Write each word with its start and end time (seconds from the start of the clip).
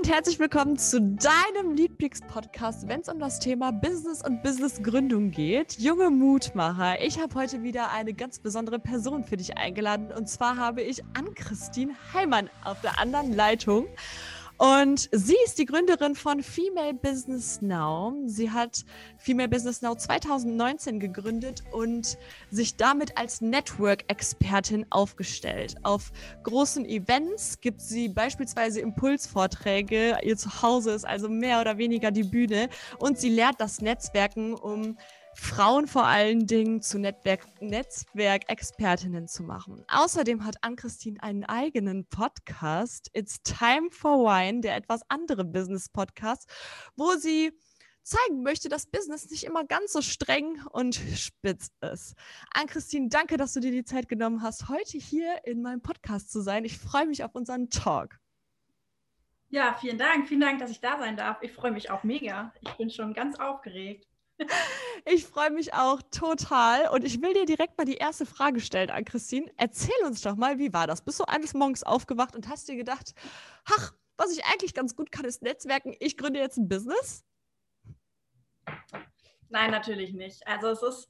und 0.00 0.08
herzlich 0.08 0.38
willkommen 0.38 0.78
zu 0.78 0.98
deinem 1.00 1.74
Leadpix-Podcast, 1.74 2.88
wenn 2.88 3.00
es 3.00 3.08
um 3.08 3.18
das 3.18 3.38
Thema 3.38 3.70
Business 3.70 4.24
und 4.24 4.42
Businessgründung 4.42 5.30
geht. 5.30 5.78
Junge 5.78 6.08
Mutmacher, 6.08 7.02
ich 7.04 7.20
habe 7.20 7.34
heute 7.34 7.62
wieder 7.62 7.90
eine 7.90 8.14
ganz 8.14 8.38
besondere 8.38 8.78
Person 8.78 9.24
für 9.24 9.36
dich 9.36 9.58
eingeladen 9.58 10.10
und 10.10 10.28
zwar 10.28 10.56
habe 10.56 10.80
ich 10.82 11.02
Ann-Christine 11.14 11.94
Heimann 12.14 12.48
auf 12.64 12.80
der 12.80 12.98
anderen 12.98 13.34
Leitung. 13.34 13.88
Und 14.60 15.08
sie 15.10 15.38
ist 15.46 15.58
die 15.58 15.64
Gründerin 15.64 16.14
von 16.14 16.42
Female 16.42 16.92
Business 16.92 17.62
Now. 17.62 18.14
Sie 18.26 18.50
hat 18.50 18.84
Female 19.16 19.48
Business 19.48 19.80
Now 19.80 19.94
2019 19.94 21.00
gegründet 21.00 21.62
und 21.72 22.18
sich 22.50 22.76
damit 22.76 23.16
als 23.16 23.40
Network-Expertin 23.40 24.84
aufgestellt. 24.90 25.76
Auf 25.82 26.12
großen 26.42 26.84
Events 26.84 27.62
gibt 27.62 27.80
sie 27.80 28.10
beispielsweise 28.10 28.82
Impulsvorträge. 28.82 30.18
Ihr 30.22 30.36
Zuhause 30.36 30.90
ist 30.90 31.06
also 31.06 31.30
mehr 31.30 31.62
oder 31.62 31.78
weniger 31.78 32.10
die 32.10 32.24
Bühne 32.24 32.68
und 32.98 33.18
sie 33.18 33.30
lehrt 33.30 33.58
das 33.60 33.80
Netzwerken, 33.80 34.52
um 34.52 34.98
Frauen 35.34 35.86
vor 35.86 36.06
allen 36.06 36.46
Dingen 36.46 36.82
zu 36.82 36.98
Netzwerk 36.98 37.46
Netzwerkexpertinnen 37.60 39.28
zu 39.28 39.42
machen. 39.42 39.84
Außerdem 39.88 40.44
hat 40.44 40.56
Ann-Christine 40.62 41.22
einen 41.22 41.44
eigenen 41.44 42.06
Podcast, 42.06 43.10
It's 43.12 43.42
Time 43.42 43.90
for 43.90 44.24
Wine, 44.24 44.60
der 44.60 44.76
etwas 44.76 45.02
andere 45.08 45.44
Business-Podcast, 45.44 46.48
wo 46.96 47.12
sie 47.12 47.52
zeigen 48.02 48.42
möchte, 48.42 48.68
dass 48.68 48.86
Business 48.86 49.30
nicht 49.30 49.44
immer 49.44 49.64
ganz 49.64 49.92
so 49.92 50.02
streng 50.02 50.60
und 50.72 50.94
spitz 50.94 51.70
ist. 51.80 52.14
Ann-Christine, 52.52 53.08
danke, 53.08 53.36
dass 53.36 53.52
du 53.52 53.60
dir 53.60 53.70
die 53.70 53.84
Zeit 53.84 54.08
genommen 54.08 54.42
hast, 54.42 54.68
heute 54.68 54.98
hier 54.98 55.44
in 55.44 55.62
meinem 55.62 55.82
Podcast 55.82 56.30
zu 56.32 56.40
sein. 56.40 56.64
Ich 56.64 56.78
freue 56.78 57.06
mich 57.06 57.22
auf 57.22 57.34
unseren 57.34 57.70
Talk. 57.70 58.18
Ja, 59.48 59.76
vielen 59.80 59.98
Dank. 59.98 60.28
Vielen 60.28 60.40
Dank, 60.40 60.60
dass 60.60 60.70
ich 60.70 60.80
da 60.80 60.98
sein 60.98 61.16
darf. 61.16 61.38
Ich 61.42 61.52
freue 61.52 61.72
mich 61.72 61.90
auch 61.90 62.04
mega. 62.04 62.52
Ich 62.60 62.72
bin 62.74 62.88
schon 62.88 63.14
ganz 63.14 63.38
aufgeregt. 63.38 64.06
Ich 65.06 65.26
freue 65.26 65.50
mich 65.50 65.72
auch 65.72 66.02
total 66.10 66.88
und 66.88 67.04
ich 67.04 67.22
will 67.22 67.32
dir 67.32 67.46
direkt 67.46 67.78
mal 67.78 67.84
die 67.84 67.96
erste 67.96 68.26
Frage 68.26 68.60
stellen 68.60 68.90
an 68.90 69.04
Christine. 69.04 69.50
Erzähl 69.56 70.04
uns 70.04 70.20
doch 70.20 70.36
mal, 70.36 70.58
wie 70.58 70.72
war 70.72 70.86
das? 70.86 71.02
Bist 71.02 71.18
du 71.18 71.24
eines 71.24 71.54
Morgens 71.54 71.82
aufgewacht 71.82 72.36
und 72.36 72.48
hast 72.48 72.68
dir 72.68 72.76
gedacht, 72.76 73.14
ach, 73.64 73.94
was 74.16 74.36
ich 74.36 74.44
eigentlich 74.44 74.74
ganz 74.74 74.94
gut 74.94 75.10
kann, 75.10 75.24
ist 75.24 75.42
Netzwerken. 75.42 75.96
Ich 76.00 76.16
gründe 76.16 76.38
jetzt 76.38 76.58
ein 76.58 76.68
Business? 76.68 77.24
Nein, 79.48 79.70
natürlich 79.70 80.12
nicht. 80.12 80.46
Also 80.46 80.68
es 80.68 80.82
ist, 80.82 81.08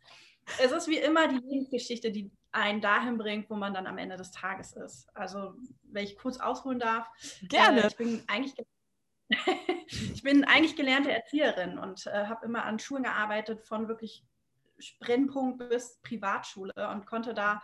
es 0.61 0.73
ist 0.73 0.89
wie 0.89 0.99
immer 0.99 1.29
die 1.29 1.39
Lebensgeschichte, 1.39 2.11
die 2.13 2.31
einen 2.53 2.81
dahin 2.81 3.19
bringt, 3.19 3.51
wo 3.51 3.55
man 3.55 3.75
dann 3.75 3.87
am 3.87 3.99
Ende 3.99 4.17
des 4.17 4.31
Tages 4.31 4.73
ist. 4.73 5.09
Also, 5.15 5.55
wenn 5.85 6.05
ich 6.05 6.17
kurz 6.17 6.39
ausholen 6.39 6.79
darf. 6.79 7.09
Gerne. 7.43 7.83
Äh, 7.83 7.87
ich 7.89 7.97
bin 7.97 8.25
eigentlich 8.27 8.55
ich 9.87 10.23
bin 10.23 10.45
eigentlich 10.45 10.77
gelernte 10.77 11.13
Erzieherin 11.13 11.79
und 11.79 12.07
äh, 12.07 12.27
habe 12.27 12.47
immer 12.47 12.65
an 12.65 12.79
Schulen 12.79 13.05
gearbeitet, 13.05 13.65
von 13.65 13.89
wirklich 13.89 14.25
Brennpunkt 14.99 15.59
bis 15.69 16.01
Privatschule 16.03 16.73
und 16.91 17.07
konnte 17.07 17.35
da 17.35 17.63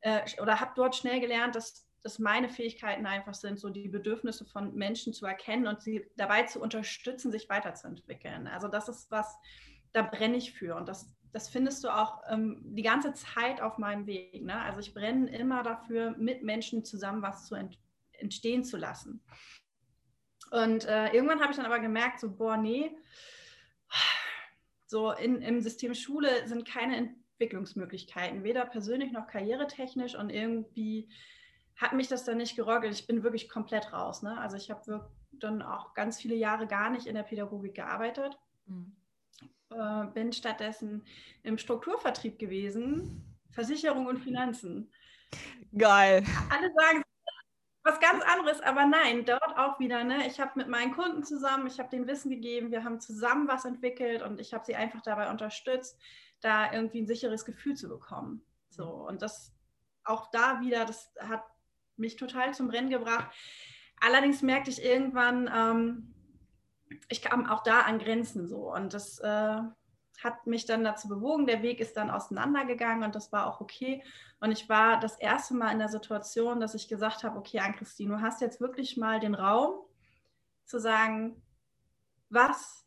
äh, 0.00 0.22
oder 0.40 0.60
habe 0.60 0.72
dort 0.74 0.96
schnell 0.96 1.20
gelernt, 1.20 1.54
dass, 1.54 1.86
dass 2.02 2.18
meine 2.18 2.48
Fähigkeiten 2.48 3.06
einfach 3.06 3.34
sind, 3.34 3.60
so 3.60 3.68
die 3.68 3.88
Bedürfnisse 3.88 4.44
von 4.44 4.74
Menschen 4.74 5.12
zu 5.12 5.26
erkennen 5.26 5.66
und 5.66 5.82
sie 5.82 6.10
dabei 6.16 6.44
zu 6.44 6.60
unterstützen, 6.60 7.30
sich 7.30 7.48
weiterzuentwickeln. 7.48 8.46
Also 8.46 8.68
das 8.68 8.88
ist 8.88 9.10
was, 9.10 9.36
da 9.92 10.02
brenne 10.02 10.36
ich 10.36 10.52
für 10.52 10.74
und 10.74 10.88
das, 10.88 11.14
das 11.32 11.48
findest 11.48 11.84
du 11.84 11.88
auch 11.88 12.22
ähm, 12.28 12.60
die 12.64 12.82
ganze 12.82 13.12
Zeit 13.12 13.60
auf 13.60 13.78
meinem 13.78 14.06
Weg. 14.06 14.42
Ne? 14.42 14.58
Also 14.60 14.80
ich 14.80 14.94
brenne 14.94 15.30
immer 15.36 15.62
dafür, 15.62 16.12
mit 16.16 16.42
Menschen 16.42 16.84
zusammen 16.84 17.22
was 17.22 17.46
zu 17.46 17.54
ent 17.54 17.78
entstehen 18.16 18.62
zu 18.62 18.76
lassen. 18.76 19.24
Und 20.54 20.84
äh, 20.84 21.08
irgendwann 21.08 21.40
habe 21.40 21.50
ich 21.50 21.56
dann 21.56 21.66
aber 21.66 21.80
gemerkt, 21.80 22.20
so, 22.20 22.30
boah, 22.30 22.56
nee, 22.56 22.96
so 24.86 25.10
in, 25.10 25.42
im 25.42 25.60
System 25.60 25.94
Schule 25.94 26.46
sind 26.46 26.64
keine 26.64 26.96
Entwicklungsmöglichkeiten, 26.96 28.44
weder 28.44 28.64
persönlich 28.64 29.10
noch 29.10 29.26
karrieretechnisch 29.26 30.14
und 30.14 30.30
irgendwie 30.30 31.08
hat 31.74 31.92
mich 31.92 32.06
das 32.06 32.22
dann 32.22 32.36
nicht 32.36 32.54
gerockelt. 32.54 32.94
Ich 32.94 33.08
bin 33.08 33.24
wirklich 33.24 33.48
komplett 33.48 33.92
raus. 33.92 34.22
Ne? 34.22 34.38
Also 34.38 34.56
ich 34.56 34.70
habe 34.70 35.10
dann 35.32 35.60
auch 35.60 35.92
ganz 35.94 36.20
viele 36.20 36.36
Jahre 36.36 36.68
gar 36.68 36.88
nicht 36.88 37.08
in 37.08 37.16
der 37.16 37.24
Pädagogik 37.24 37.74
gearbeitet. 37.74 38.38
Mhm. 38.66 38.94
Äh, 39.70 40.06
bin 40.14 40.32
stattdessen 40.32 41.04
im 41.42 41.58
Strukturvertrieb 41.58 42.38
gewesen, 42.38 43.24
Versicherung 43.50 44.06
und 44.06 44.18
Finanzen. 44.18 44.92
Geil. 45.76 46.22
Alle 46.48 46.72
sagen, 46.72 47.03
was 47.84 48.00
ganz 48.00 48.24
anderes, 48.24 48.60
aber 48.62 48.86
nein, 48.86 49.26
dort 49.26 49.58
auch 49.58 49.78
wieder. 49.78 50.04
Ne? 50.04 50.26
Ich 50.26 50.40
habe 50.40 50.52
mit 50.56 50.68
meinen 50.68 50.94
Kunden 50.94 51.22
zusammen, 51.22 51.66
ich 51.66 51.78
habe 51.78 51.90
den 51.90 52.06
Wissen 52.06 52.30
gegeben, 52.30 52.70
wir 52.70 52.82
haben 52.82 52.98
zusammen 52.98 53.46
was 53.46 53.66
entwickelt 53.66 54.22
und 54.22 54.40
ich 54.40 54.54
habe 54.54 54.64
sie 54.64 54.74
einfach 54.74 55.02
dabei 55.02 55.30
unterstützt, 55.30 55.98
da 56.40 56.72
irgendwie 56.72 57.02
ein 57.02 57.06
sicheres 57.06 57.44
Gefühl 57.44 57.76
zu 57.76 57.88
bekommen. 57.88 58.42
So 58.70 58.86
und 58.86 59.20
das 59.20 59.52
auch 60.02 60.30
da 60.30 60.60
wieder, 60.62 60.86
das 60.86 61.12
hat 61.20 61.44
mich 61.96 62.16
total 62.16 62.54
zum 62.54 62.70
Rennen 62.70 62.90
gebracht. 62.90 63.30
Allerdings 64.00 64.40
merkte 64.42 64.70
ich 64.70 64.82
irgendwann, 64.82 65.50
ähm, 65.54 66.14
ich 67.08 67.20
kam 67.22 67.46
auch 67.46 67.62
da 67.62 67.80
an 67.80 67.98
Grenzen 67.98 68.48
so 68.48 68.72
und 68.72 68.94
das 68.94 69.18
äh, 69.18 69.60
hat 70.22 70.46
mich 70.46 70.66
dann 70.66 70.84
dazu 70.84 71.08
bewogen. 71.08 71.46
Der 71.46 71.62
Weg 71.62 71.80
ist 71.80 71.96
dann 71.96 72.10
auseinandergegangen 72.10 73.04
und 73.04 73.14
das 73.14 73.32
war 73.32 73.46
auch 73.46 73.60
okay. 73.60 74.02
Und 74.40 74.52
ich 74.52 74.68
war 74.68 75.00
das 75.00 75.16
erste 75.16 75.54
Mal 75.54 75.72
in 75.72 75.78
der 75.78 75.88
Situation, 75.88 76.60
dass 76.60 76.74
ich 76.74 76.88
gesagt 76.88 77.24
habe, 77.24 77.38
okay, 77.38 77.60
Ann-Christine, 77.60 78.16
du 78.16 78.20
hast 78.20 78.40
jetzt 78.40 78.60
wirklich 78.60 78.96
mal 78.96 79.20
den 79.20 79.34
Raum 79.34 79.80
zu 80.64 80.78
sagen, 80.78 81.42
was 82.30 82.86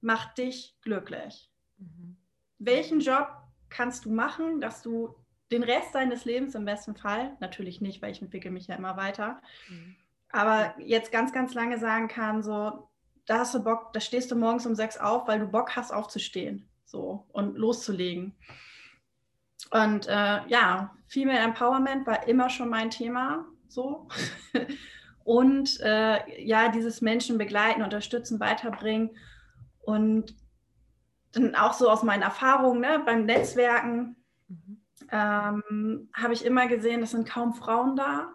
macht 0.00 0.38
dich 0.38 0.76
glücklich? 0.82 1.50
Mhm. 1.78 2.16
Welchen 2.58 3.00
Job 3.00 3.28
kannst 3.68 4.04
du 4.04 4.10
machen, 4.10 4.60
dass 4.60 4.82
du 4.82 5.14
den 5.50 5.62
Rest 5.62 5.94
deines 5.94 6.24
Lebens 6.24 6.54
im 6.54 6.64
besten 6.64 6.94
Fall, 6.94 7.36
natürlich 7.40 7.80
nicht, 7.80 8.02
weil 8.02 8.12
ich 8.12 8.22
entwickle 8.22 8.50
mich 8.50 8.68
ja 8.68 8.76
immer 8.76 8.96
weiter, 8.96 9.42
mhm. 9.68 9.96
aber 10.30 10.74
jetzt 10.78 11.10
ganz, 11.10 11.32
ganz 11.32 11.54
lange 11.54 11.78
sagen 11.78 12.08
kann, 12.08 12.42
so, 12.42 12.89
da 13.30 13.38
hast 13.38 13.54
du 13.54 13.62
Bock, 13.62 13.92
da 13.92 14.00
stehst 14.00 14.32
du 14.32 14.36
morgens 14.36 14.66
um 14.66 14.74
sechs 14.74 14.98
auf, 14.98 15.28
weil 15.28 15.38
du 15.38 15.46
Bock 15.46 15.76
hast 15.76 15.92
aufzustehen 15.92 16.68
so 16.84 17.24
und 17.32 17.56
loszulegen. 17.56 18.34
Und 19.70 20.08
äh, 20.08 20.40
ja, 20.48 20.96
Female 21.06 21.38
Empowerment 21.38 22.08
war 22.08 22.26
immer 22.26 22.50
schon 22.50 22.68
mein 22.68 22.90
Thema 22.90 23.46
so. 23.68 24.08
und 25.24 25.78
äh, 25.80 26.44
ja, 26.44 26.70
dieses 26.70 27.02
Menschen 27.02 27.38
begleiten, 27.38 27.82
unterstützen, 27.82 28.40
weiterbringen. 28.40 29.10
Und 29.78 30.34
dann 31.30 31.54
auch 31.54 31.74
so 31.74 31.88
aus 31.88 32.02
meinen 32.02 32.22
Erfahrungen 32.22 32.80
ne, 32.80 33.00
beim 33.06 33.26
Netzwerken 33.26 34.16
mhm. 34.48 34.82
ähm, 35.12 36.10
habe 36.14 36.32
ich 36.32 36.44
immer 36.44 36.66
gesehen, 36.66 37.04
es 37.04 37.12
sind 37.12 37.28
kaum 37.28 37.54
Frauen 37.54 37.94
da. 37.94 38.34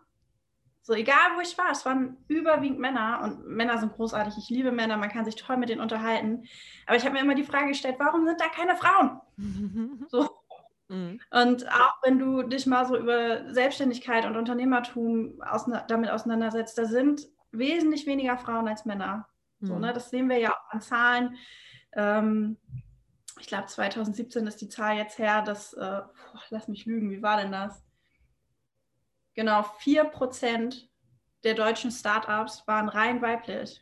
So, 0.86 0.94
egal 0.94 1.36
wo 1.36 1.42
ich 1.42 1.58
war, 1.58 1.72
es 1.72 1.84
waren 1.84 2.16
überwiegend 2.28 2.78
Männer 2.78 3.22
und 3.24 3.48
Männer 3.48 3.80
sind 3.80 3.94
großartig. 3.94 4.36
Ich 4.38 4.52
liebe 4.52 4.72
Männer, 4.72 4.98
man 4.98 5.10
kann 5.10 5.26
sich 5.26 5.36
toll 5.36 5.58
mit 5.58 5.70
denen 5.70 5.82
unterhalten. 5.82 6.44
Aber 6.86 6.96
ich 6.96 7.04
habe 7.04 7.14
mir 7.14 7.22
immer 7.22 7.34
die 7.34 7.44
Frage 7.44 7.70
gestellt, 7.70 7.96
warum 7.98 8.24
sind 8.28 8.40
da 8.40 8.50
keine 8.50 8.76
Frauen? 8.76 9.20
so. 10.10 10.30
Mhm. 10.88 11.20
Und 11.32 11.68
auch 11.70 11.96
wenn 12.04 12.20
du 12.20 12.44
dich 12.44 12.68
mal 12.68 12.86
so 12.86 12.96
über 12.98 13.52
Selbstständigkeit 13.52 14.28
und 14.28 14.38
Unternehmertum 14.38 15.42
ausna 15.42 15.84
damit 15.88 16.12
auseinandersetzt, 16.12 16.78
da 16.78 16.86
sind 16.86 17.28
wesentlich 17.52 18.06
weniger 18.06 18.38
Frauen 18.38 18.68
als 18.68 18.86
Männer. 18.86 19.28
Mhm. 19.62 19.66
So, 19.66 19.80
ne? 19.80 19.92
Das 19.92 20.12
sehen 20.12 20.30
wir 20.30 20.38
ja 20.38 20.52
auch 20.52 20.70
an 20.70 20.82
Zahlen. 20.82 21.36
Ähm, 21.94 22.58
ich 23.40 23.48
glaube, 23.48 23.66
2017 23.66 24.46
ist 24.46 24.62
die 24.62 24.70
Zahl 24.70 24.98
jetzt 24.98 25.18
her, 25.18 25.42
dass, 25.42 25.74
äh, 25.74 26.02
lass 26.52 26.68
mich 26.68 26.86
lügen, 26.86 27.10
wie 27.10 27.24
war 27.24 27.38
denn 27.38 27.52
das? 27.52 27.85
Genau 29.36 29.62
4% 29.62 30.88
der 31.44 31.54
deutschen 31.54 31.92
Startups 31.92 32.64
waren 32.66 32.90
rein 32.90 33.22
weiblich. 33.22 33.82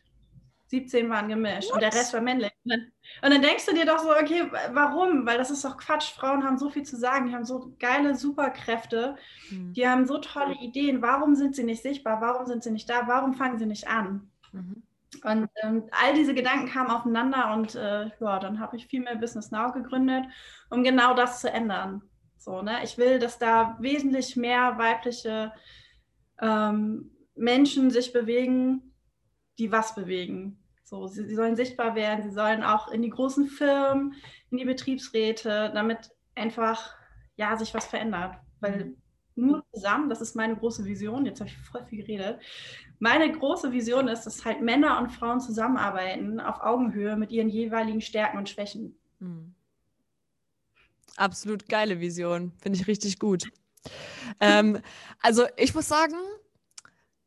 17 0.67 1.07
waren 1.09 1.29
gemischt 1.29 1.69
What? 1.69 1.75
und 1.75 1.81
der 1.81 1.93
Rest 1.93 2.13
war 2.13 2.21
männlich. 2.21 2.51
Und 2.63 2.81
dann, 3.21 3.41
denkst 3.41 3.67
du 3.67 3.75
dir 3.75 3.85
doch 3.85 3.99
so, 3.99 4.09
okay, 4.11 4.49
warum? 4.71 5.25
Weil 5.25 5.37
das 5.37 5.51
ist 5.51 5.63
doch 5.63 5.77
Quatsch. 5.77 6.11
Frauen 6.13 6.43
haben 6.43 6.57
so 6.57 6.69
viel 6.71 6.83
zu 6.83 6.97
sagen, 6.97 7.27
die 7.27 7.35
haben 7.35 7.45
so 7.45 7.75
geile 7.79 8.15
Superkräfte, 8.15 9.15
mhm. 9.51 9.73
die 9.73 9.87
haben 9.87 10.07
so 10.07 10.17
tolle 10.17 10.55
Ideen. 10.55 11.01
Warum 11.03 11.35
sind 11.35 11.55
sie 11.55 11.63
nicht 11.63 11.83
sichtbar? 11.83 12.21
Warum 12.21 12.47
sind 12.47 12.63
sie 12.63 12.71
nicht 12.71 12.89
da? 12.89 13.07
Warum 13.07 13.35
fangen 13.35 13.59
sie 13.59 13.67
nicht 13.67 13.87
an? 13.87 14.31
Mhm. 14.51 14.81
Und 15.23 15.49
ähm, 15.61 15.83
all 15.91 16.15
diese 16.15 16.33
Gedanken 16.33 16.69
kamen 16.69 16.89
aufeinander 16.89 17.53
und 17.53 17.75
äh, 17.75 18.09
ja, 18.19 18.39
dann 18.39 18.59
habe 18.59 18.75
ich 18.75 18.87
viel 18.87 19.01
mehr 19.01 19.15
Business 19.15 19.51
Now 19.51 19.71
gegründet, 19.71 20.25
um 20.71 20.83
genau 20.83 21.13
das 21.13 21.39
zu 21.39 21.51
ändern. 21.51 22.01
So, 22.43 22.61
ne? 22.61 22.83
Ich 22.83 22.97
will, 22.97 23.19
dass 23.19 23.39
da 23.39 23.77
wesentlich 23.79 24.35
mehr 24.35 24.77
weibliche 24.77 25.53
ähm, 26.41 27.09
Menschen 27.35 27.89
sich 27.89 28.11
bewegen, 28.11 28.93
die 29.57 29.71
was 29.71 29.95
bewegen. 29.95 30.61
So, 30.83 31.07
sie, 31.07 31.25
sie, 31.25 31.35
sollen 31.35 31.55
sichtbar 31.55 31.95
werden, 31.95 32.21
sie 32.21 32.35
sollen 32.35 32.61
auch 32.61 32.89
in 32.89 33.01
die 33.01 33.09
großen 33.09 33.47
Firmen, 33.47 34.15
in 34.51 34.57
die 34.57 34.65
Betriebsräte, 34.65 35.71
damit 35.73 36.09
einfach 36.35 36.93
ja 37.37 37.55
sich 37.55 37.73
was 37.73 37.85
verändert. 37.85 38.35
Weil 38.59 38.97
nur 39.35 39.63
zusammen. 39.73 40.09
Das 40.09 40.19
ist 40.19 40.35
meine 40.35 40.57
große 40.57 40.83
Vision. 40.83 41.25
Jetzt 41.25 41.39
habe 41.39 41.49
ich 41.49 41.57
voll 41.57 41.85
viel 41.85 41.99
geredet. 41.99 42.41
Meine 42.99 43.31
große 43.31 43.71
Vision 43.71 44.09
ist, 44.09 44.25
dass 44.25 44.43
halt 44.43 44.61
Männer 44.61 44.99
und 44.99 45.13
Frauen 45.13 45.39
zusammenarbeiten 45.39 46.41
auf 46.41 46.59
Augenhöhe 46.59 47.15
mit 47.15 47.31
ihren 47.31 47.47
jeweiligen 47.47 48.01
Stärken 48.01 48.37
und 48.37 48.49
Schwächen. 48.49 48.99
Mhm. 49.19 49.55
Absolut 51.17 51.69
geile 51.69 51.99
Vision. 51.99 52.51
Finde 52.61 52.79
ich 52.79 52.87
richtig 52.87 53.19
gut. 53.19 53.49
ähm, 54.39 54.79
also 55.21 55.45
ich 55.57 55.75
muss 55.75 55.87
sagen, 55.87 56.15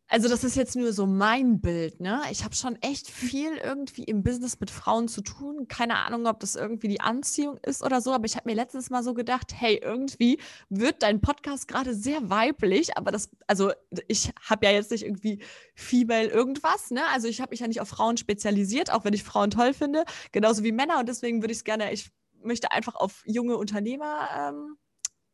also 0.09 0.29
das 0.29 0.45
ist 0.45 0.55
jetzt 0.55 0.77
nur 0.77 0.93
so 0.93 1.05
mein 1.05 1.61
Bild, 1.61 2.01
ne? 2.01 2.23
Ich 2.31 2.45
habe 2.45 2.55
schon 2.55 2.81
echt 2.81 3.11
viel 3.11 3.57
irgendwie 3.57 4.05
im 4.05 4.23
Business 4.23 4.61
mit 4.61 4.71
Frauen 4.71 5.09
zu 5.09 5.21
tun. 5.21 5.67
Keine 5.67 5.97
Ahnung, 5.97 6.27
ob 6.27 6.39
das 6.39 6.55
irgendwie 6.55 6.87
die 6.87 7.01
Anziehung 7.01 7.59
ist 7.59 7.83
oder 7.83 8.01
so, 8.01 8.13
aber 8.13 8.25
ich 8.25 8.37
habe 8.37 8.49
mir 8.49 8.55
letztens 8.55 8.89
mal 8.89 9.03
so 9.03 9.15
gedacht, 9.15 9.53
hey, 9.53 9.81
irgendwie 9.83 10.39
wird 10.69 11.03
dein 11.03 11.21
Podcast 11.21 11.67
gerade 11.67 11.93
sehr 11.93 12.31
weiblich, 12.31 12.97
aber 12.97 13.11
das, 13.11 13.31
also 13.49 13.73
ich 14.07 14.31
habe 14.41 14.67
ja 14.67 14.73
jetzt 14.73 14.93
nicht 14.93 15.05
irgendwie 15.05 15.43
Female 15.75 16.29
irgendwas, 16.29 16.93
ne? 16.93 17.03
Also 17.13 17.27
ich 17.27 17.41
habe 17.41 17.51
mich 17.51 17.61
ja 17.61 17.67
nicht 17.67 17.81
auf 17.81 17.89
Frauen 17.89 18.17
spezialisiert, 18.17 18.93
auch 18.93 19.05
wenn 19.05 19.15
ich 19.15 19.25
Frauen 19.25 19.51
toll 19.51 19.75
finde, 19.75 20.05
genauso 20.31 20.63
wie 20.63 20.73
Männer 20.73 21.01
und 21.01 21.09
deswegen 21.09 21.43
würde 21.43 21.53
ich 21.53 21.59
es 21.59 21.65
gerne, 21.65 21.93
ich 21.93 22.13
möchte 22.43 22.73
einfach 22.73 22.95
auf 22.95 23.23
junge 23.27 23.57
Unternehmer, 23.57 24.29
ähm, 24.35 24.77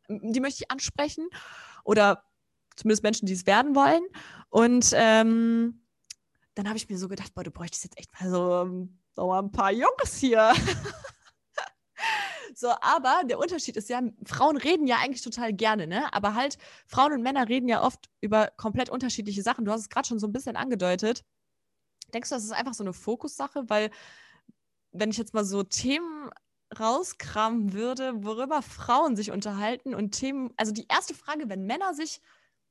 die 0.07 0.39
möchte 0.39 0.63
ich 0.63 0.71
ansprechen 0.71 1.27
oder 1.83 2.23
zumindest 2.75 3.03
Menschen, 3.03 3.25
die 3.25 3.33
es 3.33 3.45
werden 3.45 3.75
wollen. 3.75 4.03
Und 4.49 4.91
ähm, 4.93 5.85
dann 6.55 6.67
habe 6.67 6.77
ich 6.77 6.89
mir 6.89 6.97
so 6.97 7.07
gedacht, 7.07 7.33
boah, 7.33 7.43
du 7.43 7.51
bräuchtest 7.51 7.83
jetzt 7.83 7.97
echt 7.97 8.09
mal 8.19 8.29
so, 8.29 8.87
so 9.15 9.27
mal 9.27 9.39
ein 9.39 9.51
paar 9.51 9.71
Jungs 9.71 10.17
hier. 10.17 10.53
so, 12.55 12.69
aber 12.81 13.23
der 13.25 13.39
Unterschied 13.39 13.77
ist 13.77 13.89
ja, 13.89 14.01
Frauen 14.25 14.57
reden 14.57 14.87
ja 14.87 14.97
eigentlich 14.97 15.21
total 15.21 15.53
gerne, 15.53 15.87
ne? 15.87 16.13
Aber 16.13 16.35
halt, 16.35 16.57
Frauen 16.87 17.13
und 17.13 17.23
Männer 17.23 17.49
reden 17.49 17.67
ja 17.67 17.81
oft 17.81 18.09
über 18.21 18.51
komplett 18.57 18.89
unterschiedliche 18.89 19.41
Sachen. 19.41 19.65
Du 19.65 19.71
hast 19.71 19.81
es 19.81 19.89
gerade 19.89 20.07
schon 20.07 20.19
so 20.19 20.27
ein 20.27 20.33
bisschen 20.33 20.55
angedeutet. 20.55 21.23
Denkst 22.13 22.29
du, 22.29 22.35
das 22.35 22.43
ist 22.43 22.51
einfach 22.51 22.73
so 22.73 22.83
eine 22.83 22.93
Fokussache? 22.93 23.69
Weil, 23.69 23.89
wenn 24.91 25.09
ich 25.09 25.17
jetzt 25.17 25.33
mal 25.33 25.45
so 25.45 25.63
Themen 25.63 26.29
rauskramen 26.79 27.73
würde, 27.73 28.23
worüber 28.23 28.61
Frauen 28.61 29.15
sich 29.15 29.31
unterhalten 29.31 29.95
und 29.95 30.11
Themen, 30.11 30.53
also 30.57 30.71
die 30.71 30.87
erste 30.87 31.13
Frage, 31.13 31.49
wenn 31.49 31.65
Männer 31.65 31.93
sich 31.93 32.21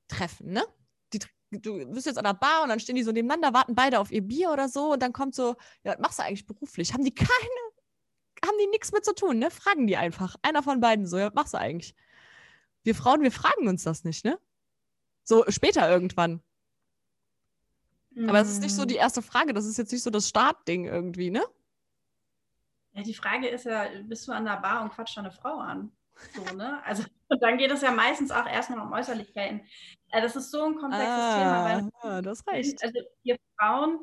treffen, 0.09 0.53
ne? 0.53 0.65
Die, 1.13 1.21
du 1.51 1.87
bist 1.93 2.07
jetzt 2.07 2.19
an 2.19 2.25
der 2.25 2.35
Bar 2.35 2.63
und 2.63 2.69
dann 2.69 2.81
stehen 2.81 2.97
die 2.97 3.03
so 3.03 3.13
nebeneinander, 3.13 3.53
warten 3.53 3.75
beide 3.75 4.01
auf 4.01 4.11
ihr 4.11 4.23
Bier 4.23 4.51
oder 4.51 4.69
so 4.69 4.93
und 4.93 5.03
dann 5.03 5.13
kommt 5.13 5.35
so, 5.35 5.57
ja, 5.85 5.93
was 5.93 5.99
machst 5.99 6.19
du 6.19 6.23
eigentlich 6.23 6.47
beruflich? 6.47 6.93
Haben 6.93 7.05
die 7.05 7.15
keine, 7.15 7.29
haben 8.45 8.57
die 8.61 8.69
nichts 8.69 8.93
mit 8.93 9.05
zu 9.05 9.15
tun, 9.15 9.39
ne? 9.39 9.51
Fragen 9.51 9.87
die 9.87 9.97
einfach. 9.97 10.37
Einer 10.43 10.63
von 10.63 10.81
beiden 10.81 11.07
so, 11.07 11.19
ja, 11.19 11.27
was 11.27 11.35
machst 11.35 11.55
du 11.55 11.59
eigentlich? 11.59 11.95
Wir 12.83 12.95
Frauen, 12.95 13.23
wir 13.23 13.33
fragen 13.33 13.69
uns 13.69 13.85
das 13.85 14.05
nicht, 14.05 14.25
ne? 14.25 14.39
So 15.25 15.45
später 15.49 15.89
irgendwann. 15.91 16.43
Mhm. 18.11 18.29
Aber 18.29 18.41
es 18.41 18.51
ist 18.51 18.63
nicht 18.63 18.75
so 18.75 18.85
die 18.85 18.97
erste 18.97 19.23
Frage, 19.23 19.53
das 19.53 19.67
ist 19.67 19.79
jetzt 19.79 19.93
nicht 19.93 20.03
so 20.03 20.11
das 20.11 20.29
Startding 20.29 20.87
irgendwie, 20.87 21.31
ne? 21.31 21.43
Ja, 22.93 23.03
die 23.03 23.15
Frage 23.15 23.49
ist 23.49 23.65
ja, 23.65 23.87
bist 24.03 24.29
du 24.29 24.33
an 24.33 24.45
der 24.45 24.59
Bar 24.59 24.83
und 24.83 24.93
quatscht 24.93 25.19
eine 25.19 25.31
Frau 25.31 25.59
an? 25.59 25.93
So, 26.35 26.55
ne? 26.55 26.83
Also 26.85 27.05
und 27.29 27.43
dann 27.43 27.59
geht 27.59 27.71
es 27.71 27.83
ja 27.83 27.91
meistens 27.91 28.31
auch 28.31 28.47
erstmal 28.47 28.81
um 28.81 28.93
Äußerlichkeiten. 28.93 29.63
Also 30.11 30.27
das 30.27 30.37
ist 30.37 30.51
so 30.51 30.65
ein 30.65 30.77
komplexes 30.77 31.09
ah, 31.09 31.39
Thema, 31.39 31.91
weil 32.03 32.23
das 32.23 32.47
reicht. 32.47 32.83
also 32.83 33.01
wir 33.23 33.37
Frauen 33.59 34.01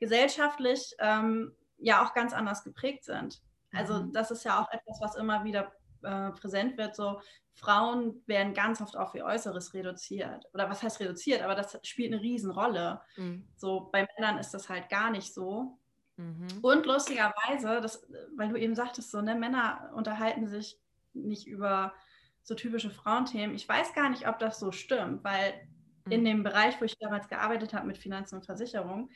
gesellschaftlich 0.00 0.94
ähm, 0.98 1.54
ja 1.78 2.04
auch 2.04 2.14
ganz 2.14 2.32
anders 2.32 2.64
geprägt 2.64 3.04
sind. 3.04 3.40
Also 3.72 4.02
mhm. 4.02 4.12
das 4.12 4.30
ist 4.30 4.44
ja 4.44 4.60
auch 4.60 4.70
etwas, 4.72 4.98
was 5.00 5.14
immer 5.14 5.44
wieder 5.44 5.72
äh, 6.02 6.30
präsent 6.32 6.76
wird. 6.76 6.96
So 6.96 7.20
Frauen 7.54 8.22
werden 8.26 8.54
ganz 8.54 8.80
oft 8.80 8.96
auf 8.96 9.14
ihr 9.14 9.24
Äußeres 9.24 9.74
reduziert. 9.74 10.46
Oder 10.52 10.68
was 10.68 10.82
heißt 10.82 11.00
reduziert? 11.00 11.42
Aber 11.42 11.54
das 11.54 11.78
spielt 11.82 12.12
eine 12.12 12.22
Riesenrolle. 12.22 13.00
Mhm. 13.16 13.46
So 13.56 13.88
bei 13.92 14.06
Männern 14.16 14.38
ist 14.38 14.52
das 14.52 14.68
halt 14.68 14.88
gar 14.88 15.10
nicht 15.10 15.32
so. 15.32 15.78
Mhm. 16.22 16.58
Und 16.62 16.86
lustigerweise, 16.86 17.80
das, 17.80 18.06
weil 18.36 18.48
du 18.48 18.56
eben 18.56 18.74
sagtest, 18.74 19.10
so, 19.10 19.20
ne, 19.20 19.34
Männer 19.34 19.90
unterhalten 19.94 20.46
sich 20.46 20.78
nicht 21.12 21.46
über 21.46 21.92
so 22.42 22.54
typische 22.54 22.90
Frauenthemen. 22.90 23.54
Ich 23.54 23.68
weiß 23.68 23.94
gar 23.94 24.08
nicht, 24.08 24.28
ob 24.28 24.38
das 24.38 24.58
so 24.58 24.72
stimmt, 24.72 25.24
weil 25.24 25.54
mhm. 26.06 26.12
in 26.12 26.24
dem 26.24 26.42
Bereich, 26.42 26.80
wo 26.80 26.84
ich 26.84 26.98
damals 26.98 27.28
gearbeitet 27.28 27.74
habe 27.74 27.86
mit 27.86 27.98
Finanzen 27.98 28.36
und 28.36 28.46
Versicherung, 28.46 29.10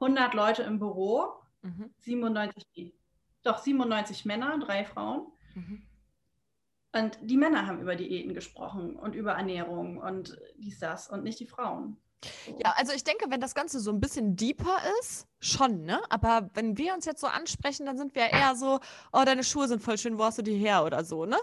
100 0.00 0.34
Leute 0.34 0.62
im 0.62 0.78
Büro, 0.78 1.32
mhm. 1.62 1.92
97, 2.00 2.94
doch 3.42 3.58
97 3.58 4.24
Männer, 4.24 4.58
drei 4.58 4.84
Frauen. 4.84 5.26
Mhm. 5.54 5.82
Und 6.94 7.18
die 7.22 7.38
Männer 7.38 7.66
haben 7.66 7.80
über 7.80 7.96
Diäten 7.96 8.34
gesprochen 8.34 8.96
und 8.96 9.14
über 9.14 9.32
Ernährung 9.32 9.96
und 9.96 10.38
dies, 10.56 10.78
das 10.78 11.08
und 11.08 11.24
nicht 11.24 11.40
die 11.40 11.46
Frauen. 11.46 11.96
Ja, 12.58 12.74
also 12.76 12.92
ich 12.92 13.04
denke, 13.04 13.26
wenn 13.30 13.40
das 13.40 13.54
Ganze 13.54 13.80
so 13.80 13.90
ein 13.90 14.00
bisschen 14.00 14.36
deeper 14.36 14.78
ist, 15.00 15.26
schon, 15.40 15.84
ne? 15.84 16.00
Aber 16.10 16.50
wenn 16.54 16.78
wir 16.78 16.94
uns 16.94 17.04
jetzt 17.04 17.20
so 17.20 17.26
ansprechen, 17.26 17.86
dann 17.86 17.96
sind 17.98 18.14
wir 18.14 18.30
eher 18.30 18.54
so, 18.54 18.80
oh, 19.12 19.22
deine 19.24 19.44
Schuhe 19.44 19.68
sind 19.68 19.82
voll 19.82 19.98
schön, 19.98 20.18
wo 20.18 20.24
hast 20.24 20.38
du 20.38 20.42
die 20.42 20.56
her 20.56 20.84
oder 20.84 21.04
so, 21.04 21.26
ne? 21.26 21.38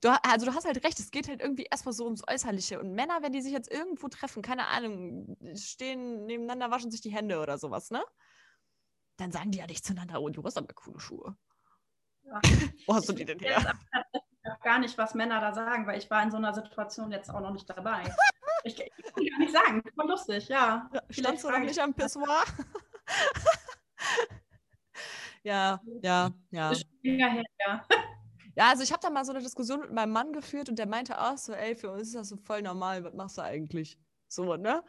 Du, 0.00 0.10
also 0.22 0.46
du 0.46 0.54
hast 0.54 0.66
halt 0.66 0.84
recht, 0.84 1.00
es 1.00 1.10
geht 1.10 1.28
halt 1.28 1.40
irgendwie 1.40 1.64
erstmal 1.70 1.94
so 1.94 2.04
ums 2.04 2.22
Äußerliche. 2.28 2.78
Und 2.80 2.94
Männer, 2.94 3.18
wenn 3.22 3.32
die 3.32 3.40
sich 3.40 3.52
jetzt 3.52 3.70
irgendwo 3.70 4.08
treffen, 4.08 4.42
keine 4.42 4.66
Ahnung, 4.66 5.36
stehen 5.54 6.26
nebeneinander, 6.26 6.70
waschen 6.70 6.90
sich 6.90 7.00
die 7.00 7.12
Hände 7.12 7.40
oder 7.40 7.58
sowas, 7.58 7.90
ne? 7.90 8.04
Dann 9.16 9.32
sagen 9.32 9.50
die 9.50 9.58
ja 9.58 9.66
nicht 9.66 9.84
zueinander, 9.84 10.20
oh, 10.20 10.28
du 10.28 10.42
hast 10.44 10.58
aber 10.58 10.72
coole 10.74 11.00
Schuhe. 11.00 11.36
Ja. 12.24 12.40
Wo 12.86 12.94
hast 12.94 13.08
du 13.08 13.12
die 13.14 13.24
denn 13.24 13.38
her? 13.38 13.74
Ich 14.12 14.50
weiß 14.50 14.60
gar 14.62 14.78
nicht, 14.78 14.98
was 14.98 15.14
Männer 15.14 15.40
da 15.40 15.54
sagen, 15.54 15.86
weil 15.86 15.98
ich 15.98 16.10
war 16.10 16.22
in 16.22 16.30
so 16.30 16.36
einer 16.36 16.54
Situation 16.54 17.10
jetzt 17.10 17.30
auch 17.30 17.40
noch 17.40 17.52
nicht 17.52 17.68
dabei. 17.68 18.04
ich, 18.66 18.80
ich 18.80 19.14
kann 19.14 19.26
gar 19.26 19.38
nicht 19.38 19.52
sagen, 19.52 19.82
voll 19.94 20.08
lustig, 20.08 20.48
ja. 20.48 20.88
ja 20.92 21.02
Standst 21.10 21.44
du 21.44 21.50
noch 21.50 21.58
nicht 21.58 21.78
am 21.78 21.94
Pissoir? 21.94 22.44
ja, 25.42 25.80
ja, 26.02 26.30
ja. 26.50 26.72
Her, 27.02 27.42
ja. 27.66 27.86
Ja, 28.56 28.70
also 28.70 28.82
ich 28.82 28.90
habe 28.90 29.02
da 29.02 29.10
mal 29.10 29.24
so 29.24 29.32
eine 29.32 29.42
Diskussion 29.42 29.80
mit 29.80 29.92
meinem 29.92 30.12
Mann 30.12 30.32
geführt 30.32 30.70
und 30.70 30.78
der 30.78 30.88
meinte 30.88 31.20
auch 31.20 31.36
so, 31.36 31.52
ey, 31.52 31.74
für 31.74 31.90
uns 31.90 32.08
ist 32.08 32.14
das 32.14 32.30
so 32.30 32.36
voll 32.36 32.62
normal, 32.62 33.04
was 33.04 33.12
machst 33.12 33.36
du 33.36 33.42
eigentlich? 33.42 33.98
So, 34.28 34.56
ne? 34.56 34.82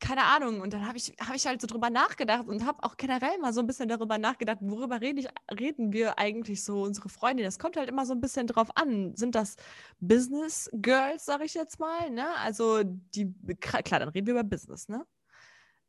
Keine 0.00 0.24
Ahnung. 0.24 0.60
Und 0.60 0.72
dann 0.72 0.86
habe 0.86 0.96
ich, 0.96 1.14
hab 1.20 1.34
ich 1.34 1.46
halt 1.46 1.60
so 1.60 1.66
drüber 1.66 1.90
nachgedacht 1.90 2.46
und 2.46 2.64
habe 2.64 2.82
auch 2.82 2.96
generell 2.96 3.38
mal 3.38 3.52
so 3.52 3.60
ein 3.60 3.66
bisschen 3.66 3.88
darüber 3.88 4.18
nachgedacht, 4.18 4.58
worüber 4.60 5.00
rede 5.00 5.20
ich, 5.20 5.28
reden 5.58 5.92
wir 5.92 6.18
eigentlich 6.18 6.64
so, 6.64 6.82
unsere 6.82 7.08
Freunde. 7.08 7.42
Das 7.42 7.58
kommt 7.58 7.76
halt 7.76 7.88
immer 7.88 8.06
so 8.06 8.12
ein 8.12 8.20
bisschen 8.20 8.46
drauf 8.46 8.76
an. 8.76 9.14
Sind 9.16 9.34
das 9.34 9.56
Business 10.00 10.70
Girls, 10.72 11.24
sag 11.26 11.44
ich 11.44 11.54
jetzt 11.54 11.78
mal, 11.80 12.10
ne? 12.10 12.34
Also 12.36 12.82
die, 12.84 13.34
klar, 13.60 14.00
dann 14.00 14.08
reden 14.08 14.26
wir 14.26 14.34
über 14.34 14.44
Business, 14.44 14.88
ne? 14.88 15.06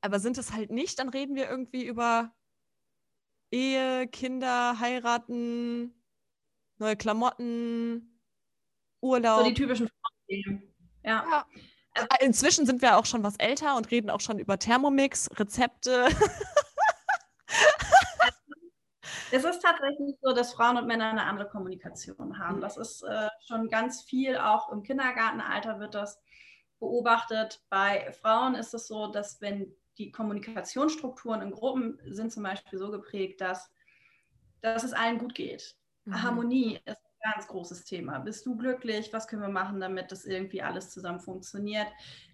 Aber 0.02 0.20
sind 0.20 0.38
es 0.38 0.54
halt 0.54 0.72
nicht, 0.72 1.00
dann 1.00 1.10
reden 1.10 1.36
wir 1.36 1.50
irgendwie 1.50 1.86
über 1.86 2.34
Ehe, 3.52 4.08
Kinder, 4.08 4.80
heiraten, 4.80 5.94
neue 6.78 6.96
Klamotten, 6.96 8.20
Urlaub. 9.02 9.44
So 9.44 9.50
die 9.50 9.54
typischen 9.54 9.88
Frauenthemen. 9.88 10.76
Ja. 11.04 11.26
ja. 11.30 11.46
Inzwischen 12.20 12.66
sind 12.66 12.82
wir 12.82 12.98
auch 12.98 13.06
schon 13.06 13.24
was 13.24 13.38
älter 13.38 13.76
und 13.78 13.90
reden 13.92 14.10
auch 14.10 14.22
schon 14.22 14.40
über 14.40 14.60
Thermomix, 14.60 15.30
Rezepte. 15.38 16.08
Es 19.32 19.44
ist 19.44 19.62
tatsächlich 19.62 20.16
so, 20.22 20.34
dass 20.34 20.54
Frauen 20.54 20.78
und 20.78 20.88
Männer 20.88 21.10
eine 21.10 21.24
andere 21.24 21.50
Kommunikation 21.50 22.38
haben. 22.40 22.62
Das 22.62 22.78
ist 22.78 23.02
äh, 23.04 23.28
schon 23.46 23.70
ganz 23.70 24.02
viel, 24.04 24.38
auch 24.38 24.72
im 24.72 24.84
Kindergartenalter 24.84 25.80
wird 25.80 25.96
das 25.96 26.22
beobachtet. 26.80 27.62
Bei 27.70 28.12
Frauen 28.14 28.56
ist 28.56 28.74
es 28.74 28.88
so, 28.88 29.08
dass 29.08 29.42
wenn 29.42 29.76
die 29.98 30.12
Kommunikationsstrukturen 30.12 31.42
in 31.42 31.52
Gruppen 31.52 32.00
sind 32.06 32.32
zum 32.32 32.44
Beispiel 32.44 32.78
so 32.80 32.92
geprägt, 32.92 33.42
dass, 33.42 33.72
dass 34.62 34.84
es 34.84 34.94
allen 34.94 35.18
gut 35.18 35.36
geht. 35.36 35.76
Mhm. 36.06 36.22
Harmonie 36.22 36.80
ist 36.86 37.05
ganz 37.34 37.48
großes 37.48 37.86
Thema. 37.86 38.20
Bist 38.20 38.46
du 38.46 38.56
glücklich? 38.56 39.12
Was 39.12 39.28
können 39.28 39.42
wir 39.42 39.50
machen, 39.50 39.80
damit 39.80 40.12
das 40.12 40.26
irgendwie 40.26 40.62
alles 40.62 40.92
zusammen 40.92 41.20
funktioniert? 41.20 41.88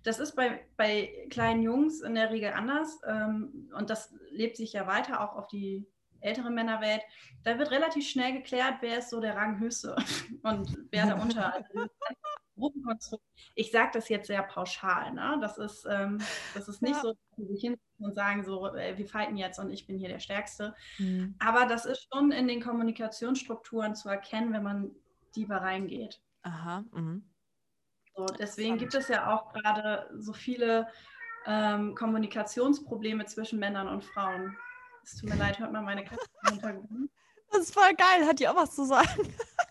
Das 0.03 0.19
ist 0.19 0.35
bei, 0.35 0.65
bei 0.77 1.27
kleinen 1.29 1.63
Jungs 1.63 2.01
in 2.01 2.15
der 2.15 2.29
Regel 2.31 2.51
anders 2.51 2.99
ähm, 3.07 3.69
und 3.75 3.89
das 3.89 4.13
lebt 4.31 4.57
sich 4.57 4.73
ja 4.73 4.87
weiter 4.87 5.21
auch 5.21 5.35
auf 5.35 5.47
die 5.47 5.87
ältere 6.19 6.51
Männerwelt. 6.51 7.01
Da 7.43 7.57
wird 7.57 7.71
relativ 7.71 8.07
schnell 8.07 8.33
geklärt, 8.33 8.75
wer 8.81 8.99
ist 8.99 9.09
so 9.09 9.19
der 9.19 9.35
Ranghöchste 9.35 9.95
und 10.43 10.77
wer 10.91 11.07
darunter. 11.07 11.65
Gruppenkonstrukt. 12.61 13.23
Ich 13.55 13.71
sage 13.71 13.91
das 13.93 14.07
jetzt 14.07 14.27
sehr 14.27 14.43
pauschal. 14.43 15.11
Ne? 15.11 15.37
Das, 15.41 15.57
ist, 15.57 15.85
ähm, 15.89 16.19
das 16.53 16.67
ist 16.67 16.81
nicht 16.81 16.95
ja. 16.95 17.01
so, 17.01 17.09
dass 17.09 17.35
sie 17.37 17.47
sich 17.47 17.61
hinsetzen 17.61 18.05
und 18.05 18.13
sagen, 18.13 18.43
so, 18.43 18.73
äh, 18.73 18.97
wir 18.97 19.05
fighten 19.05 19.35
jetzt 19.35 19.59
und 19.59 19.71
ich 19.71 19.85
bin 19.87 19.97
hier 19.97 20.09
der 20.09 20.19
Stärkste. 20.19 20.73
Mhm. 20.97 21.35
Aber 21.39 21.65
das 21.65 21.85
ist 21.85 22.07
schon 22.11 22.31
in 22.31 22.47
den 22.47 22.61
Kommunikationsstrukturen 22.61 23.95
zu 23.95 24.07
erkennen, 24.07 24.53
wenn 24.53 24.63
man 24.63 24.91
tiefer 25.33 25.57
reingeht. 25.57 26.21
Aha. 26.43 26.85
Mhm. 26.91 27.23
So, 28.15 28.25
deswegen 28.25 28.77
gibt 28.77 28.93
es 28.93 29.07
ja 29.07 29.33
auch 29.33 29.51
gerade 29.53 30.09
so 30.17 30.33
viele 30.33 30.87
ähm, 31.45 31.95
Kommunikationsprobleme 31.95 33.25
zwischen 33.25 33.59
Männern 33.59 33.87
und 33.87 34.05
Frauen. 34.05 34.55
Es 35.03 35.17
tut 35.17 35.29
mir 35.29 35.35
leid, 35.35 35.59
hört 35.59 35.71
mal 35.71 35.81
meine 35.81 36.03
Katze 36.03 36.25
im 36.43 36.53
Hintergrund. 36.53 37.09
Das 37.53 37.63
ist 37.63 37.73
voll 37.73 37.93
geil, 37.95 38.25
hat 38.25 38.39
die 38.39 38.47
auch 38.47 38.55
was 38.55 38.73
zu 38.73 38.85
sagen. 38.85 39.27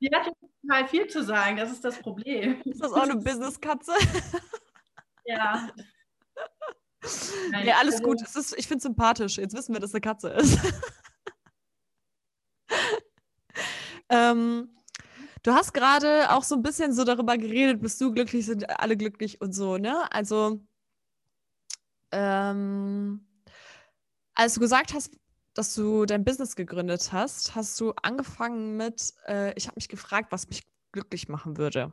Die 0.00 0.08
hat 0.14 0.32
total 0.62 0.88
viel 0.88 1.08
zu 1.08 1.24
sagen, 1.24 1.56
das 1.56 1.72
ist 1.72 1.84
das 1.84 1.98
Problem. 1.98 2.60
Ist 2.62 2.82
das 2.82 2.92
auch 2.92 3.02
eine 3.02 3.16
Business-Katze? 3.16 3.92
Ja. 5.24 5.68
Nein, 7.50 7.66
ja, 7.66 7.76
alles 7.78 7.96
also, 7.96 8.04
gut. 8.04 8.22
Ist, 8.22 8.58
ich 8.58 8.66
finde 8.66 8.78
es 8.78 8.82
sympathisch. 8.84 9.38
Jetzt 9.38 9.54
wissen 9.54 9.72
wir, 9.72 9.80
dass 9.80 9.90
es 9.90 9.94
eine 9.94 10.00
Katze 10.00 10.28
ist. 10.30 10.58
ähm, 14.08 14.74
du 15.42 15.52
hast 15.52 15.74
gerade 15.74 16.30
auch 16.32 16.42
so 16.42 16.54
ein 16.54 16.62
bisschen 16.62 16.92
so 16.92 17.04
darüber 17.04 17.36
geredet, 17.36 17.80
bist 17.80 18.00
du 18.00 18.12
glücklich, 18.12 18.46
sind 18.46 18.68
alle 18.80 18.96
glücklich 18.96 19.40
und 19.40 19.52
so, 19.52 19.78
ne? 19.78 20.10
Also, 20.12 20.60
ähm, 22.12 23.26
als 24.34 24.54
du 24.54 24.60
gesagt 24.60 24.94
hast, 24.94 25.16
dass 25.58 25.74
du 25.74 26.06
dein 26.06 26.24
Business 26.24 26.54
gegründet 26.54 27.12
hast, 27.12 27.56
hast 27.56 27.80
du 27.80 27.92
angefangen 28.02 28.76
mit, 28.76 29.12
äh, 29.26 29.52
ich 29.56 29.66
habe 29.66 29.74
mich 29.74 29.88
gefragt, 29.88 30.30
was 30.30 30.48
mich 30.48 30.62
glücklich 30.92 31.28
machen 31.28 31.58
würde. 31.58 31.90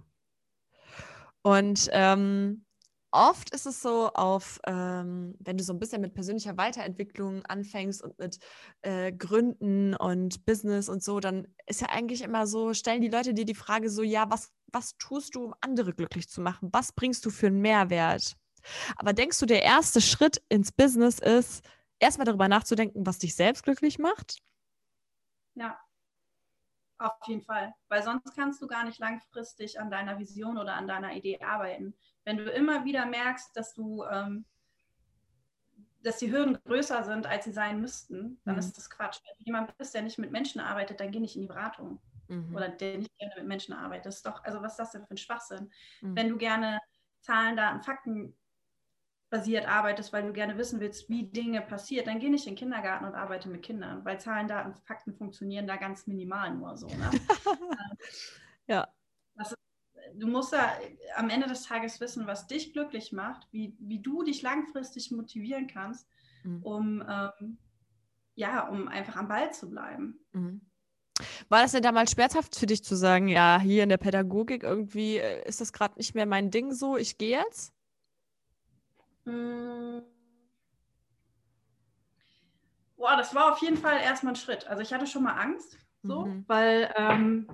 Und 1.42 1.90
ähm, 1.92 2.66
oft 3.10 3.50
ist 3.56 3.66
es 3.66 3.82
so, 3.82 4.12
auf, 4.14 4.60
ähm, 4.68 5.34
wenn 5.40 5.58
du 5.58 5.64
so 5.64 5.74
ein 5.74 5.80
bisschen 5.80 6.02
mit 6.02 6.14
persönlicher 6.14 6.58
Weiterentwicklung 6.58 7.44
anfängst 7.48 8.04
und 8.04 8.20
mit 8.20 8.38
äh, 8.84 9.12
Gründen 9.12 9.96
und 9.96 10.46
Business 10.46 10.88
und 10.88 11.04
so, 11.04 11.20
dann 11.20 11.48
ist 11.66 11.82
ja 11.82 11.90
eigentlich 11.90 12.22
immer 12.22 12.46
so, 12.46 12.76
stellen 12.76 13.02
die 13.02 13.10
Leute 13.10 13.34
dir 13.34 13.46
die 13.46 13.56
Frage 13.56 13.90
so, 13.90 14.04
ja, 14.04 14.30
was, 14.30 14.52
was 14.72 14.96
tust 14.98 15.34
du, 15.34 15.46
um 15.46 15.56
andere 15.62 15.94
glücklich 15.94 16.30
zu 16.30 16.40
machen? 16.40 16.70
Was 16.72 16.92
bringst 16.92 17.26
du 17.26 17.32
für 17.32 17.48
einen 17.48 17.62
Mehrwert? 17.62 18.36
Aber 18.96 19.14
denkst 19.14 19.40
du, 19.40 19.48
der 19.48 19.64
erste 19.64 20.02
Schritt 20.02 20.44
ins 20.50 20.72
Business 20.72 21.18
ist, 21.18 21.64
erstmal 22.00 22.26
darüber 22.26 22.48
nachzudenken, 22.48 23.06
was 23.06 23.20
dich 23.20 23.36
selbst 23.36 23.64
glücklich 23.64 24.00
macht? 24.00 24.38
Ja, 25.56 25.80
auf 26.98 27.14
jeden 27.28 27.42
Fall. 27.42 27.74
Weil 27.90 28.04
sonst 28.04 28.36
kannst 28.36 28.62
du 28.62 28.68
gar 28.68 28.86
nicht 28.86 29.00
langfristig 29.00 29.80
an 29.80 29.92
deiner 29.92 30.18
Vision 30.18 30.58
oder 30.58 30.76
an 30.76 30.88
deiner 30.88 31.14
Idee 31.14 31.40
arbeiten. 31.42 31.94
Wenn 32.24 32.38
du 32.38 32.50
immer 32.50 32.86
wieder 32.86 33.06
merkst, 33.06 33.56
dass 33.56 33.74
du, 33.74 34.04
ähm, 34.06 34.46
dass 36.04 36.20
die 36.20 36.32
Hürden 36.32 36.58
größer 36.66 37.04
sind, 37.04 37.26
als 37.26 37.46
sie 37.46 37.52
sein 37.52 37.82
müssten, 37.82 38.40
dann 38.46 38.56
mhm. 38.56 38.60
ist 38.60 38.78
das 38.78 38.90
Quatsch. 38.90 39.20
Wenn 39.24 39.38
du 39.40 39.44
jemand 39.46 39.78
bist, 39.78 39.94
der 39.94 40.04
nicht 40.04 40.18
mit 40.18 40.32
Menschen 40.32 40.62
arbeitet, 40.62 41.00
dann 41.00 41.12
geh 41.12 41.20
nicht 41.20 41.36
in 41.36 41.42
die 41.42 41.48
Beratung. 41.48 42.00
Mhm. 42.28 42.56
Oder 42.56 42.70
der 42.70 43.00
nicht 43.00 43.18
gerne 43.18 43.34
mit 43.38 43.48
Menschen 43.48 43.74
arbeitet. 43.74 44.06
Das 44.06 44.18
ist 44.18 44.26
doch, 44.26 44.44
also 44.44 44.62
was 44.62 44.74
ist 44.74 44.80
das 44.80 44.92
denn 44.92 45.06
für 45.06 45.16
ein 45.16 45.18
Schwachsinn? 45.18 45.72
Mhm. 46.02 46.16
Wenn 46.16 46.30
du 46.30 46.38
gerne 46.38 46.80
Zahlen, 47.20 47.58
Daten, 47.58 47.82
Fakten 47.82 48.38
basiert 49.36 49.68
arbeitest, 49.68 50.14
weil 50.14 50.24
du 50.24 50.32
gerne 50.32 50.58
wissen 50.58 50.80
willst, 50.80 51.10
wie 51.10 51.24
Dinge 51.24 51.62
passieren, 51.62 52.06
dann 52.06 52.20
geh 52.20 52.30
nicht 52.30 52.48
in 52.48 52.54
den 52.54 52.60
Kindergarten 52.60 53.06
und 53.06 53.16
arbeite 53.16 53.50
mit 53.50 53.64
Kindern, 53.64 54.06
weil 54.06 54.20
Zahlen, 54.20 54.48
Daten, 54.48 54.74
Fakten 54.86 55.14
funktionieren 55.14 55.68
da 55.68 55.76
ganz 55.76 56.08
minimal 56.08 56.54
nur 56.54 56.78
so. 56.78 56.88
Ne? 56.88 57.12
ja. 58.68 58.88
Ist, 59.38 59.58
du 60.14 60.28
musst 60.28 60.54
ja 60.54 60.72
am 61.18 61.30
Ende 61.30 61.48
des 61.48 61.64
Tages 61.64 62.00
wissen, 62.00 62.28
was 62.28 62.48
dich 62.48 62.72
glücklich 62.72 63.12
macht, 63.12 63.48
wie, 63.52 63.76
wie 63.80 64.00
du 64.00 64.24
dich 64.24 64.42
langfristig 64.42 65.12
motivieren 65.12 65.68
kannst, 65.68 66.08
mhm. 66.44 66.64
um, 66.64 67.04
ähm, 67.08 67.58
ja, 68.36 68.70
um 68.70 68.88
einfach 68.88 69.18
am 69.18 69.28
Ball 69.28 69.54
zu 69.54 69.70
bleiben. 69.70 70.26
Mhm. 70.32 70.62
War 71.50 71.62
das 71.62 71.74
denn 71.74 71.84
damals 71.84 72.12
schmerzhaft 72.12 72.56
für 72.56 72.68
dich 72.68 72.86
zu 72.86 72.96
sagen, 72.96 73.28
ja, 73.28 73.60
hier 73.60 73.84
in 73.84 73.90
der 73.90 73.98
Pädagogik 73.98 74.64
irgendwie 74.64 75.18
äh, 75.18 75.46
ist 75.46 75.60
das 75.60 75.74
gerade 75.74 75.96
nicht 75.98 76.16
mehr 76.16 76.26
mein 76.26 76.52
Ding 76.52 76.72
so, 76.72 76.96
ich 76.96 77.18
gehe 77.18 77.38
jetzt? 77.38 77.75
Hm. 79.26 80.04
Boah, 82.98 83.18
das 83.18 83.36
war 83.36 83.52
auf 83.52 83.62
jeden 83.62 83.78
Fall 83.78 84.00
erstmal 84.00 84.34
ein 84.34 84.38
Schritt. 84.38 84.68
Also 84.68 84.82
ich 84.82 84.94
hatte 84.94 85.06
schon 85.06 85.24
mal 85.24 85.34
Angst, 85.34 85.78
so, 86.02 86.26
mhm. 86.26 86.46
weil 86.48 86.92
ähm, 86.96 87.48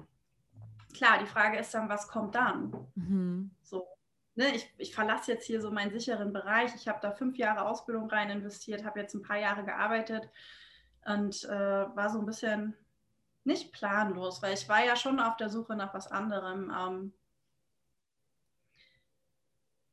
klar, 0.93 1.17
die 1.19 1.25
Frage 1.25 1.57
ist 1.57 1.73
dann, 1.73 1.89
was 1.89 2.07
kommt 2.07 2.35
dann? 2.35 2.71
Mhm. 2.95 3.51
So, 3.63 3.87
ne, 4.35 4.55
ich, 4.55 4.71
ich 4.77 4.93
verlasse 4.93 5.31
jetzt 5.31 5.45
hier 5.45 5.61
so 5.61 5.71
meinen 5.71 5.91
sicheren 5.91 6.31
Bereich. 6.31 6.75
Ich 6.75 6.87
habe 6.87 6.99
da 7.01 7.11
fünf 7.11 7.37
Jahre 7.37 7.67
Ausbildung 7.67 8.09
rein 8.09 8.29
investiert, 8.29 8.85
habe 8.85 8.99
jetzt 8.99 9.15
ein 9.15 9.23
paar 9.23 9.39
Jahre 9.39 9.63
gearbeitet 9.63 10.29
und 11.05 11.43
äh, 11.45 11.49
war 11.95 12.09
so 12.09 12.19
ein 12.19 12.25
bisschen 12.25 12.75
nicht 13.43 13.73
planlos, 13.73 14.41
weil 14.41 14.53
ich 14.53 14.69
war 14.69 14.85
ja 14.85 14.95
schon 14.95 15.19
auf 15.19 15.35
der 15.37 15.49
Suche 15.49 15.75
nach 15.75 15.93
was 15.93 16.07
anderem. 16.07 16.71
Ähm, 16.71 17.13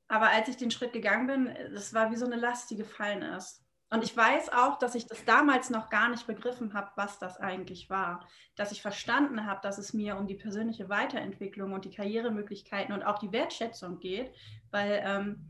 aber 0.09 0.31
als 0.31 0.49
ich 0.49 0.57
den 0.57 0.71
Schritt 0.71 0.93
gegangen 0.93 1.27
bin, 1.27 1.47
es 1.47 1.95
war 1.95 2.11
wie 2.11 2.17
so 2.17 2.27
eine 2.27 2.37
Last, 2.37 2.71
die 2.71 2.77
gefallen 2.77 3.23
ist. 3.23 3.63
Und 3.91 4.05
ich 4.05 4.15
weiß 4.15 4.53
auch, 4.53 4.79
dass 4.79 4.95
ich 4.95 5.07
das 5.07 5.25
damals 5.25 5.71
noch 5.71 5.89
gar 5.89 6.11
nicht 6.11 6.27
begriffen 6.27 6.75
habe, 6.75 6.91
was 6.97 7.19
das 7.19 7.39
eigentlich 7.39 7.89
war. 7.89 8.27
Dass 8.55 8.73
ich 8.73 8.83
verstanden 8.83 9.47
habe, 9.47 9.61
dass 9.63 9.79
es 9.79 9.95
mir 9.95 10.19
um 10.19 10.27
die 10.27 10.35
persönliche 10.35 10.91
Weiterentwicklung 10.91 11.73
und 11.73 11.87
die 11.87 11.95
Karrieremöglichkeiten 11.95 12.93
und 12.93 13.03
auch 13.03 13.19
die 13.19 13.33
Wertschätzung 13.33 13.99
geht, 13.99 14.35
weil 14.71 15.01
ähm, 15.05 15.47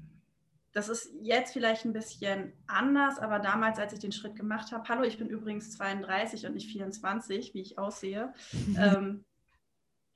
das 0.73 0.89
ist 0.89 1.13
jetzt 1.21 1.53
vielleicht 1.53 1.85
ein 1.85 1.93
bisschen 1.93 2.53
anders, 2.69 3.19
aber 3.19 3.41
damals, 3.41 3.81
als 3.81 3.93
ich 3.93 3.99
den 3.99 4.13
Schritt 4.13 4.37
gemacht 4.37 4.71
habe, 4.71 4.89
hallo, 4.89 5.03
ich 5.03 5.19
bin 5.19 5.29
übrigens 5.29 5.73
32 5.73 6.47
und 6.47 6.55
nicht 6.55 6.71
24, 6.71 7.55
wie 7.55 7.61
ich 7.61 7.79
aussehe, 7.79 8.33
ähm, 8.79 9.25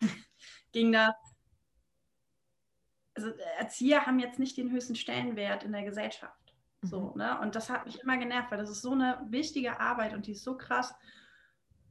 ging 0.72 0.92
das 0.92 1.14
also 3.14 3.30
Erzieher 3.58 4.06
haben 4.06 4.18
jetzt 4.18 4.38
nicht 4.38 4.56
den 4.56 4.70
höchsten 4.70 4.96
Stellenwert 4.96 5.64
in 5.64 5.72
der 5.72 5.84
Gesellschaft. 5.84 6.54
So, 6.82 7.12
mhm. 7.12 7.18
ne? 7.18 7.40
Und 7.40 7.54
das 7.54 7.70
hat 7.70 7.86
mich 7.86 8.00
immer 8.00 8.16
genervt, 8.16 8.50
weil 8.50 8.58
das 8.58 8.70
ist 8.70 8.82
so 8.82 8.92
eine 8.92 9.24
wichtige 9.28 9.80
Arbeit 9.80 10.14
und 10.14 10.26
die 10.26 10.32
ist 10.32 10.44
so 10.44 10.56
krass. 10.56 10.94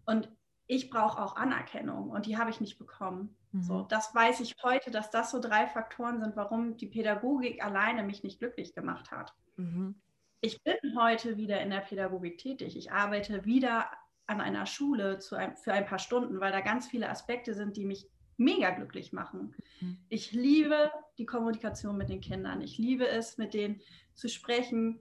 Und 0.05 0.29
ich 0.67 0.89
brauche 0.89 1.21
auch 1.21 1.35
Anerkennung 1.35 2.09
und 2.09 2.25
die 2.25 2.37
habe 2.37 2.49
ich 2.49 2.61
nicht 2.61 2.77
bekommen. 2.77 3.35
Mhm. 3.51 3.61
So, 3.61 3.81
das 3.83 4.13
weiß 4.13 4.39
ich 4.41 4.55
heute, 4.63 4.91
dass 4.91 5.09
das 5.09 5.31
so 5.31 5.39
drei 5.39 5.67
Faktoren 5.67 6.19
sind, 6.19 6.35
warum 6.35 6.77
die 6.77 6.87
Pädagogik 6.87 7.63
alleine 7.63 8.03
mich 8.03 8.23
nicht 8.23 8.39
glücklich 8.39 8.73
gemacht 8.73 9.11
hat. 9.11 9.33
Mhm. 9.57 10.01
Ich 10.41 10.63
bin 10.63 10.75
heute 10.97 11.37
wieder 11.37 11.61
in 11.61 11.69
der 11.69 11.81
Pädagogik 11.81 12.37
tätig. 12.37 12.75
Ich 12.75 12.91
arbeite 12.91 13.45
wieder 13.45 13.91
an 14.27 14.41
einer 14.41 14.65
Schule 14.65 15.19
ein, 15.31 15.55
für 15.55 15.73
ein 15.73 15.85
paar 15.85 15.99
Stunden, 15.99 16.39
weil 16.39 16.51
da 16.51 16.61
ganz 16.61 16.87
viele 16.87 17.09
Aspekte 17.09 17.53
sind, 17.53 17.77
die 17.77 17.85
mich 17.85 18.07
mega 18.37 18.71
glücklich 18.71 19.13
machen. 19.13 19.55
Mhm. 19.79 19.97
Ich 20.09 20.31
liebe 20.31 20.91
die 21.17 21.25
Kommunikation 21.25 21.97
mit 21.97 22.09
den 22.09 22.21
Kindern. 22.21 22.61
Ich 22.61 22.77
liebe 22.77 23.07
es, 23.07 23.37
mit 23.37 23.53
denen 23.53 23.81
zu 24.13 24.29
sprechen, 24.29 24.99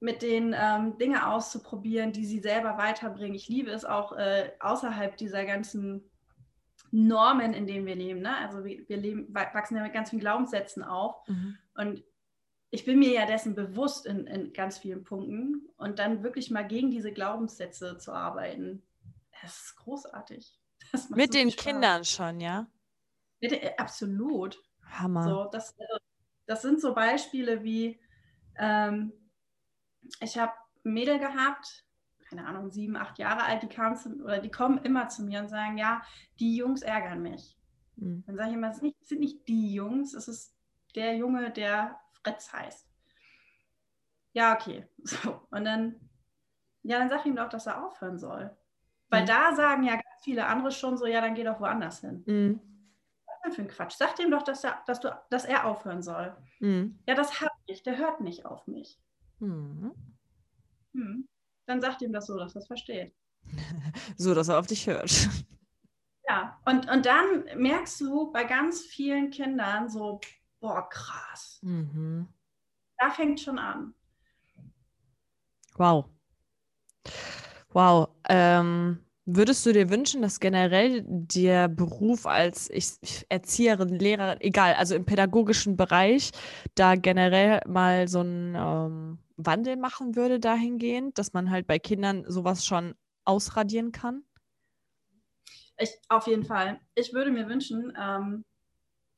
mit 0.00 0.22
denen 0.22 0.54
ähm, 0.56 0.98
Dinge 0.98 1.28
auszuprobieren, 1.28 2.12
die 2.12 2.26
sie 2.26 2.40
selber 2.40 2.76
weiterbringen. 2.78 3.34
Ich 3.34 3.48
liebe 3.48 3.70
es 3.70 3.84
auch 3.84 4.12
äh, 4.12 4.52
außerhalb 4.60 5.16
dieser 5.16 5.44
ganzen 5.44 6.10
Normen, 6.90 7.54
in 7.54 7.66
denen 7.66 7.86
wir 7.86 7.96
leben. 7.96 8.20
Ne? 8.20 8.36
Also 8.36 8.64
wir, 8.64 8.88
wir 8.88 8.96
leben, 8.96 9.34
wachsen 9.34 9.76
ja 9.76 9.82
mit 9.82 9.92
ganz 9.92 10.10
vielen 10.10 10.20
Glaubenssätzen 10.20 10.82
auf. 10.82 11.16
Mhm. 11.28 11.56
Und 11.74 12.04
ich 12.70 12.84
bin 12.84 12.98
mir 12.98 13.12
ja 13.12 13.26
dessen 13.26 13.54
bewusst 13.54 14.06
in, 14.06 14.26
in 14.26 14.52
ganz 14.52 14.78
vielen 14.78 15.04
Punkten. 15.04 15.68
Und 15.76 15.98
dann 15.98 16.22
wirklich 16.22 16.50
mal 16.50 16.66
gegen 16.66 16.90
diese 16.90 17.12
Glaubenssätze 17.12 17.96
zu 17.98 18.12
arbeiten, 18.12 18.82
das 19.42 19.56
ist 19.64 19.76
großartig. 19.76 20.58
Mit 21.10 21.34
den 21.34 21.50
Spaß. 21.50 21.64
Kindern 21.64 22.04
schon, 22.04 22.40
ja? 22.40 22.66
Mit, 23.40 23.52
äh, 23.52 23.74
absolut. 23.76 24.62
Hammer. 24.82 25.24
So, 25.24 25.44
das, 25.50 25.78
also, 25.78 25.96
das 26.46 26.62
sind 26.62 26.80
so 26.80 26.94
Beispiele 26.94 27.62
wie, 27.62 28.00
ähm, 28.56 29.12
ich 30.20 30.38
habe 30.38 30.52
ein 30.84 30.92
Mädel 30.92 31.18
gehabt, 31.18 31.84
keine 32.28 32.46
Ahnung, 32.46 32.70
sieben, 32.70 32.96
acht 32.96 33.18
Jahre 33.18 33.44
alt, 33.44 33.62
die 33.62 33.68
kamen 33.68 33.96
zu, 33.96 34.10
oder 34.22 34.38
die 34.38 34.50
kommen 34.50 34.78
immer 34.78 35.08
zu 35.08 35.22
mir 35.22 35.40
und 35.40 35.48
sagen, 35.48 35.78
ja, 35.78 36.02
die 36.40 36.56
Jungs 36.56 36.82
ärgern 36.82 37.22
mich. 37.22 37.56
Mhm. 37.96 38.24
Dann 38.26 38.36
sage 38.36 38.50
ich 38.50 38.56
immer, 38.56 38.70
es 38.70 38.78
sind, 38.78 39.20
nicht, 39.20 39.46
die 39.48 39.74
Jungs, 39.74 40.14
es 40.14 40.28
ist 40.28 40.54
der 40.94 41.16
Junge, 41.16 41.50
der 41.50 42.00
Fritz 42.22 42.52
heißt. 42.52 42.88
Ja, 44.32 44.54
okay. 44.54 44.86
So. 44.98 45.46
Und 45.50 45.64
dann, 45.64 46.00
ja, 46.82 46.98
dann 46.98 47.08
sag 47.08 47.24
ihm 47.26 47.36
doch, 47.36 47.48
dass 47.48 47.66
er 47.66 47.84
aufhören 47.84 48.18
soll. 48.18 48.56
Weil 49.08 49.22
mhm. 49.22 49.26
da 49.26 49.54
sagen 49.54 49.84
ja 49.84 49.96
viele 50.22 50.46
andere 50.46 50.70
schon 50.70 50.96
so, 50.96 51.06
ja, 51.06 51.20
dann 51.20 51.34
geh 51.34 51.44
doch 51.44 51.60
woanders 51.60 52.00
hin. 52.00 52.22
Mhm. 52.26 52.60
Was 53.26 53.40
denn 53.44 53.52
für 53.52 53.62
ein 53.62 53.68
Quatsch? 53.68 53.96
Sag 53.96 54.16
dem 54.16 54.30
doch, 54.30 54.42
dass 54.42 54.64
er, 54.64 54.82
dass 54.86 55.00
du, 55.00 55.08
dass 55.30 55.44
er 55.44 55.66
aufhören 55.66 56.02
soll. 56.02 56.36
Mhm. 56.60 56.98
Ja, 57.06 57.14
das 57.14 57.40
habe 57.40 57.54
ich, 57.66 57.82
der 57.82 57.98
hört 57.98 58.20
nicht 58.20 58.44
auf 58.46 58.66
mich. 58.66 58.98
Mhm. 59.38 59.92
Hm. 60.94 61.28
Dann 61.66 61.80
sag 61.80 62.00
ihm 62.00 62.12
das 62.12 62.26
so, 62.26 62.38
dass 62.38 62.54
er 62.54 62.60
es 62.60 62.66
versteht. 62.66 63.14
so, 64.16 64.34
dass 64.34 64.48
er 64.48 64.58
auf 64.58 64.66
dich 64.66 64.86
hört. 64.86 65.28
Ja, 66.28 66.58
und, 66.64 66.90
und 66.90 67.06
dann 67.06 67.44
merkst 67.56 68.00
du 68.00 68.32
bei 68.32 68.44
ganz 68.44 68.80
vielen 68.82 69.30
Kindern 69.30 69.88
so, 69.88 70.20
boah, 70.60 70.88
krass. 70.88 71.60
Mhm. 71.62 72.28
Da 72.98 73.10
fängt 73.10 73.40
schon 73.40 73.58
an. 73.58 73.94
Wow. 75.76 76.06
Wow. 77.70 78.08
Ähm, 78.28 79.05
würdest 79.26 79.66
du 79.66 79.72
dir 79.72 79.90
wünschen, 79.90 80.22
dass 80.22 80.40
generell 80.40 81.04
der 81.04 81.68
Beruf 81.68 82.26
als 82.26 82.68
Erzieherin, 83.28 83.98
Lehrerin, 83.98 84.40
egal, 84.40 84.74
also 84.74 84.94
im 84.94 85.04
pädagogischen 85.04 85.76
Bereich, 85.76 86.30
da 86.76 86.94
generell 86.94 87.60
mal 87.66 88.08
so 88.08 88.20
einen 88.20 88.54
ähm, 88.54 89.18
Wandel 89.36 89.76
machen 89.76 90.14
würde 90.16 90.38
dahingehend, 90.38 91.18
dass 91.18 91.32
man 91.32 91.50
halt 91.50 91.66
bei 91.66 91.78
Kindern 91.78 92.24
sowas 92.28 92.64
schon 92.64 92.94
ausradieren 93.24 93.92
kann? 93.92 94.24
Ich, 95.78 95.90
auf 96.08 96.26
jeden 96.26 96.44
Fall. 96.44 96.80
Ich 96.94 97.12
würde 97.12 97.30
mir 97.30 97.48
wünschen, 97.48 97.92
ähm, 98.00 98.44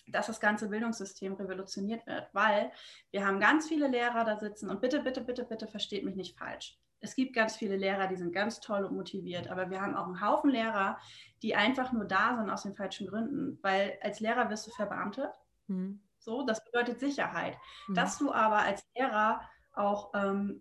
dass 0.08 0.26
das 0.26 0.40
ganze 0.40 0.68
Bildungssystem 0.68 1.34
revolutioniert 1.34 2.06
wird, 2.06 2.28
weil 2.32 2.72
wir 3.10 3.26
haben 3.26 3.40
ganz 3.40 3.68
viele 3.68 3.88
Lehrer 3.88 4.24
da 4.24 4.38
sitzen 4.38 4.70
und 4.70 4.80
bitte, 4.80 5.00
bitte, 5.00 5.20
bitte, 5.20 5.44
bitte 5.44 5.68
versteht 5.68 6.04
mich 6.04 6.16
nicht 6.16 6.38
falsch. 6.38 6.78
Es 7.00 7.14
gibt 7.14 7.34
ganz 7.34 7.56
viele 7.56 7.76
Lehrer, 7.76 8.08
die 8.08 8.16
sind 8.16 8.32
ganz 8.32 8.60
toll 8.60 8.84
und 8.84 8.96
motiviert, 8.96 9.48
aber 9.48 9.70
wir 9.70 9.80
haben 9.80 9.94
auch 9.94 10.06
einen 10.06 10.20
Haufen 10.20 10.50
Lehrer, 10.50 10.98
die 11.42 11.54
einfach 11.54 11.92
nur 11.92 12.04
da 12.04 12.36
sind 12.36 12.50
aus 12.50 12.62
den 12.64 12.74
falschen 12.74 13.06
Gründen, 13.06 13.58
weil 13.62 13.98
als 14.02 14.20
Lehrer 14.20 14.50
wirst 14.50 14.66
du 14.66 14.70
verbeamtet. 14.70 15.30
Mhm. 15.68 16.00
So, 16.18 16.44
das 16.44 16.64
bedeutet 16.64 16.98
Sicherheit. 16.98 17.56
Mhm. 17.86 17.94
Dass 17.94 18.18
du 18.18 18.32
aber 18.32 18.58
als 18.58 18.84
Lehrer 18.96 19.40
auch 19.74 20.12
ähm, 20.14 20.60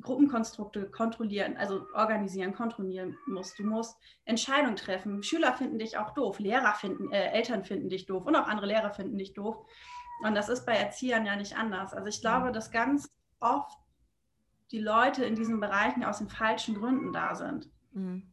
Gruppenkonstrukte 0.00 0.90
kontrollieren, 0.90 1.56
also 1.56 1.86
organisieren, 1.94 2.54
kontrollieren 2.54 3.16
musst. 3.26 3.58
Du 3.58 3.64
musst 3.64 3.96
Entscheidungen 4.24 4.76
treffen. 4.76 5.22
Schüler 5.22 5.54
finden 5.54 5.78
dich 5.78 5.96
auch 5.96 6.12
doof, 6.12 6.38
Lehrer 6.38 6.74
finden, 6.74 7.10
äh, 7.12 7.30
Eltern 7.30 7.64
finden 7.64 7.88
dich 7.88 8.06
doof 8.06 8.26
und 8.26 8.36
auch 8.36 8.46
andere 8.46 8.66
Lehrer 8.66 8.90
finden 8.90 9.16
dich 9.16 9.32
doof. 9.32 9.56
Und 10.24 10.34
das 10.34 10.48
ist 10.48 10.66
bei 10.66 10.74
Erziehern 10.74 11.26
ja 11.26 11.36
nicht 11.36 11.56
anders. 11.56 11.94
Also 11.94 12.08
ich 12.08 12.20
glaube, 12.20 12.52
dass 12.52 12.70
ganz 12.70 13.10
oft 13.40 13.78
die 14.72 14.80
Leute 14.80 15.24
in 15.24 15.34
diesen 15.34 15.60
Bereichen 15.60 16.04
aus 16.04 16.18
den 16.18 16.28
falschen 16.28 16.74
Gründen 16.74 17.12
da 17.12 17.34
sind. 17.34 17.70
Mhm. 17.92 18.30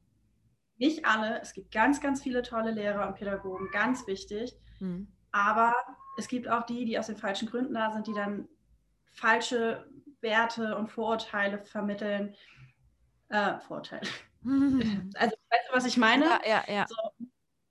Nicht 0.77 1.05
alle, 1.05 1.39
es 1.41 1.53
gibt 1.53 1.71
ganz, 1.71 2.01
ganz 2.01 2.21
viele 2.21 2.41
tolle 2.41 2.71
Lehrer 2.71 3.07
und 3.07 3.15
Pädagogen, 3.15 3.69
ganz 3.71 4.07
wichtig. 4.07 4.55
Mhm. 4.79 5.07
Aber 5.31 5.75
es 6.17 6.27
gibt 6.27 6.47
auch 6.47 6.63
die, 6.63 6.85
die 6.85 6.97
aus 6.97 7.07
den 7.07 7.17
falschen 7.17 7.49
Gründen 7.49 7.73
da 7.73 7.91
sind, 7.91 8.07
die 8.07 8.13
dann 8.13 8.47
falsche 9.11 9.85
Werte 10.21 10.75
und 10.77 10.89
Vorurteile 10.89 11.59
vermitteln. 11.59 12.35
Äh, 13.29 13.59
Vorurteile. 13.59 14.07
also, 14.43 15.35
weißt 15.49 15.69
du, 15.69 15.73
was 15.73 15.85
ich 15.85 15.97
meine? 15.97 16.25
Ja, 16.25 16.41
ja, 16.45 16.63
ja. 16.67 16.85
So, 16.87 16.95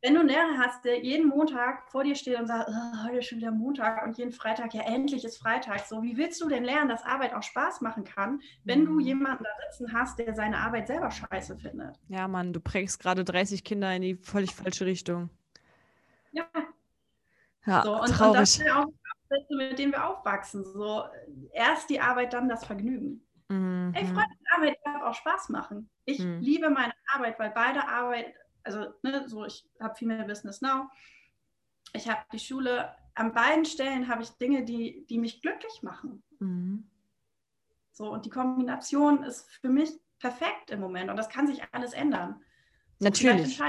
wenn 0.03 0.15
du 0.15 0.21
einen 0.21 0.29
Lehrer 0.29 0.59
hast, 0.59 0.85
der 0.85 1.01
jeden 1.01 1.29
Montag 1.29 1.89
vor 1.91 2.03
dir 2.03 2.17
steht 2.17 2.39
und 2.39 2.49
sagt, 2.49 2.69
oh, 2.69 3.05
heute 3.05 3.19
ist 3.19 3.27
schon 3.27 3.39
wieder 3.39 3.53
Montag 3.53 4.05
und 4.05 4.19
jeden 4.19 4.33
Freitag, 4.33 4.75
ja, 4.75 4.83
endlich 4.83 5.25
ist 5.25 5.39
Freitag. 5.39 5.87
So, 5.87 6.03
wie 6.03 6.17
willst 6.17 6.41
du 6.41 6.49
denn 6.49 6.65
lernen, 6.65 6.89
dass 6.89 7.05
Arbeit 7.05 7.35
auch 7.35 7.43
Spaß 7.43 7.81
machen 7.83 8.03
kann, 8.03 8.41
wenn 8.65 8.81
mhm. 8.81 8.87
du 8.87 9.01
jemanden 9.01 9.45
da 9.45 9.51
sitzen 9.71 9.93
hast, 9.93 10.19
der 10.19 10.35
seine 10.35 10.59
Arbeit 10.59 10.89
selber 10.89 11.11
scheiße 11.11 11.57
findet? 11.57 12.01
Ja, 12.09 12.27
Mann, 12.27 12.53
du 12.53 12.59
prägst 12.59 12.99
gerade 12.99 13.25
30 13.25 13.63
Kinder 13.63 13.95
in 13.95 14.03
die 14.03 14.17
völlig 14.17 14.53
falsche 14.55 14.87
Richtung. 14.87 15.31
Ja. 16.33 16.45
Ja, 17.65 17.83
so, 17.83 18.01
und, 18.01 18.09
traurig. 18.09 18.27
und 18.27 18.37
das 18.39 18.55
sind 18.55 18.71
auch 18.71 18.87
Sätze, 19.29 19.57
mit 19.57 19.79
denen 19.79 19.93
wir 19.93 20.09
aufwachsen. 20.09 20.65
So, 20.65 21.05
erst 21.53 21.89
die 21.91 22.01
Arbeit, 22.01 22.33
dann 22.33 22.49
das 22.49 22.65
Vergnügen. 22.65 23.25
Mhm. 23.49 23.93
Ey, 23.95 24.05
Freunde, 24.05 24.35
Arbeit 24.55 24.79
darf 24.85 25.03
auch 25.03 25.15
Spaß 25.15 25.49
machen. 25.51 25.89
Ich 26.05 26.19
mhm. 26.19 26.41
liebe 26.41 26.71
meine 26.71 26.93
Arbeit, 27.15 27.39
weil 27.39 27.51
beide 27.51 27.87
Arbeit, 27.87 28.35
also 28.65 28.93
ne, 29.03 29.29
so, 29.29 29.45
ich 29.45 29.69
habe 29.81 29.95
viel 29.95 30.09
mehr 30.09 30.25
Business 30.25 30.61
Now. 30.61 30.89
Ich 31.93 32.09
habe 32.09 32.21
die 32.33 32.39
Schule, 32.39 32.95
an 33.15 33.33
beiden 33.33 33.65
Stellen 33.65 34.09
habe 34.09 34.23
ich 34.23 34.31
Dinge, 34.31 34.65
die, 34.65 35.07
die 35.09 35.19
mich 35.19 35.43
glücklich 35.43 35.83
machen. 35.83 36.23
Mhm. 36.39 36.89
So, 37.93 38.11
und 38.11 38.25
die 38.25 38.31
Kombination 38.31 39.23
ist 39.23 39.51
für 39.61 39.69
mich 39.69 39.91
perfekt 40.19 40.71
im 40.71 40.81
Moment 40.81 41.11
und 41.11 41.17
das 41.17 41.29
kann 41.29 41.47
sich 41.47 41.63
alles 41.73 41.93
ändern. 41.93 42.43
Natürlich 43.01 43.61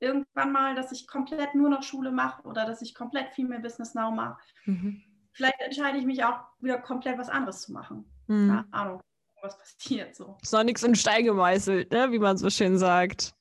irgendwann 0.00 0.52
mal, 0.52 0.74
dass 0.74 0.92
ich 0.92 1.06
komplett 1.06 1.54
nur 1.54 1.68
noch 1.68 1.82
Schule 1.82 2.10
mache 2.10 2.42
oder 2.42 2.64
dass 2.66 2.82
ich 2.82 2.94
komplett 2.94 3.32
viel 3.32 3.46
mehr 3.46 3.60
Business 3.60 3.94
Now 3.94 4.10
mache. 4.10 4.38
Mhm. 4.64 5.02
Vielleicht 5.32 5.60
entscheide 5.60 5.98
ich 5.98 6.04
mich 6.04 6.24
auch 6.24 6.40
wieder 6.58 6.78
komplett 6.78 7.18
was 7.18 7.28
anderes 7.28 7.62
zu 7.62 7.72
machen. 7.72 8.04
Mhm. 8.26 8.48
Keine 8.48 8.72
Ahnung, 8.72 9.02
was 9.42 9.58
passiert 9.58 10.16
so. 10.16 10.38
Ist 10.42 10.52
noch 10.52 10.64
nichts 10.64 10.82
in 10.82 10.94
Stein 10.94 11.24
gemeißelt, 11.24 11.92
ne? 11.92 12.10
wie 12.10 12.18
man 12.18 12.36
so 12.36 12.50
schön 12.50 12.78
sagt. 12.78 13.34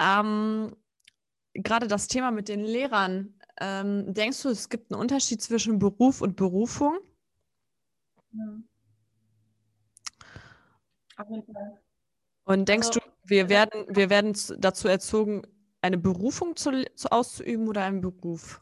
Ähm, 0.00 0.74
Gerade 1.54 1.86
das 1.86 2.08
Thema 2.08 2.32
mit 2.32 2.48
den 2.48 2.64
Lehrern. 2.64 3.38
Ähm, 3.60 4.12
denkst 4.12 4.42
du, 4.42 4.48
es 4.48 4.68
gibt 4.68 4.92
einen 4.92 5.00
Unterschied 5.00 5.40
zwischen 5.40 5.78
Beruf 5.78 6.20
und 6.20 6.34
Berufung? 6.34 6.98
Ja. 8.32 8.58
Auf 11.16 11.30
jeden 11.30 11.44
Fall. 11.44 11.80
Und 12.44 12.68
denkst 12.68 12.88
also, 12.88 13.00
du, 13.00 13.06
wir 13.22 13.48
werden, 13.48 13.86
wir 13.88 14.10
werden 14.10 14.36
dazu 14.58 14.88
erzogen, 14.88 15.42
eine 15.80 15.96
Berufung 15.96 16.56
zu, 16.56 16.84
zu 16.96 17.12
auszuüben 17.12 17.68
oder 17.68 17.84
einen 17.84 18.00
Beruf? 18.00 18.60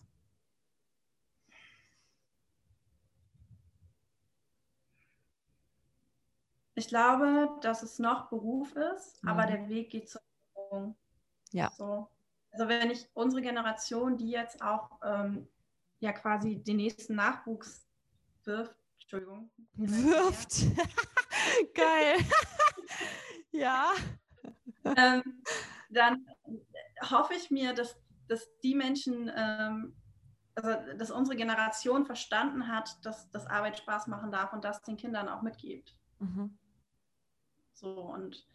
Ich 6.75 6.89
glaube, 6.89 7.49
dass 7.63 7.83
es 7.83 7.99
noch 7.99 8.29
Beruf 8.29 8.75
ist, 8.77 9.23
mhm. 9.23 9.29
aber 9.31 9.47
der 9.47 9.69
Weg 9.69 9.91
geht 9.91 10.11
zur 10.11 10.21
Berufung. 10.73 10.97
Ja. 11.53 11.71
So. 11.77 12.09
Also 12.53 12.69
wenn 12.69 12.91
ich 12.91 13.09
unsere 13.15 13.43
Generation, 13.43 14.17
die 14.17 14.31
jetzt 14.31 14.63
auch 14.63 15.01
ähm, 15.05 15.49
ja 16.01 16.13
quasi 16.13 16.63
den 16.63 16.77
nächsten 16.77 17.15
Nachwuchs 17.15 17.87
wirft, 18.45 18.77
Entschuldigung. 19.01 19.51
Wirft. 19.75 20.67
Geil. 21.75 22.17
ja 23.53 23.93
ähm, 24.85 25.43
dann 25.91 26.27
hoffe 27.03 27.35
ich 27.35 27.51
mir, 27.51 27.75
dass, 27.75 27.97
dass 28.29 28.49
die 28.61 28.75
Menschen, 28.75 29.31
ähm, 29.35 29.97
also 30.55 30.71
dass 30.97 31.11
unsere 31.11 31.37
Generation 31.37 32.05
verstanden 32.07 32.69
hat, 32.69 33.05
dass, 33.05 33.31
dass 33.31 33.47
Arbeit 33.47 33.79
Spaß 33.79 34.07
machen 34.07 34.31
darf 34.31 34.53
und 34.53 34.65
das 34.65 34.83
den 34.83 34.97
Kindern 34.97 35.29
auch 35.29 35.43
mitgibt. 35.43 35.97
Mhm. 36.19 36.59
So 37.75 38.01
und 38.01 38.47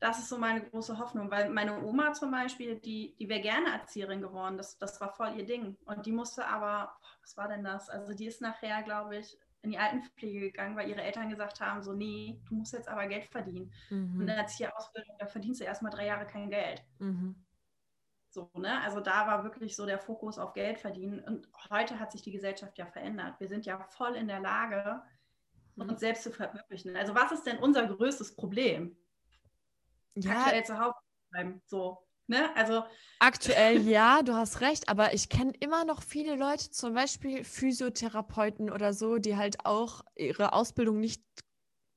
das 0.00 0.18
ist 0.18 0.28
so 0.28 0.38
meine 0.38 0.62
große 0.62 0.98
Hoffnung, 0.98 1.30
weil 1.30 1.50
meine 1.50 1.82
Oma 1.84 2.12
zum 2.12 2.30
Beispiel, 2.30 2.78
die, 2.78 3.16
die 3.18 3.28
wäre 3.28 3.40
gerne 3.40 3.72
Erzieherin 3.72 4.20
geworden, 4.20 4.56
das, 4.56 4.78
das 4.78 5.00
war 5.00 5.12
voll 5.12 5.34
ihr 5.36 5.44
Ding. 5.44 5.76
Und 5.86 6.06
die 6.06 6.12
musste 6.12 6.46
aber, 6.46 6.92
was 7.20 7.36
war 7.36 7.48
denn 7.48 7.64
das? 7.64 7.88
Also 7.88 8.14
die 8.14 8.26
ist 8.26 8.40
nachher, 8.40 8.82
glaube 8.82 9.16
ich, 9.16 9.36
in 9.62 9.70
die 9.70 9.78
Altenpflege 9.78 10.40
gegangen, 10.40 10.76
weil 10.76 10.88
ihre 10.88 11.02
Eltern 11.02 11.28
gesagt 11.28 11.60
haben, 11.60 11.82
so, 11.82 11.92
nee, 11.92 12.40
du 12.48 12.54
musst 12.54 12.72
jetzt 12.72 12.88
aber 12.88 13.06
Geld 13.08 13.26
verdienen. 13.26 13.72
Mhm. 13.90 14.20
Und 14.20 14.26
dann 14.28 14.38
hat 14.38 14.50
sie 14.50 14.58
hier 14.58 14.76
Ausbildung, 14.76 15.16
da 15.18 15.26
verdienst 15.26 15.60
du 15.60 15.64
erstmal 15.64 15.90
drei 15.90 16.06
Jahre 16.06 16.26
kein 16.26 16.48
Geld. 16.48 16.84
Mhm. 17.00 17.34
So, 18.30 18.50
ne? 18.54 18.80
Also 18.82 19.00
da 19.00 19.26
war 19.26 19.42
wirklich 19.42 19.74
so 19.74 19.84
der 19.84 19.98
Fokus 19.98 20.38
auf 20.38 20.52
Geld 20.52 20.78
verdienen. 20.78 21.18
Und 21.20 21.48
heute 21.70 21.98
hat 21.98 22.12
sich 22.12 22.22
die 22.22 22.30
Gesellschaft 22.30 22.78
ja 22.78 22.86
verändert. 22.86 23.40
Wir 23.40 23.48
sind 23.48 23.66
ja 23.66 23.80
voll 23.80 24.14
in 24.14 24.28
der 24.28 24.38
Lage, 24.38 25.02
mhm. 25.74 25.88
uns 25.88 25.98
selbst 25.98 26.22
zu 26.22 26.30
verwirklichen. 26.30 26.96
Also 26.96 27.16
was 27.16 27.32
ist 27.32 27.44
denn 27.44 27.58
unser 27.58 27.86
größtes 27.86 28.36
Problem? 28.36 28.96
Ja. 30.20 30.44
Aktuell 30.44 30.64
zu 30.64 30.78
Hause 30.78 30.96
bleiben. 31.30 31.62
So. 31.66 31.98
Ne? 32.26 32.54
Also 32.54 32.84
aktuell 33.20 33.80
ja, 33.88 34.22
du 34.22 34.34
hast 34.34 34.60
recht, 34.60 34.88
aber 34.88 35.14
ich 35.14 35.28
kenne 35.28 35.52
immer 35.60 35.84
noch 35.84 36.02
viele 36.02 36.36
Leute, 36.36 36.70
zum 36.70 36.94
Beispiel 36.94 37.42
Physiotherapeuten 37.42 38.70
oder 38.70 38.92
so, 38.92 39.16
die 39.18 39.36
halt 39.36 39.64
auch 39.64 40.02
ihre 40.14 40.52
Ausbildung 40.52 41.00
nicht 41.00 41.22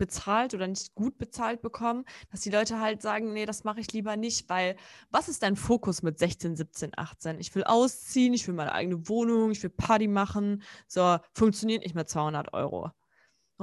bezahlt 0.01 0.55
oder 0.55 0.67
nicht 0.67 0.95
gut 0.95 1.19
bezahlt 1.19 1.61
bekommen, 1.61 2.05
dass 2.31 2.41
die 2.41 2.49
Leute 2.49 2.79
halt 2.79 3.03
sagen, 3.03 3.33
nee, 3.33 3.45
das 3.45 3.63
mache 3.65 3.81
ich 3.81 3.93
lieber 3.93 4.17
nicht, 4.17 4.49
weil 4.49 4.75
was 5.11 5.29
ist 5.29 5.43
dein 5.43 5.55
Fokus 5.55 6.01
mit 6.01 6.17
16, 6.17 6.55
17, 6.55 6.93
18? 6.97 7.39
Ich 7.39 7.53
will 7.53 7.63
ausziehen, 7.65 8.33
ich 8.33 8.47
will 8.47 8.55
meine 8.55 8.71
eigene 8.71 9.07
Wohnung, 9.09 9.51
ich 9.51 9.61
will 9.61 9.69
Party 9.69 10.07
machen, 10.07 10.63
so 10.87 11.19
funktioniert 11.33 11.83
nicht 11.83 11.93
mehr 11.93 12.07
200 12.07 12.51
Euro. 12.53 12.89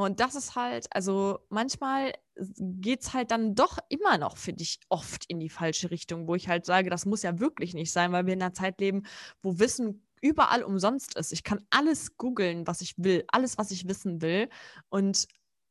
Und 0.00 0.20
das 0.20 0.34
ist 0.34 0.54
halt, 0.54 0.86
also 0.94 1.40
manchmal 1.48 2.12
geht 2.58 3.02
es 3.02 3.14
halt 3.14 3.30
dann 3.30 3.54
doch 3.54 3.78
immer 3.88 4.18
noch, 4.18 4.36
finde 4.36 4.62
ich, 4.62 4.80
oft 4.88 5.24
in 5.26 5.40
die 5.40 5.48
falsche 5.48 5.90
Richtung, 5.90 6.28
wo 6.28 6.34
ich 6.34 6.48
halt 6.48 6.64
sage, 6.66 6.90
das 6.90 7.06
muss 7.06 7.22
ja 7.22 7.40
wirklich 7.40 7.74
nicht 7.74 7.92
sein, 7.92 8.12
weil 8.12 8.26
wir 8.26 8.34
in 8.34 8.42
einer 8.42 8.52
Zeit 8.52 8.80
leben, 8.80 9.04
wo 9.42 9.58
Wissen 9.58 10.06
überall 10.20 10.62
umsonst 10.62 11.16
ist. 11.16 11.32
Ich 11.32 11.44
kann 11.44 11.64
alles 11.70 12.16
googeln, 12.16 12.66
was 12.66 12.80
ich 12.80 12.94
will, 12.96 13.24
alles, 13.28 13.58
was 13.58 13.70
ich 13.70 13.88
wissen 13.88 14.22
will. 14.22 14.48
Und 14.88 15.26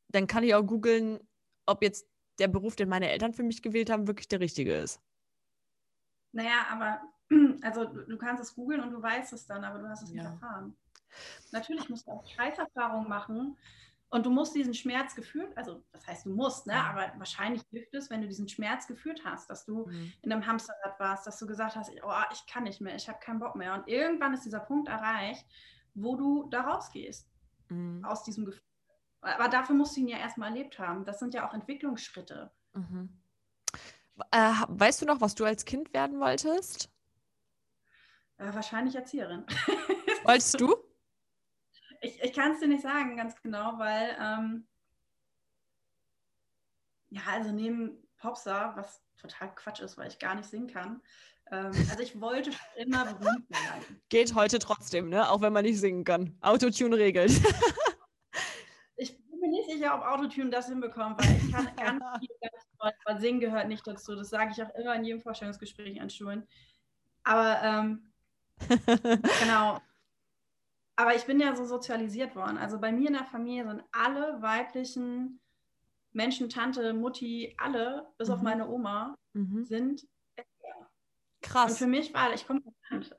dann 0.09 0.27
kann 0.27 0.43
ich 0.43 0.55
auch 0.55 0.63
googeln, 0.63 1.19
ob 1.65 1.81
jetzt 1.81 2.07
der 2.39 2.47
Beruf, 2.47 2.75
den 2.75 2.89
meine 2.89 3.09
Eltern 3.09 3.33
für 3.33 3.43
mich 3.43 3.61
gewählt 3.61 3.89
haben, 3.89 4.07
wirklich 4.07 4.27
der 4.27 4.39
richtige 4.39 4.75
ist. 4.75 5.01
Naja, 6.31 6.67
aber 6.69 7.01
also 7.61 7.85
du 7.85 8.17
kannst 8.17 8.43
es 8.43 8.55
googeln 8.55 8.81
und 8.81 8.91
du 8.91 9.01
weißt 9.01 9.33
es 9.33 9.45
dann, 9.45 9.63
aber 9.63 9.79
du 9.79 9.89
hast 9.89 10.03
es 10.03 10.09
ja. 10.09 10.23
nicht 10.23 10.25
erfahren. 10.25 10.75
Natürlich 11.51 11.89
musst 11.89 12.07
du 12.07 12.11
auch 12.11 12.27
Scheißerfahrungen 12.27 13.09
machen, 13.09 13.57
und 14.10 14.26
du 14.26 14.30
musst 14.30 14.56
diesen 14.56 14.74
Schmerz 14.74 15.15
gefühlt, 15.15 15.56
also 15.58 15.84
das 15.91 16.08
heißt, 16.08 16.26
du 16.26 16.30
musst, 16.30 16.65
ne? 16.65 16.76
aber 16.76 17.12
wahrscheinlich 17.17 17.62
hilft 17.72 17.93
es, 17.93 18.10
wenn 18.10 18.22
du 18.22 18.28
diesen 18.28 18.48
Schmerz 18.48 18.88
gefühlt 18.88 19.24
hast, 19.26 19.50
dass 19.50 19.65
du 19.65 19.88
mhm. 19.88 20.13
in 20.22 20.32
einem 20.32 20.46
Hamsterrad 20.46 21.00
warst, 21.00 21.28
dass 21.28 21.38
du 21.38 21.46
gesagt 21.46 21.76
hast, 21.76 21.91
oh, 22.04 22.22
ich 22.32 22.46
kann 22.46 22.63
nicht 22.63 22.80
mehr, 22.80 22.96
ich 22.96 23.10
habe 23.10 23.20
keinen 23.20 23.39
Bock 23.39 23.56
mehr. 23.56 23.74
Und 23.74 23.88
irgendwann 23.88 24.34
ist 24.34 24.46
dieser 24.46 24.62
Punkt 24.62 24.88
erreicht, 24.88 25.46
wo 25.93 26.15
du 26.15 26.48
da 26.50 26.62
rausgehst 26.62 27.30
mhm. 27.70 28.06
aus 28.06 28.24
diesem 28.24 28.46
Gefühl. 28.46 28.63
Aber 29.22 29.50
dafür 29.50 29.76
musst 29.76 29.98
du 29.98 30.02
ihn 30.02 30.08
ja 30.08 30.20
erstmal 30.20 30.50
erlebt 30.50 30.80
haben. 30.80 31.04
Das 31.04 31.20
sind 31.20 31.34
ja 31.34 31.48
auch 31.48 31.54
Entwicklungsschritte. 31.54 32.52
Mhm. 32.74 33.10
Äh, 34.32 34.54
weißt 34.67 35.02
du 35.02 35.06
noch, 35.06 35.20
was 35.20 35.36
du 35.36 35.43
als 35.43 35.65
Kind 35.65 35.93
werden 35.93 36.20
wolltest? 36.20 36.89
Äh, 38.38 38.54
wahrscheinlich 38.54 38.96
Erzieherin. 38.96 39.46
Wolltest 40.24 40.60
du? 40.62 40.76
Ich, 42.01 42.21
ich 42.21 42.33
kann 42.33 42.51
es 42.51 42.60
dir 42.60 42.67
nicht 42.67 42.83
sagen, 42.83 43.17
ganz 43.17 43.41
genau, 43.41 43.77
weil, 43.79 44.15
ähm, 44.19 44.67
ja, 47.10 47.21
also 47.31 47.51
neben 47.51 48.07
Popstar, 48.17 48.75
was 48.75 49.01
total 49.17 49.53
Quatsch 49.55 49.79
ist, 49.79 49.97
weil 49.97 50.07
ich 50.07 50.19
gar 50.19 50.36
nicht 50.36 50.49
singen 50.49 50.67
kann. 50.67 51.01
Ähm, 51.51 51.71
also 51.89 51.99
ich 51.99 52.19
wollte 52.19 52.51
schon 52.51 52.65
immer 52.75 53.05
berühmt 53.05 53.49
werden. 53.49 54.01
Geht 54.10 54.36
heute 54.36 54.60
trotzdem, 54.60 55.10
ne? 55.10 55.29
Auch 55.29 55.41
wenn 55.41 55.53
man 55.53 55.63
nicht 55.63 55.79
singen 55.79 56.03
kann. 56.03 56.38
Autotune 56.41 56.97
regelt. 56.97 57.31
ich 58.97 59.17
bin 59.17 59.39
mir 59.39 59.49
nicht 59.49 59.69
sicher, 59.69 59.95
ob 59.95 60.01
Autotune 60.01 60.49
das 60.49 60.67
hinbekommt, 60.67 61.19
weil 61.19 61.38
ich 61.38 61.51
kann 61.51 61.65
ganz 61.75 62.03
viel 62.19 62.36
ganz 62.41 62.67
toll, 62.79 62.91
aber 63.05 63.19
Singen 63.19 63.39
gehört 63.39 63.67
nicht 63.67 63.88
dazu. 63.88 64.15
Das 64.15 64.29
sage 64.29 64.51
ich 64.51 64.62
auch 64.62 64.73
immer 64.75 64.95
in 64.95 65.05
jedem 65.05 65.21
Vorstellungsgespräch 65.21 66.01
an 66.01 66.10
Schulen. 66.10 66.47
Aber 67.23 67.62
ähm, 67.63 68.12
genau. 69.41 69.79
Aber 70.97 71.15
ich 71.15 71.25
bin 71.25 71.39
ja 71.39 71.55
so 71.55 71.63
sozialisiert 71.63 72.36
worden. 72.36 72.57
Also 72.57 72.79
bei 72.79 72.91
mir 72.91 73.07
in 73.07 73.13
der 73.13 73.25
Familie 73.25 73.65
sind 73.67 73.83
alle 73.91 74.41
weiblichen 74.41 75.39
Menschen, 76.12 76.49
Tante, 76.49 76.93
Mutti, 76.93 77.55
alle, 77.57 78.07
bis 78.17 78.27
mhm. 78.27 78.33
auf 78.33 78.41
meine 78.41 78.67
Oma, 78.67 79.15
mhm. 79.33 79.63
sind 79.63 80.07
Krass. 81.41 81.71
Und 81.71 81.77
für 81.77 81.88
mich 81.88 82.13
war, 82.13 82.33
ich 82.33 82.45
komme 82.45 82.62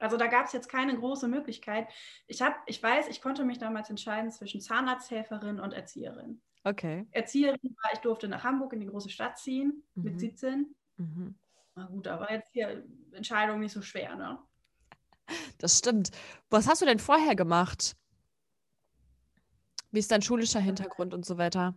also 0.01 0.17
da 0.17 0.27
gab 0.27 0.47
es 0.47 0.53
jetzt 0.53 0.69
keine 0.69 0.97
große 0.97 1.29
Möglichkeit. 1.29 1.89
Ich 2.27 2.43
habe, 2.43 2.57
ich 2.67 2.83
weiß, 2.83 3.09
ich 3.09 3.21
konnte 3.21 3.45
mich 3.45 3.59
damals 3.59 3.91
entscheiden 3.91 4.31
zwischen 4.31 4.61
Zahnarzthelferin 4.61 5.61
und 5.61 5.73
Erzieherin. 5.73 6.43
Okay. 6.65 7.07
Erzieherin 7.13 7.77
war, 7.83 7.93
ich 7.93 8.01
durfte 8.01 8.29
nach 8.29 8.45
Hamburg 8.45 8.73
in 8.73 8.81
die 8.81 8.87
große 8.87 9.11
Stadt 9.11 9.39
ziehen 9.39 9.85
mhm. 9.95 10.03
mit 10.03 10.21
17. 10.21 10.75
Mhm. 10.97 11.39
Na 11.75 11.87
gut, 11.87 12.09
aber 12.09 12.33
jetzt 12.33 12.53
hier 12.53 12.85
Entscheidung 13.13 13.61
nicht 13.61 13.73
so 13.73 13.83
schwer, 13.83 14.17
ne? 14.17 14.39
Das 15.59 15.79
stimmt. 15.79 16.11
Was 16.51 16.69
hast 16.69 16.83
du 16.83 16.87
denn 16.87 16.99
vorher 16.99 17.35
gemacht? 17.35 17.97
Wie 19.91 19.99
ist 19.99 20.11
dein 20.11 20.23
schulischer 20.23 20.61
Hintergrund 20.61 21.15
und 21.15 21.25
so 21.25 21.39
weiter? 21.39 21.75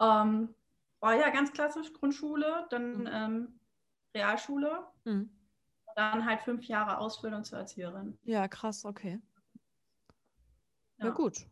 Ähm, 0.00 0.54
war 1.00 1.14
ja 1.14 1.30
ganz 1.30 1.52
klassisch 1.52 1.92
Grundschule, 1.92 2.66
dann 2.70 3.00
mhm. 3.00 3.08
ähm, 3.10 3.60
Realschule. 4.14 4.86
Mhm. 5.04 5.30
Dann 5.96 6.24
halt 6.24 6.42
fünf 6.42 6.64
Jahre 6.64 6.98
Ausbildung 6.98 7.44
zur 7.44 7.58
Erzieherin. 7.58 8.16
Ja, 8.24 8.46
krass, 8.46 8.84
okay. 8.84 9.20
Ja, 10.98 11.06
ja 11.06 11.10
gut. 11.10 11.46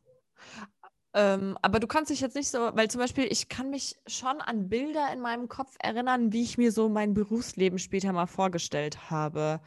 Ähm, 1.14 1.57
aber 1.62 1.81
du 1.81 1.87
kannst 1.87 2.11
dich 2.11 2.20
jetzt 2.20 2.37
nicht 2.37 2.48
so, 2.48 2.59
weil 2.74 2.90
zum 2.90 3.00
Beispiel, 3.00 3.24
ich 3.24 3.48
kann 3.48 3.70
mich 3.70 3.96
schon 4.07 4.40
an 4.40 4.68
Bilder 4.68 5.11
in 5.12 5.20
meinem 5.20 5.48
Kopf 5.48 5.74
erinnern, 5.81 6.33
wie 6.33 6.42
ich 6.42 6.59
mir 6.59 6.70
so 6.70 6.88
mein 6.88 7.14
Berufsleben 7.14 7.79
später 7.79 8.12
mal 8.12 8.26
vorgestellt 8.26 9.11
habe. 9.11 9.61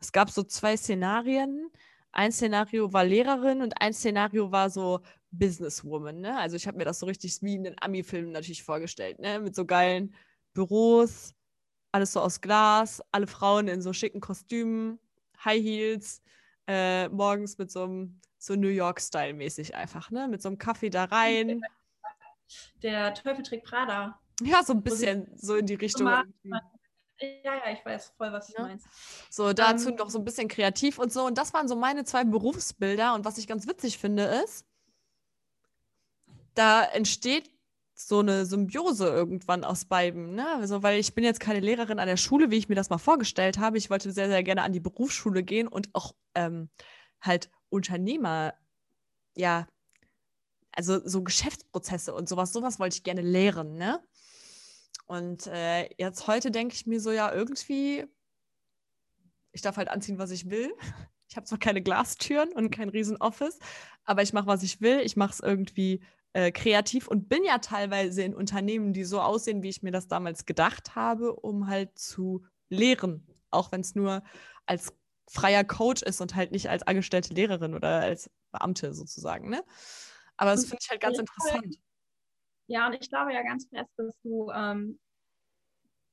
Es 0.00 0.12
gab 0.12 0.30
so 0.30 0.42
zwei 0.42 0.76
Szenarien. 0.76 1.70
Ein 2.12 2.32
Szenario 2.32 2.92
war 2.92 3.04
Lehrerin 3.04 3.62
und 3.62 3.80
ein 3.80 3.92
Szenario 3.92 4.50
war 4.50 4.70
so 4.70 5.00
Businesswoman. 5.30 6.20
Ne? 6.20 6.36
Also 6.36 6.56
ich 6.56 6.66
habe 6.66 6.78
mir 6.78 6.84
das 6.84 6.98
so 6.98 7.06
richtig 7.06 7.40
wie 7.42 7.54
in 7.54 7.64
den 7.64 7.76
Ami-Filmen 7.80 8.32
natürlich 8.32 8.64
vorgestellt, 8.64 9.20
ne? 9.20 9.38
mit 9.38 9.54
so 9.54 9.64
geilen 9.64 10.14
Büros, 10.52 11.34
alles 11.92 12.12
so 12.12 12.20
aus 12.20 12.40
Glas, 12.40 13.02
alle 13.12 13.26
Frauen 13.26 13.68
in 13.68 13.82
so 13.82 13.92
schicken 13.92 14.20
Kostümen, 14.20 14.98
High 15.44 15.62
Heels, 15.62 16.22
äh, 16.66 17.08
morgens 17.08 17.58
mit 17.58 17.70
so 17.70 17.84
einem 17.84 18.20
so 18.38 18.54
New 18.54 18.68
York-Style 18.68 19.34
mäßig 19.34 19.74
einfach, 19.74 20.10
ne? 20.10 20.26
Mit 20.26 20.40
so 20.40 20.48
einem 20.48 20.56
Kaffee 20.56 20.88
da 20.88 21.04
rein. 21.04 21.60
Der 22.82 23.12
Teufel 23.12 23.42
trägt 23.42 23.66
Prada. 23.66 24.18
Ja, 24.42 24.62
so 24.62 24.72
ein 24.72 24.82
bisschen 24.82 25.30
so 25.36 25.56
in 25.56 25.66
die 25.66 25.74
Richtung. 25.74 26.08
Ja, 27.20 27.54
ja, 27.54 27.72
ich 27.72 27.84
weiß 27.84 28.12
voll, 28.16 28.32
was 28.32 28.48
du 28.48 28.54
ja. 28.54 28.62
meinst. 28.62 28.86
So, 29.28 29.52
dazu 29.52 29.90
ähm, 29.90 29.96
noch 29.96 30.10
so 30.10 30.18
ein 30.18 30.24
bisschen 30.24 30.48
kreativ 30.48 30.98
und 30.98 31.12
so. 31.12 31.24
Und 31.26 31.36
das 31.36 31.52
waren 31.52 31.68
so 31.68 31.76
meine 31.76 32.04
zwei 32.04 32.24
Berufsbilder. 32.24 33.14
Und 33.14 33.24
was 33.24 33.38
ich 33.38 33.46
ganz 33.46 33.66
witzig 33.66 33.98
finde, 33.98 34.24
ist, 34.44 34.64
da 36.54 36.82
entsteht 36.82 37.50
so 37.94 38.20
eine 38.20 38.46
Symbiose 38.46 39.06
irgendwann 39.06 39.64
aus 39.64 39.84
beiden. 39.84 40.34
Ne? 40.34 40.46
Also, 40.56 40.82
weil 40.82 40.98
ich 40.98 41.14
bin 41.14 41.24
jetzt 41.24 41.40
keine 41.40 41.60
Lehrerin 41.60 41.98
an 41.98 42.08
der 42.08 42.16
Schule, 42.16 42.50
wie 42.50 42.56
ich 42.56 42.68
mir 42.68 42.74
das 42.74 42.90
mal 42.90 42.98
vorgestellt 42.98 43.58
habe. 43.58 43.76
Ich 43.76 43.90
wollte 43.90 44.12
sehr, 44.12 44.28
sehr 44.28 44.42
gerne 44.42 44.62
an 44.62 44.72
die 44.72 44.80
Berufsschule 44.80 45.42
gehen 45.42 45.68
und 45.68 45.90
auch 45.92 46.14
ähm, 46.34 46.70
halt 47.20 47.50
Unternehmer, 47.68 48.54
ja, 49.36 49.66
also 50.72 51.06
so 51.06 51.22
Geschäftsprozesse 51.22 52.14
und 52.14 52.28
sowas, 52.28 52.52
sowas 52.52 52.78
wollte 52.78 52.96
ich 52.96 53.02
gerne 53.02 53.22
lehren, 53.22 53.74
ne? 53.74 54.02
Und 55.10 55.48
äh, 55.48 55.88
jetzt 55.98 56.28
heute 56.28 56.52
denke 56.52 56.72
ich 56.72 56.86
mir 56.86 57.00
so, 57.00 57.10
ja, 57.10 57.32
irgendwie, 57.32 58.06
ich 59.50 59.60
darf 59.60 59.76
halt 59.76 59.88
anziehen, 59.88 60.18
was 60.18 60.30
ich 60.30 60.48
will. 60.48 60.72
Ich 61.28 61.36
habe 61.36 61.46
zwar 61.46 61.60
keine 61.60 61.80
Glastüren 61.80 62.52
und 62.52 62.72
kein 62.72 62.88
riesen 62.88 63.16
Office, 63.18 63.60
aber 64.02 64.22
ich 64.22 64.32
mache, 64.32 64.48
was 64.48 64.64
ich 64.64 64.80
will. 64.80 64.98
Ich 64.98 65.16
mache 65.16 65.30
es 65.34 65.38
irgendwie 65.38 66.02
äh, 66.32 66.50
kreativ 66.50 67.06
und 67.06 67.28
bin 67.28 67.44
ja 67.44 67.58
teilweise 67.58 68.24
in 68.24 68.34
Unternehmen, 68.34 68.92
die 68.92 69.04
so 69.04 69.20
aussehen, 69.20 69.62
wie 69.62 69.68
ich 69.68 69.80
mir 69.84 69.92
das 69.92 70.08
damals 70.08 70.44
gedacht 70.44 70.96
habe, 70.96 71.32
um 71.32 71.68
halt 71.68 71.96
zu 71.96 72.44
lehren. 72.68 73.28
Auch 73.52 73.70
wenn 73.70 73.82
es 73.82 73.94
nur 73.94 74.24
als 74.66 74.92
freier 75.30 75.62
Coach 75.62 76.02
ist 76.02 76.20
und 76.20 76.34
halt 76.34 76.50
nicht 76.50 76.68
als 76.68 76.82
angestellte 76.82 77.32
Lehrerin 77.32 77.74
oder 77.76 78.00
als 78.00 78.28
Beamte 78.50 78.92
sozusagen. 78.92 79.50
Ne? 79.50 79.62
Aber 80.36 80.50
das 80.50 80.64
finde 80.64 80.78
ich 80.82 80.90
halt 80.90 81.00
ganz 81.00 81.16
interessant. 81.16 81.76
Ja, 82.70 82.86
und 82.86 82.92
ich 82.92 83.10
glaube 83.10 83.32
ja 83.32 83.42
ganz 83.42 83.66
fest, 83.68 83.90
dass 83.96 84.14
du 84.22 84.48
ähm, 84.52 85.00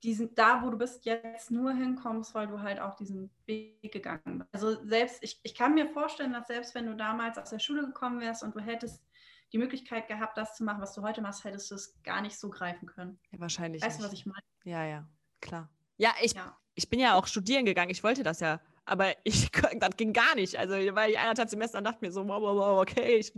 diesen, 0.01 0.33
da, 0.33 0.63
wo 0.63 0.71
du 0.71 0.77
bist, 0.79 1.05
jetzt 1.05 1.51
nur 1.51 1.71
hinkommst, 1.71 2.33
weil 2.33 2.47
du 2.47 2.61
halt 2.63 2.79
auch 2.79 2.95
diesen 2.95 3.29
Weg 3.45 3.91
gegangen 3.91 4.39
bist. 4.39 4.49
Also 4.51 4.83
selbst, 4.83 5.19
ich, 5.21 5.39
ich 5.43 5.53
kann 5.53 5.75
mir 5.75 5.87
vorstellen, 5.87 6.33
dass 6.33 6.47
selbst 6.47 6.73
wenn 6.73 6.87
du 6.87 6.95
damals 6.95 7.37
aus 7.37 7.51
der 7.51 7.59
Schule 7.59 7.85
gekommen 7.85 8.21
wärst 8.21 8.41
und 8.41 8.55
du 8.55 8.59
hättest 8.59 9.05
die 9.53 9.59
Möglichkeit 9.59 10.07
gehabt, 10.07 10.35
das 10.35 10.55
zu 10.55 10.63
machen, 10.63 10.81
was 10.81 10.95
du 10.95 11.03
heute 11.03 11.21
machst, 11.21 11.43
hättest 11.43 11.69
du 11.69 11.75
es 11.75 12.01
gar 12.01 12.23
nicht 12.23 12.39
so 12.39 12.49
greifen 12.49 12.87
können. 12.87 13.19
Ja, 13.29 13.39
wahrscheinlich. 13.39 13.83
Weißt 13.83 13.99
du, 13.99 14.05
was 14.05 14.13
ich 14.13 14.25
meine? 14.25 14.41
Ja, 14.63 14.83
ja, 14.83 15.07
klar. 15.41 15.69
Ja, 15.97 16.15
ich, 16.23 16.33
ja. 16.33 16.57
ich 16.73 16.89
bin 16.89 16.99
ja 16.99 17.13
auch 17.13 17.27
studieren 17.27 17.65
gegangen. 17.65 17.91
Ich 17.91 18.03
wollte 18.03 18.23
das 18.23 18.39
ja. 18.39 18.59
Aber 18.85 19.13
ich, 19.23 19.51
das 19.79 19.95
ging 19.95 20.11
gar 20.11 20.33
nicht. 20.33 20.57
Also, 20.57 20.73
weil 20.73 21.11
ich 21.11 21.19
eineinhalb 21.19 21.49
Semester 21.51 21.83
dachte 21.83 22.03
mir 22.03 22.11
so, 22.11 22.27
wow, 22.27 22.41
wow, 22.41 22.57
wow, 22.57 22.81
okay, 22.81 23.17
ich 23.17 23.31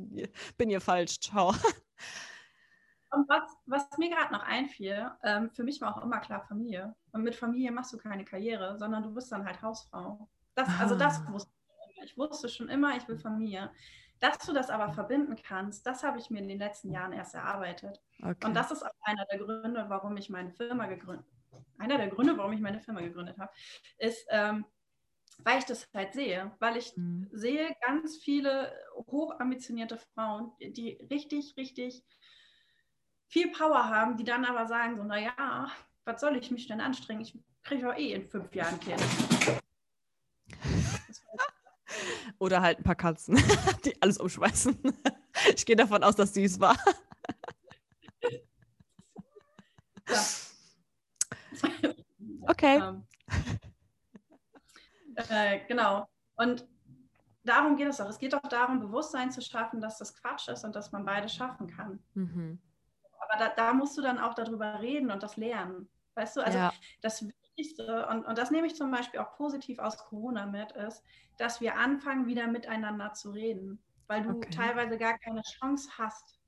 bin 0.58 0.70
hier 0.70 0.80
falsch. 0.80 1.20
Ciao. 1.20 1.54
Und 3.12 3.28
was, 3.28 3.44
was 3.66 3.88
mir 3.98 4.10
gerade 4.10 4.34
noch 4.34 4.44
einfiel, 4.44 5.12
ähm, 5.24 5.50
für 5.52 5.64
mich 5.64 5.82
war 5.82 5.96
auch 5.96 6.04
immer 6.04 6.20
klar 6.20 6.42
Familie. 6.42 6.96
Und 7.12 7.24
mit 7.24 7.36
Familie 7.36 7.72
machst 7.72 7.92
du 7.94 7.98
keine 7.98 8.26
Karriere, 8.26 8.78
sondern 8.78 9.04
du 9.04 9.14
bist 9.14 9.32
dann 9.32 9.46
halt 9.46 9.62
Hausfrau. 9.62 10.30
Das, 10.56 10.70
also 10.80 10.96
das 10.96 11.22
ah. 11.26 11.32
wusste 11.32 11.52
ich 11.52 11.98
immer. 11.98 12.06
Ich 12.06 12.18
wusste 12.18 12.50
schon 12.50 12.70
immer, 12.70 12.96
ich 12.98 13.08
will 13.08 13.18
Familie. 13.18 13.72
Dass 14.20 14.38
du 14.40 14.54
das 14.54 14.70
aber 14.70 14.90
verbinden 14.92 15.36
kannst, 15.42 15.88
das 15.88 16.04
habe 16.04 16.20
ich 16.20 16.30
mir 16.30 16.40
in 16.40 16.50
den 16.50 16.60
letzten 16.60 16.92
Jahren 16.92 17.14
erst 17.14 17.36
erarbeitet. 17.36 18.02
Okay. 18.22 18.46
Und 18.46 18.54
das 18.54 18.70
ist 18.70 18.84
auch 18.84 18.92
einer 19.04 19.26
der 19.26 19.40
Gründe, 19.40 19.86
warum 19.88 20.18
ich 20.18 20.30
meine 20.30 20.52
Firma 20.52 20.88
gegründet 20.88 21.26
einer 21.80 21.98
der 21.98 22.10
Gründe, 22.10 22.38
warum 22.38 22.54
ich 22.54 22.60
meine 22.60 22.80
Firma 22.80 23.02
gegründet 23.02 23.38
habe, 23.38 23.52
ist, 23.98 24.28
ähm, 24.30 24.66
weil 25.40 25.60
ich 25.60 25.66
das 25.66 25.88
halt 25.94 26.14
sehe, 26.14 26.52
weil 26.60 26.78
ich 26.78 26.96
mhm. 26.96 27.30
sehe 27.32 27.74
ganz 27.82 28.18
viele 28.18 28.74
hochambitionierte 29.08 29.98
Frauen, 29.98 30.52
die 30.60 31.00
richtig, 31.10 31.56
richtig 31.58 32.04
viel 33.30 33.52
Power 33.52 33.88
haben, 33.90 34.18
die 34.18 34.24
dann 34.24 34.44
aber 34.44 34.68
sagen 34.68 34.98
so, 34.98 35.04
naja, 35.04 35.72
was 36.04 36.20
soll 36.20 36.36
ich 36.36 36.52
mich 36.52 36.68
denn 36.68 36.82
anstrengen? 36.82 37.22
Ich 37.22 37.38
kriege 37.64 37.84
doch 37.84 37.96
eh 37.96 38.14
in 38.14 38.28
fünf 38.28 38.54
Jahren 38.54 38.80
Kind. 38.80 39.00
Oder 42.40 42.62
halt 42.62 42.80
ein 42.80 42.84
paar 42.84 42.96
Katzen, 42.96 43.36
die 43.86 44.02
alles 44.02 44.18
umschmeißen. 44.18 44.78
Ich 45.56 45.66
gehe 45.66 45.78
davon 45.78 46.04
aus, 46.04 46.18
dass 46.18 46.34
süß 46.34 46.60
war. 46.60 46.76
Ja. 50.10 50.22
Okay. 52.42 52.82
Ähm, 52.82 53.06
äh, 55.16 55.60
genau. 55.66 56.10
Und 56.36 56.68
darum 57.46 57.78
geht 57.78 57.88
es 57.88 57.98
doch. 57.98 58.10
Es 58.10 58.20
geht 58.20 58.34
doch 58.34 58.42
darum, 58.42 58.82
Bewusstsein 58.82 59.32
zu 59.32 59.42
schaffen, 59.42 59.80
dass 59.80 59.98
das 59.98 60.14
Quatsch 60.14 60.50
ist 60.50 60.66
und 60.66 60.76
dass 60.76 60.92
man 60.92 61.06
beides 61.06 61.34
schaffen 61.34 61.68
kann. 61.68 62.04
Mhm. 62.16 62.60
Aber 63.20 63.38
da, 63.38 63.50
da, 63.50 63.74
musst 63.74 63.98
du 63.98 64.02
dann 64.02 64.20
auch 64.20 64.34
darüber 64.34 64.82
reden 64.82 65.12
und 65.12 65.24
das 65.24 65.38
lernen. 65.38 65.90
Weißt 66.16 66.38
du, 66.38 66.42
also 66.42 66.58
ja. 66.58 66.74
das 67.02 67.26
Wichtigste, 67.28 68.08
und, 68.08 68.26
und 68.26 68.38
das 68.38 68.52
nehme 68.52 68.68
ich 68.68 68.76
zum 68.76 68.92
Beispiel 68.92 69.20
auch 69.20 69.36
positiv 69.36 69.80
aus 69.80 69.98
Corona 69.98 70.46
mit, 70.46 70.72
ist, 70.74 71.04
dass 71.38 71.62
wir 71.62 71.78
anfangen, 71.78 72.28
wieder 72.28 72.48
miteinander 72.48 73.14
zu 73.14 73.32
reden. 73.32 73.82
Weil 74.08 74.24
du 74.24 74.38
okay. 74.38 74.50
teilweise 74.50 74.98
gar 74.98 75.18
keine 75.20 75.42
Chance 75.44 75.90
hast, 75.98 76.40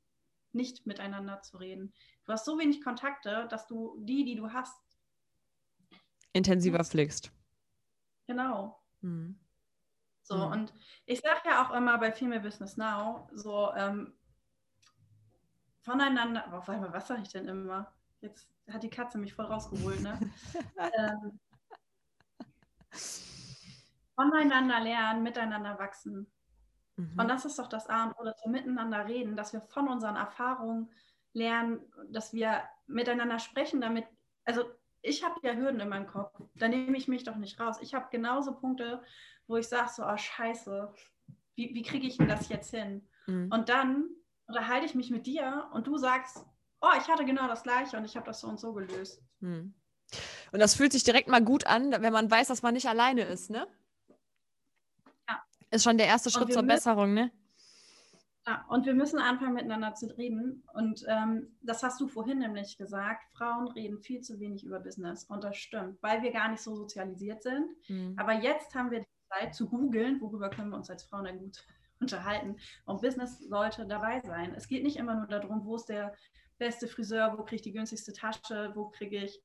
nicht 0.52 0.86
miteinander 0.88 1.42
zu 1.42 1.58
reden. 1.58 1.94
Du 2.26 2.34
hast 2.34 2.46
so 2.46 2.58
wenig 2.58 2.84
Kontakte, 2.84 3.48
dass 3.50 3.68
du 3.68 3.98
die, 4.00 4.26
die 4.26 4.36
du 4.36 4.52
hast, 4.52 4.76
intensiver 6.34 6.84
pflegst. 6.84 7.32
Genau. 8.28 8.80
Mhm. 9.02 9.40
So, 10.24 10.38
mhm. 10.38 10.52
und 10.52 10.74
ich 11.06 11.20
sage 11.20 11.42
ja 11.46 11.66
auch 11.66 11.72
immer 11.72 11.98
bei 11.98 12.12
Female 12.12 12.42
Business 12.42 12.78
Now, 12.78 13.28
so 13.34 13.72
ähm, 13.76 14.14
voneinander, 15.82 16.46
oh, 16.50 16.62
warte 16.66 16.82
mal, 16.82 16.94
was 16.94 17.08
sage 17.08 17.22
ich 17.24 17.30
denn 17.30 17.48
immer? 17.48 17.94
Jetzt 18.22 18.50
hat 18.72 18.84
die 18.84 18.90
Katze 18.90 19.18
mich 19.18 19.34
voll 19.34 19.46
rausgeholt, 19.46 20.02
ne? 20.02 20.20
ähm, 20.98 21.40
voneinander 24.16 24.80
lernen, 24.80 25.24
miteinander 25.24 25.78
wachsen. 25.80 26.32
Mhm. 26.98 27.20
Und 27.20 27.28
das 27.28 27.46
ist 27.46 27.58
doch 27.58 27.68
das 27.68 27.90
A 27.90 28.06
und 28.06 28.20
O, 28.20 28.24
dass 28.24 28.44
wir 28.44 28.52
miteinander 28.52 29.08
reden, 29.08 29.36
dass 29.36 29.54
wir 29.54 29.62
von 29.62 29.88
unseren 29.88 30.16
Erfahrungen 30.16 30.92
lernen, 31.34 31.80
dass 32.10 32.34
wir 32.34 32.64
miteinander 32.88 33.40
sprechen, 33.40 33.82
damit 33.82 34.06
also 34.46 34.66
ich 35.02 35.24
habe 35.24 35.40
ja 35.44 35.54
Hürden 35.54 35.80
in 35.80 35.90
meinem 35.90 36.08
Kopf. 36.08 36.40
Da 36.56 36.68
nehme 36.68 36.98
ich 36.98 37.08
mich 37.08 37.24
doch 37.24 37.36
nicht 37.36 37.60
raus. 37.60 37.78
Ich 37.82 37.94
habe 37.94 38.08
genauso 38.12 38.54
Punkte, 38.54 39.02
wo 39.48 39.58
ich 39.58 39.68
sage 39.68 39.90
so, 39.90 40.06
oh 40.06 40.18
scheiße, 40.18 40.94
wie, 41.56 41.74
wie 41.74 41.82
kriege 41.82 42.08
ich 42.08 42.18
denn 42.18 42.28
das 42.28 42.50
jetzt 42.50 42.72
hin? 42.72 43.08
Mhm. 43.26 43.52
Und 43.52 43.70
dann 43.70 44.10
unterhalte 44.52 44.86
ich 44.86 44.96
mich 44.96 45.10
mit 45.10 45.26
dir 45.26 45.70
und 45.72 45.88
du 45.88 45.98
sagst, 45.98 46.46
oh, 46.82 46.90
ich 46.98 47.08
hatte 47.08 47.24
genau 47.24 47.48
das 47.48 47.64
gleiche 47.64 47.96
und 47.98 48.04
ich 48.04 48.16
habe 48.16 48.26
das 48.26 48.42
so 48.42 48.48
und 48.48 48.60
so 48.60 48.74
gelöst. 48.74 49.24
Mhm. 49.40 49.74
Und 50.52 50.60
das 50.60 50.76
fühlt 50.76 50.92
sich 50.92 51.04
direkt 51.04 51.30
mal 51.30 51.44
gut 51.44 51.66
an, 51.66 51.92
wenn 51.92 52.12
man 52.12 52.30
weiß, 52.30 52.50
dass 52.50 52.62
man 52.62 52.74
nicht 52.74 52.88
alleine 52.88 53.22
ist, 53.22 53.50
ne? 53.50 53.66
Ja. 55.30 55.42
Ist 55.70 55.84
schon 55.84 55.98
der 55.98 56.08
erste 56.08 56.30
Schritt 56.30 56.52
zur 56.52 56.64
Besserung, 56.64 57.14
ne? 57.14 57.32
Ja, 58.46 58.66
und 58.68 58.86
wir 58.86 58.94
müssen 58.94 59.20
anfangen, 59.20 59.54
miteinander 59.54 59.94
zu 59.94 60.08
reden. 60.18 60.68
Und 60.74 61.06
ähm, 61.08 61.56
das 61.62 61.84
hast 61.84 62.02
du 62.02 62.08
vorhin 62.08 62.40
nämlich 62.40 62.78
gesagt. 62.78 63.24
Frauen 63.38 63.68
reden 63.70 64.00
viel 64.00 64.22
zu 64.22 64.40
wenig 64.40 64.66
über 64.66 64.80
Business. 64.80 65.24
Und 65.26 65.44
das 65.44 65.56
stimmt, 65.56 66.02
weil 66.02 66.24
wir 66.24 66.32
gar 66.32 66.50
nicht 66.50 66.62
so 66.62 66.76
sozialisiert 66.76 67.44
sind. 67.44 67.70
Mhm. 67.88 68.16
Aber 68.18 68.34
jetzt 68.34 68.74
haben 68.76 68.92
wir 68.92 69.00
die 69.02 69.06
Zeit 69.30 69.56
zu 69.56 69.70
googeln, 69.70 70.20
worüber 70.20 70.50
können 70.50 70.72
wir 70.72 70.78
uns 70.78 70.90
als 70.90 71.04
Frauen 71.04 71.26
dann 71.26 71.40
gut 71.40 71.64
unterhalten. 72.02 72.58
Und 72.86 73.02
Business 73.02 73.40
sollte 73.40 73.86
dabei 73.86 74.20
sein. 74.22 74.54
Es 74.56 74.68
geht 74.68 74.84
nicht 74.84 74.98
immer 74.98 75.16
nur 75.16 75.28
darum, 75.28 75.66
wo 75.66 75.76
ist 75.76 75.90
der 75.90 76.14
beste 76.58 76.88
Friseur, 76.88 77.38
wo 77.38 77.44
kriege 77.44 77.56
ich 77.58 77.62
die 77.62 77.72
günstigste 77.72 78.14
Tasche, 78.14 78.72
wo 78.76 78.90
kriege 78.90 79.18
ich 79.18 79.42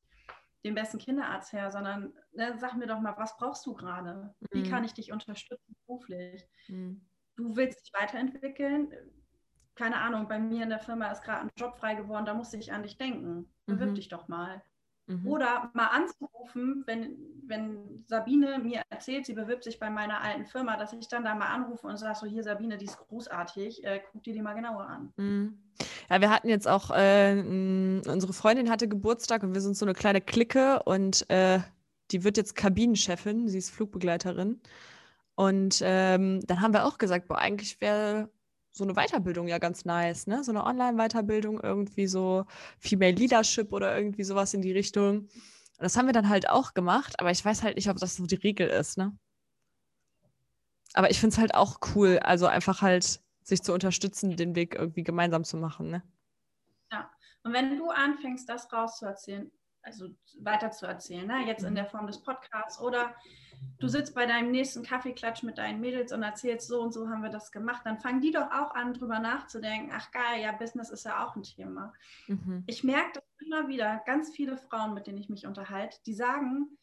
den 0.64 0.75
besten 0.75 0.99
Kinderarzt 0.99 1.53
her, 1.53 1.71
sondern 1.71 2.12
ne, 2.33 2.57
sag 2.59 2.77
mir 2.77 2.87
doch 2.87 3.01
mal, 3.01 3.14
was 3.16 3.37
brauchst 3.37 3.64
du 3.66 3.75
gerade? 3.75 4.35
Wie 4.51 4.64
mhm. 4.64 4.71
kann 4.71 4.85
ich 4.85 4.95
dich 4.95 5.12
unterstützen 5.12 5.77
beruflich? 5.87 6.45
Mhm. 6.69 7.07
Du 7.37 7.57
willst 7.57 7.81
dich 7.81 7.92
weiterentwickeln. 7.95 8.92
Keine 9.75 9.99
Ahnung, 9.99 10.27
bei 10.27 10.38
mir 10.38 10.64
in 10.64 10.71
der 10.71 10.81
Firma 10.81 11.11
ist 11.11 11.23
gerade 11.23 11.42
ein 11.42 11.51
Job 11.57 11.77
frei 11.79 11.95
geworden, 11.95 12.25
da 12.25 12.35
muss 12.35 12.53
ich 12.53 12.73
an 12.73 12.83
dich 12.83 12.97
denken. 12.97 13.53
Bewirb 13.66 13.90
mhm. 13.90 13.95
dich 13.95 14.09
doch 14.09 14.27
mal. 14.29 14.62
Mhm. 15.07 15.29
Oder 15.29 15.71
mal 15.73 15.87
anzurufen, 15.87 16.83
wenn, 16.87 17.16
wenn 17.47 18.05
Sabine 18.07 18.59
mir 18.59 18.83
erzählt, 18.90 19.27
sie 19.27 19.35
bewirbt 19.35 19.62
sich 19.62 19.79
bei 19.79 19.88
meiner 19.88 20.21
alten 20.21 20.47
Firma, 20.47 20.77
dass 20.77 20.92
ich 20.92 21.07
dann 21.07 21.25
da 21.25 21.35
mal 21.35 21.47
anrufe 21.47 21.87
und 21.87 21.97
sage, 21.97 22.19
so 22.19 22.27
hier 22.27 22.42
Sabine, 22.42 22.77
die 22.77 22.87
ist 22.87 22.99
großartig, 22.99 23.85
äh, 23.85 24.01
guck 24.11 24.25
dir 24.25 24.35
die 24.35 24.42
mal 24.42 24.55
genauer 24.55 24.87
an. 24.87 25.12
Mhm. 25.16 25.59
Ja, 26.11 26.21
wir 26.21 26.31
hatten 26.31 26.49
jetzt 26.49 26.66
auch, 26.66 26.90
äh, 26.90 27.35
unsere 27.38 28.33
Freundin 28.33 28.71
hatte 28.71 28.88
Geburtstag 28.88 29.42
und 29.45 29.55
wir 29.55 29.61
sind 29.61 29.77
so 29.77 29.85
eine 29.85 29.95
kleine 29.95 30.21
Clique 30.21 30.83
und 30.85 31.29
äh, 31.31 31.61
die 32.11 32.25
wird 32.25 32.37
jetzt 32.37 32.57
Kabinenchefin, 32.57 33.49
sie 33.49 33.59
ist 33.59 33.71
Flugbegleiterin. 33.71 34.61
Und 35.37 35.81
ähm, 35.85 36.40
dann 36.47 36.61
haben 36.62 36.73
wir 36.73 36.87
auch 36.87 36.99
gesagt, 36.99 37.29
boah, 37.29 37.38
eigentlich 37.38 37.81
wäre 37.81 38.31
so 38.77 38.85
eine 38.85 38.95
Weiterbildung 38.95 39.49
ja 39.49 39.59
ganz 39.59 39.87
nice, 39.87 40.27
ne? 40.27 40.45
So 40.45 40.53
eine 40.53 40.65
Online-Weiterbildung, 40.65 41.61
irgendwie 41.61 42.07
so 42.07 42.45
Female 42.79 43.15
Leadership 43.15 43.73
oder 43.73 43.97
irgendwie 43.97 44.23
sowas 44.23 44.53
in 44.53 44.61
die 44.61 44.73
Richtung. 44.73 45.21
Und 45.21 45.31
das 45.81 45.97
haben 45.97 46.07
wir 46.07 46.12
dann 46.12 46.29
halt 46.29 46.51
auch 46.51 46.75
gemacht, 46.75 47.19
aber 47.19 47.31
ich 47.31 47.43
weiß 47.43 47.62
halt 47.62 47.77
nicht, 47.77 47.89
ob 47.89 47.97
das 47.97 48.17
so 48.17 48.27
die 48.27 48.35
Regel 48.35 48.69
ist, 48.69 48.99
ne? 48.99 49.17
Aber 50.93 51.11
ich 51.11 51.19
finde 51.19 51.35
es 51.35 51.39
halt 51.39 51.55
auch 51.55 51.79
cool, 51.95 52.19
also 52.19 52.47
einfach 52.47 52.83
halt 52.83 53.21
sich 53.43 53.62
zu 53.62 53.73
unterstützen, 53.73 54.37
den 54.37 54.55
Weg 54.55 54.75
irgendwie 54.75 55.05
gemeinsam 55.05 55.45
zu 55.45 55.57
machen, 55.57 55.91
ne? 55.91 56.03
Ja, 56.93 57.11
und 57.45 57.55
wenn 57.55 57.79
du 57.79 57.89
anfängst, 57.91 58.47
das 58.47 58.71
rauszuerzählen, 58.71 59.51
also 59.87 60.09
weiterzuerzählen, 60.40 61.27
ne? 61.27 61.46
jetzt 61.46 61.62
in 61.62 61.70
mhm. 61.70 61.77
der 61.77 61.87
Form 61.87 62.07
des 62.07 62.20
Podcasts 62.20 62.81
oder 62.81 63.14
du 63.79 63.88
sitzt 63.88 64.14
bei 64.14 64.27
deinem 64.27 64.51
nächsten 64.51 64.83
Kaffeeklatsch 64.83 65.44
mit 65.44 65.59
deinen 65.59 65.81
Mädels 65.81 66.12
und 66.12 66.22
erzählst, 66.22 66.66
so 66.66 66.81
und 66.83 66.92
so 66.92 67.09
haben 67.09 67.22
wir 67.22 67.31
das 67.31 67.53
gemacht, 67.53 67.83
dann 67.85 68.01
fangen 68.01 68.20
die 68.20 68.33
doch 68.33 68.51
auch 68.51 68.75
an, 68.75 68.94
drüber 68.94 69.20
nachzudenken, 69.20 69.92
ach 69.94 70.11
geil, 70.11 70.42
ja, 70.42 70.53
Business 70.53 70.90
ist 70.90 71.05
ja 71.05 71.25
auch 71.25 71.37
ein 71.37 71.44
Thema. 71.44 71.94
Mhm. 72.27 72.64
Ich 72.66 72.83
merke 72.83 73.12
das 73.14 73.25
immer 73.38 73.68
wieder, 73.68 74.03
ganz 74.07 74.35
viele 74.35 74.57
Frauen, 74.57 74.92
mit 74.92 75.07
denen 75.07 75.18
ich 75.18 75.29
mich 75.29 75.46
unterhalte, 75.46 75.99
die 76.05 76.14
sagen, 76.14 76.77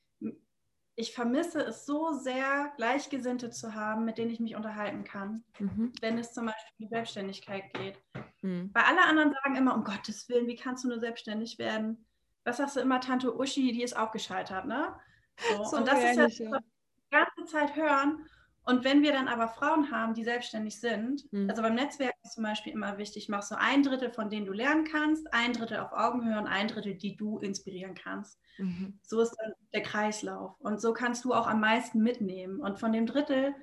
ich 0.95 1.13
vermisse 1.13 1.61
es 1.61 1.85
so 1.85 2.13
sehr, 2.13 2.71
Gleichgesinnte 2.77 3.49
zu 3.49 3.73
haben, 3.73 4.05
mit 4.05 4.17
denen 4.17 4.31
ich 4.31 4.39
mich 4.39 4.55
unterhalten 4.55 5.03
kann, 5.03 5.43
mhm. 5.59 5.91
wenn 6.01 6.17
es 6.17 6.33
zum 6.33 6.45
Beispiel 6.45 6.71
um 6.77 6.85
die 6.85 6.89
Selbstständigkeit 6.89 7.73
geht. 7.73 7.99
Mhm. 8.41 8.69
Weil 8.73 8.83
alle 8.83 9.03
anderen 9.03 9.33
sagen 9.33 9.55
immer, 9.55 9.75
um 9.75 9.83
Gottes 9.83 10.29
Willen, 10.29 10.47
wie 10.47 10.55
kannst 10.55 10.83
du 10.83 10.89
nur 10.89 10.99
selbstständig 10.99 11.57
werden? 11.57 12.05
Was 12.43 12.57
sagst 12.57 12.75
du 12.75 12.79
immer, 12.79 12.99
Tante 12.99 13.35
Uschi, 13.37 13.71
die 13.71 13.83
ist 13.83 13.97
auch 13.97 14.11
gescheitert, 14.11 14.65
ne? 14.65 14.93
So. 15.37 15.63
So 15.65 15.77
und 15.77 15.87
das 15.87 15.99
ist 16.03 16.15
ja, 16.15 16.23
das, 16.23 16.39
was 16.39 16.61
die 16.61 17.09
ganze 17.11 17.45
Zeit 17.51 17.75
hören. 17.75 18.25
Und 18.65 18.85
wenn 18.85 19.01
wir 19.01 19.11
dann 19.11 19.27
aber 19.27 19.49
Frauen 19.49 19.91
haben, 19.91 20.13
die 20.13 20.23
selbstständig 20.23 20.79
sind, 20.79 21.31
mhm. 21.33 21.49
also 21.49 21.61
beim 21.61 21.75
Netzwerk 21.75 22.13
ist 22.23 22.33
zum 22.33 22.43
Beispiel 22.43 22.71
immer 22.71 22.97
wichtig, 22.97 23.27
machst 23.27 23.51
du 23.51 23.59
ein 23.59 23.83
Drittel, 23.83 24.11
von 24.11 24.29
denen 24.29 24.45
du 24.45 24.53
lernen 24.53 24.85
kannst, 24.85 25.33
ein 25.33 25.51
Drittel 25.51 25.79
auf 25.79 25.91
Augenhöhe 25.91 26.37
und 26.37 26.47
ein 26.47 26.69
Drittel, 26.69 26.95
die 26.95 27.17
du 27.17 27.39
inspirieren 27.39 27.93
kannst. 27.93 28.39
Mhm. 28.57 28.99
So 29.01 29.19
ist 29.19 29.35
dann 29.37 29.51
der 29.73 29.81
Kreislauf. 29.81 30.55
Und 30.59 30.79
so 30.79 30.93
kannst 30.93 31.25
du 31.25 31.33
auch 31.33 31.47
am 31.47 31.59
meisten 31.59 32.01
mitnehmen. 32.01 32.61
Und 32.61 32.79
von 32.79 32.93
dem 32.93 33.05
Drittel, 33.05 33.53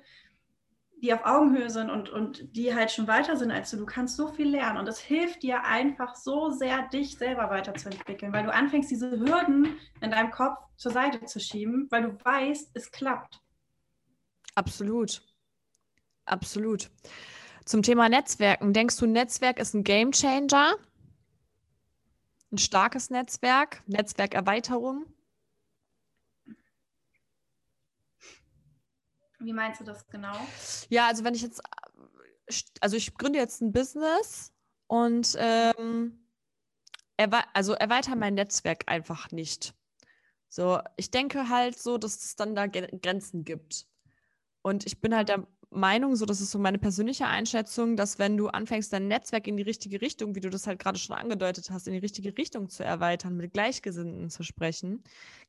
die 1.01 1.13
auf 1.13 1.25
Augenhöhe 1.25 1.69
sind 1.69 1.89
und, 1.89 2.09
und 2.09 2.55
die 2.55 2.73
halt 2.75 2.91
schon 2.91 3.07
weiter 3.07 3.35
sind 3.35 3.51
als 3.51 3.71
du, 3.71 3.77
du 3.77 3.85
kannst 3.85 4.15
so 4.15 4.27
viel 4.27 4.49
lernen. 4.49 4.77
Und 4.77 4.87
es 4.87 4.99
hilft 4.99 5.41
dir 5.41 5.63
einfach 5.63 6.15
so 6.15 6.51
sehr, 6.51 6.87
dich 6.89 7.17
selber 7.17 7.49
weiterzuentwickeln, 7.49 8.31
weil 8.31 8.43
du 8.43 8.53
anfängst, 8.53 8.91
diese 8.91 9.09
Hürden 9.09 9.77
in 9.99 10.11
deinem 10.11 10.29
Kopf 10.29 10.57
zur 10.77 10.91
Seite 10.91 11.25
zu 11.25 11.39
schieben, 11.39 11.87
weil 11.89 12.03
du 12.03 12.17
weißt, 12.23 12.71
es 12.75 12.91
klappt. 12.91 13.41
Absolut. 14.53 15.21
Absolut. 16.25 16.91
Zum 17.65 17.81
Thema 17.81 18.07
Netzwerken. 18.07 18.73
Denkst 18.73 18.97
du, 18.97 19.07
Netzwerk 19.07 19.59
ist 19.59 19.73
ein 19.73 19.83
Game 19.83 20.11
Changer? 20.11 20.75
Ein 22.51 22.57
starkes 22.57 23.09
Netzwerk? 23.09 23.81
Netzwerkerweiterung? 23.87 25.05
Wie 29.41 29.53
meinst 29.53 29.79
du 29.81 29.83
das 29.83 30.07
genau? 30.07 30.35
Ja, 30.89 31.07
also 31.07 31.23
wenn 31.23 31.33
ich 31.33 31.41
jetzt, 31.41 31.61
also 32.79 32.95
ich 32.95 33.15
gründe 33.15 33.39
jetzt 33.39 33.61
ein 33.61 33.71
Business 33.71 34.53
und 34.87 35.35
ähm, 35.39 36.19
erwe 37.17 37.43
also 37.53 37.73
erweitere 37.73 38.15
mein 38.15 38.35
Netzwerk 38.35 38.83
einfach 38.87 39.31
nicht. 39.31 39.73
So, 40.49 40.79
ich 40.97 41.11
denke 41.11 41.49
halt 41.49 41.79
so, 41.79 41.97
dass 41.97 42.23
es 42.23 42.35
dann 42.35 42.55
da 42.55 42.67
Grenzen 42.67 43.45
gibt. 43.45 43.87
Und 44.61 44.85
ich 44.85 44.99
bin 44.99 45.15
halt 45.15 45.29
der 45.29 45.47
Meinung, 45.69 46.17
so 46.17 46.25
das 46.25 46.41
ist 46.41 46.51
so 46.51 46.59
meine 46.59 46.77
persönliche 46.77 47.25
Einschätzung, 47.27 47.95
dass 47.95 48.19
wenn 48.19 48.35
du 48.35 48.49
anfängst, 48.49 48.91
dein 48.91 49.07
Netzwerk 49.07 49.47
in 49.47 49.55
die 49.55 49.63
richtige 49.63 50.01
Richtung, 50.01 50.35
wie 50.35 50.41
du 50.41 50.49
das 50.49 50.67
halt 50.67 50.79
gerade 50.79 50.99
schon 50.99 51.15
angedeutet 51.15 51.71
hast, 51.71 51.87
in 51.87 51.93
die 51.93 51.99
richtige 51.99 52.37
Richtung 52.37 52.69
zu 52.69 52.83
erweitern, 52.83 53.37
mit 53.37 53.53
Gleichgesinnten 53.53 54.29
zu 54.29 54.43
sprechen, 54.43 55.03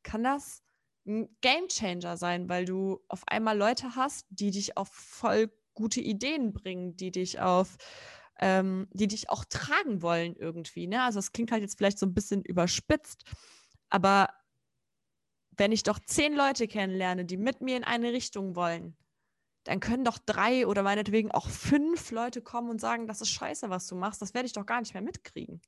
kann 0.05 0.23
das 0.23 0.63
ein 1.07 1.29
Gamechanger 1.41 2.17
sein, 2.17 2.49
weil 2.49 2.65
du 2.65 3.01
auf 3.09 3.23
einmal 3.27 3.57
Leute 3.57 3.97
hast, 3.97 4.27
die 4.31 4.51
dich 4.51 4.77
auf 4.77 4.89
voll 4.89 5.51
gute 5.75 6.01
Ideen 6.01 6.53
bringen, 6.53 6.97
die 6.97 7.11
dich 7.11 7.41
auf, 7.41 7.77
ähm, 8.39 8.89
die 8.93 9.09
dich 9.09 9.31
auch 9.31 9.45
tragen 9.45 10.03
wollen 10.03 10.37
irgendwie. 10.37 10.87
Ne? 10.87 11.03
Also 11.03 11.19
es 11.19 11.33
klingt 11.33 11.51
halt 11.51 11.63
jetzt 11.63 11.79
vielleicht 11.79 11.99
so 11.99 12.07
ein 12.07 12.15
bisschen 12.15 12.45
überspitzt, 12.45 13.25
aber 13.89 14.29
wenn 15.57 15.73
ich 15.73 15.83
doch 15.83 15.99
zehn 15.99 16.35
Leute 16.35 16.67
kennenlerne, 16.67 17.25
die 17.25 17.37
mit 17.37 17.61
mir 17.61 17.77
in 17.77 17.85
eine 17.85 18.13
Richtung 18.13 18.57
wollen, 18.57 18.97
dann 19.65 19.81
können 19.81 20.05
doch 20.05 20.19
drei 20.19 20.67
oder 20.67 20.83
meinetwegen 20.83 21.31
auch 21.31 21.49
fünf 21.49 22.11
Leute 22.11 22.43
kommen 22.43 22.71
und 22.71 22.81
sagen, 22.81 23.07
das 23.07 23.21
ist 23.21 23.31
scheiße, 23.31 23.71
was 23.71 23.87
du 23.87 23.95
machst. 23.95 24.21
Das 24.21 24.35
werde 24.35 24.47
ich 24.47 24.53
doch 24.53 24.67
gar 24.67 24.81
nicht 24.81 24.95
mehr 24.95 25.03
mitkriegen. 25.03 25.61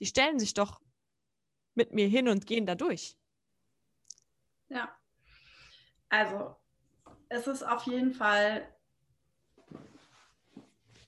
Die 0.00 0.06
stellen 0.06 0.38
sich 0.38 0.54
doch 0.54 0.80
mit 1.74 1.92
mir 1.92 2.08
hin 2.08 2.28
und 2.28 2.46
gehen 2.46 2.66
da 2.66 2.74
durch. 2.74 3.16
Ja. 4.74 4.88
Also, 6.08 6.56
es 7.28 7.46
ist 7.46 7.62
auf 7.62 7.84
jeden 7.84 8.12
Fall 8.12 8.68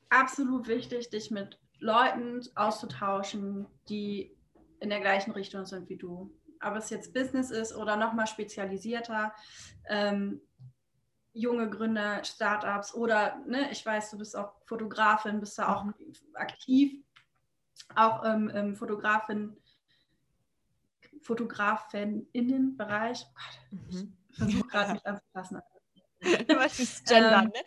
absolut 0.08 0.68
wichtig, 0.68 1.10
dich 1.10 1.30
mit 1.30 1.60
Leuten 1.80 2.40
auszutauschen, 2.54 3.66
die 3.88 4.34
in 4.80 4.88
der 4.88 5.00
gleichen 5.00 5.32
Richtung 5.32 5.66
sind 5.66 5.88
wie 5.88 5.96
du. 5.96 6.32
Ob 6.62 6.76
es 6.76 6.90
jetzt 6.90 7.12
Business 7.12 7.50
ist 7.50 7.74
oder 7.74 7.96
nochmal 7.96 8.26
spezialisierter. 8.26 9.34
Ähm, 9.88 10.40
junge 11.32 11.68
Gründer, 11.68 12.24
Startups 12.24 12.94
oder, 12.94 13.36
ne, 13.46 13.70
ich 13.70 13.84
weiß, 13.84 14.10
du 14.10 14.18
bist 14.18 14.34
auch 14.36 14.54
Fotografin, 14.64 15.40
bist 15.40 15.58
da 15.58 15.74
auch 15.74 15.84
mhm. 15.84 15.94
aktiv, 16.34 17.04
auch 17.94 18.24
ähm, 18.24 18.50
ähm, 18.54 18.74
Fotografin, 18.74 19.56
Fotografin-Innenbereich. 21.26 23.26
Oh 23.26 23.32
Gott, 23.34 23.92
mhm. 23.92 24.16
ich 24.28 24.36
versuche 24.36 24.68
gerade 24.68 24.92
mich 24.94 25.06
anzupassen. 25.06 25.60
Was 26.48 26.80
ist 26.80 27.06
Gender, 27.06 27.42
ähm, 27.42 27.48
ne? 27.48 27.60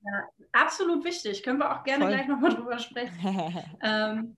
Ja, 0.00 0.28
absolut 0.52 1.04
wichtig. 1.04 1.42
Können 1.42 1.58
wir 1.58 1.70
auch 1.70 1.84
gerne 1.84 2.04
Voll. 2.04 2.14
gleich 2.14 2.28
nochmal 2.28 2.54
drüber 2.54 2.78
sprechen. 2.78 3.18
ähm, 3.82 4.36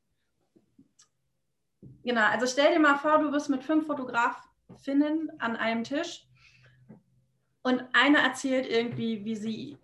genau, 2.02 2.26
also 2.26 2.46
stell 2.46 2.72
dir 2.72 2.80
mal 2.80 2.96
vor, 2.96 3.18
du 3.18 3.30
bist 3.30 3.50
mit 3.50 3.62
fünf 3.62 3.86
Fotografinnen 3.86 5.30
an 5.38 5.54
einem 5.56 5.84
Tisch 5.84 6.26
und 7.62 7.84
eine 7.92 8.18
erzählt 8.18 8.66
irgendwie, 8.66 9.24
wie 9.24 9.36
sie 9.36 9.78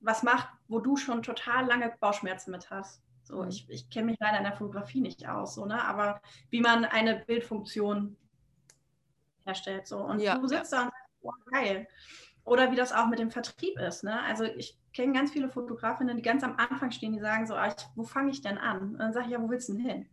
was 0.00 0.22
macht, 0.22 0.48
wo 0.68 0.80
du 0.80 0.96
schon 0.96 1.22
total 1.22 1.66
lange 1.66 1.94
Bauchschmerzen 2.00 2.50
mit 2.50 2.70
hast. 2.70 3.02
So, 3.30 3.42
mhm. 3.42 3.48
ich, 3.48 3.68
ich 3.68 3.90
kenne 3.90 4.06
mich 4.06 4.18
leider 4.20 4.38
in 4.38 4.44
der 4.44 4.56
Fotografie 4.56 5.00
nicht 5.00 5.28
aus, 5.28 5.54
so, 5.54 5.64
ne? 5.66 5.82
aber 5.84 6.20
wie 6.50 6.60
man 6.60 6.84
eine 6.84 7.16
Bildfunktion 7.16 8.16
herstellt. 9.44 9.86
So. 9.86 9.98
Und 9.98 10.20
ja, 10.20 10.38
du 10.38 10.46
sitzt 10.46 10.72
ja. 10.72 10.78
da 10.78 10.84
und 10.84 10.90
sagst, 10.90 11.10
oh, 11.22 11.50
geil. 11.50 11.88
Oder 12.44 12.72
wie 12.72 12.76
das 12.76 12.92
auch 12.92 13.06
mit 13.06 13.18
dem 13.18 13.30
Vertrieb 13.30 13.78
ist. 13.78 14.02
Ne? 14.02 14.20
Also 14.22 14.44
ich 14.44 14.78
kenne 14.92 15.12
ganz 15.12 15.30
viele 15.30 15.48
Fotografinnen, 15.48 16.16
die 16.16 16.22
ganz 16.22 16.42
am 16.42 16.56
Anfang 16.56 16.90
stehen, 16.90 17.12
die 17.12 17.20
sagen 17.20 17.46
so, 17.46 17.54
ah, 17.54 17.68
ich, 17.68 17.86
wo 17.94 18.02
fange 18.02 18.30
ich 18.30 18.40
denn 18.40 18.58
an? 18.58 18.92
Und 18.92 18.98
dann 18.98 19.12
sage 19.12 19.26
ich, 19.26 19.32
ja, 19.32 19.42
wo 19.42 19.48
willst 19.48 19.68
du 19.68 19.74
denn 19.74 19.84
hin? 19.84 20.06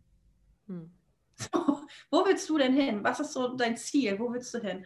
Hm. 0.67 0.91
So, 1.39 1.81
wo 2.09 2.25
willst 2.25 2.49
du 2.49 2.57
denn 2.57 2.73
hin? 2.73 3.03
Was 3.03 3.19
ist 3.19 3.33
so 3.33 3.55
dein 3.55 3.77
Ziel? 3.77 4.17
Wo 4.17 4.33
willst 4.33 4.51
du 4.55 4.59
hin? 4.59 4.83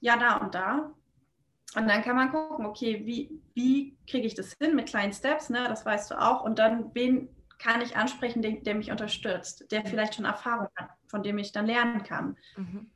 Ja, 0.00 0.16
da 0.16 0.36
und 0.38 0.54
da. 0.54 0.94
Und 1.74 1.86
dann 1.86 2.02
kann 2.02 2.16
man 2.16 2.30
gucken, 2.30 2.64
okay, 2.64 3.04
wie, 3.04 3.42
wie 3.52 3.94
kriege 4.06 4.26
ich 4.26 4.34
das 4.34 4.54
hin 4.54 4.74
mit 4.74 4.86
kleinen 4.86 5.12
Steps, 5.12 5.50
ne? 5.50 5.66
das 5.68 5.84
weißt 5.84 6.10
du 6.10 6.18
auch. 6.18 6.42
Und 6.42 6.58
dann, 6.58 6.94
wen 6.94 7.28
kann 7.58 7.80
ich 7.80 7.96
ansprechen, 7.96 8.42
der, 8.42 8.52
der 8.52 8.74
mich 8.74 8.90
unterstützt, 8.90 9.70
der 9.70 9.84
vielleicht 9.84 10.14
schon 10.14 10.24
Erfahrung 10.24 10.68
hat, 10.76 10.90
von 11.08 11.22
dem 11.22 11.38
ich 11.38 11.52
dann 11.52 11.66
lernen 11.66 12.02
kann. 12.02 12.36
Mhm. 12.56 12.90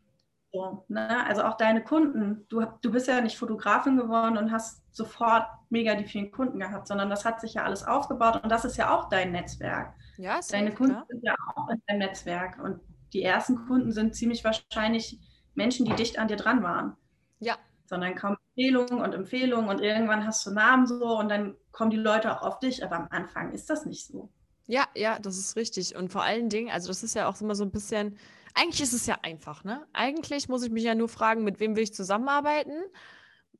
So, 0.52 0.84
ne? 0.88 1.24
Also 1.26 1.44
auch 1.44 1.56
deine 1.56 1.82
Kunden, 1.82 2.46
du, 2.48 2.64
du 2.82 2.90
bist 2.90 3.06
ja 3.06 3.20
nicht 3.20 3.38
Fotografin 3.38 3.96
geworden 3.96 4.36
und 4.36 4.50
hast 4.50 4.82
sofort 4.94 5.46
mega 5.68 5.94
die 5.94 6.06
vielen 6.06 6.32
Kunden 6.32 6.58
gehabt, 6.58 6.88
sondern 6.88 7.08
das 7.08 7.24
hat 7.24 7.40
sich 7.40 7.54
ja 7.54 7.64
alles 7.64 7.84
aufgebaut 7.84 8.42
und 8.42 8.50
das 8.50 8.64
ist 8.64 8.76
ja 8.76 8.94
auch 8.94 9.08
dein 9.08 9.30
Netzwerk. 9.32 9.94
Ja, 10.18 10.40
Deine 10.50 10.74
Kunden 10.74 10.92
klar. 10.92 11.06
sind 11.08 11.24
ja 11.24 11.34
auch 11.54 11.68
in 11.68 11.80
deinem 11.86 11.98
Netzwerk 12.00 12.58
und 12.62 12.80
die 13.12 13.22
ersten 13.22 13.66
Kunden 13.66 13.92
sind 13.92 14.14
ziemlich 14.14 14.44
wahrscheinlich 14.44 15.18
Menschen, 15.54 15.86
die 15.86 15.94
dicht 15.94 16.18
an 16.18 16.28
dir 16.28 16.36
dran 16.36 16.62
waren. 16.62 16.96
Ja. 17.38 17.56
Sondern 17.86 18.14
kaum 18.14 18.36
Empfehlungen 18.48 19.00
und 19.00 19.14
Empfehlungen 19.14 19.70
und 19.70 19.80
irgendwann 19.80 20.26
hast 20.26 20.44
du 20.46 20.50
Namen 20.50 20.86
so 20.86 21.18
und 21.18 21.28
dann 21.28 21.56
kommen 21.70 21.90
die 21.90 21.96
Leute 21.96 22.32
auch 22.32 22.42
auf 22.42 22.58
dich, 22.58 22.84
aber 22.84 22.96
am 22.96 23.08
Anfang 23.10 23.52
ist 23.52 23.70
das 23.70 23.86
nicht 23.86 24.06
so. 24.06 24.30
Ja, 24.70 24.86
ja, 24.94 25.18
das 25.18 25.36
ist 25.36 25.56
richtig. 25.56 25.96
Und 25.96 26.12
vor 26.12 26.22
allen 26.22 26.48
Dingen, 26.48 26.70
also 26.70 26.86
das 26.86 27.02
ist 27.02 27.16
ja 27.16 27.28
auch 27.28 27.40
immer 27.40 27.56
so 27.56 27.64
ein 27.64 27.72
bisschen, 27.72 28.16
eigentlich 28.54 28.80
ist 28.80 28.92
es 28.92 29.04
ja 29.04 29.18
einfach, 29.22 29.64
ne? 29.64 29.84
Eigentlich 29.92 30.48
muss 30.48 30.62
ich 30.62 30.70
mich 30.70 30.84
ja 30.84 30.94
nur 30.94 31.08
fragen, 31.08 31.42
mit 31.42 31.58
wem 31.58 31.74
will 31.74 31.82
ich 31.82 31.92
zusammenarbeiten? 31.92 32.84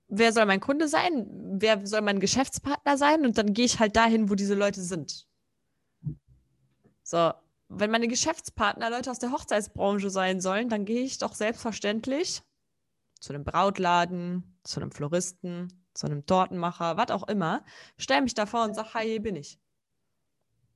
Wer 0.07 0.33
soll 0.33 0.47
mein 0.47 0.61
Kunde 0.61 0.87
sein? 0.87 1.27
Wer 1.59 1.85
soll 1.85 2.03
mein 2.03 2.21
Geschäftspartner 2.21 2.97
sein? 2.97 3.27
Und 3.27 3.39
dann 3.39 3.55
gehe 3.55 3.65
ich 3.65 3.81
halt 3.81 3.97
dahin, 3.97 4.31
wo 4.31 4.37
diese 4.37 4.55
Leute 4.55 4.81
sind. 4.83 5.27
So, 7.03 7.33
wenn 7.69 7.91
meine 7.91 8.07
Geschäftspartner 8.07 8.89
Leute 8.89 9.11
aus 9.11 9.19
der 9.19 9.33
Hochzeitsbranche 9.33 10.11
sein 10.11 10.41
sollen, 10.41 10.69
dann 10.69 10.85
gehe 10.85 11.03
ich 11.03 11.19
doch 11.19 11.35
selbstverständlich 11.35 12.43
zu 13.19 13.33
einem 13.33 13.43
Brautladen, 13.43 14.61
zu 14.63 14.81
einem 14.81 14.93
Floristen, 14.93 15.85
zu 15.93 16.07
einem 16.07 16.25
Tortenmacher, 16.25 16.97
was 16.97 17.11
auch 17.11 17.27
immer, 17.27 17.65
stelle 17.99 18.23
mich 18.23 18.35
davor 18.35 18.63
und 18.63 18.75
sage, 18.75 18.95
hi, 18.95 19.07
hier 19.07 19.23
bin 19.23 19.35
ich. 19.35 19.59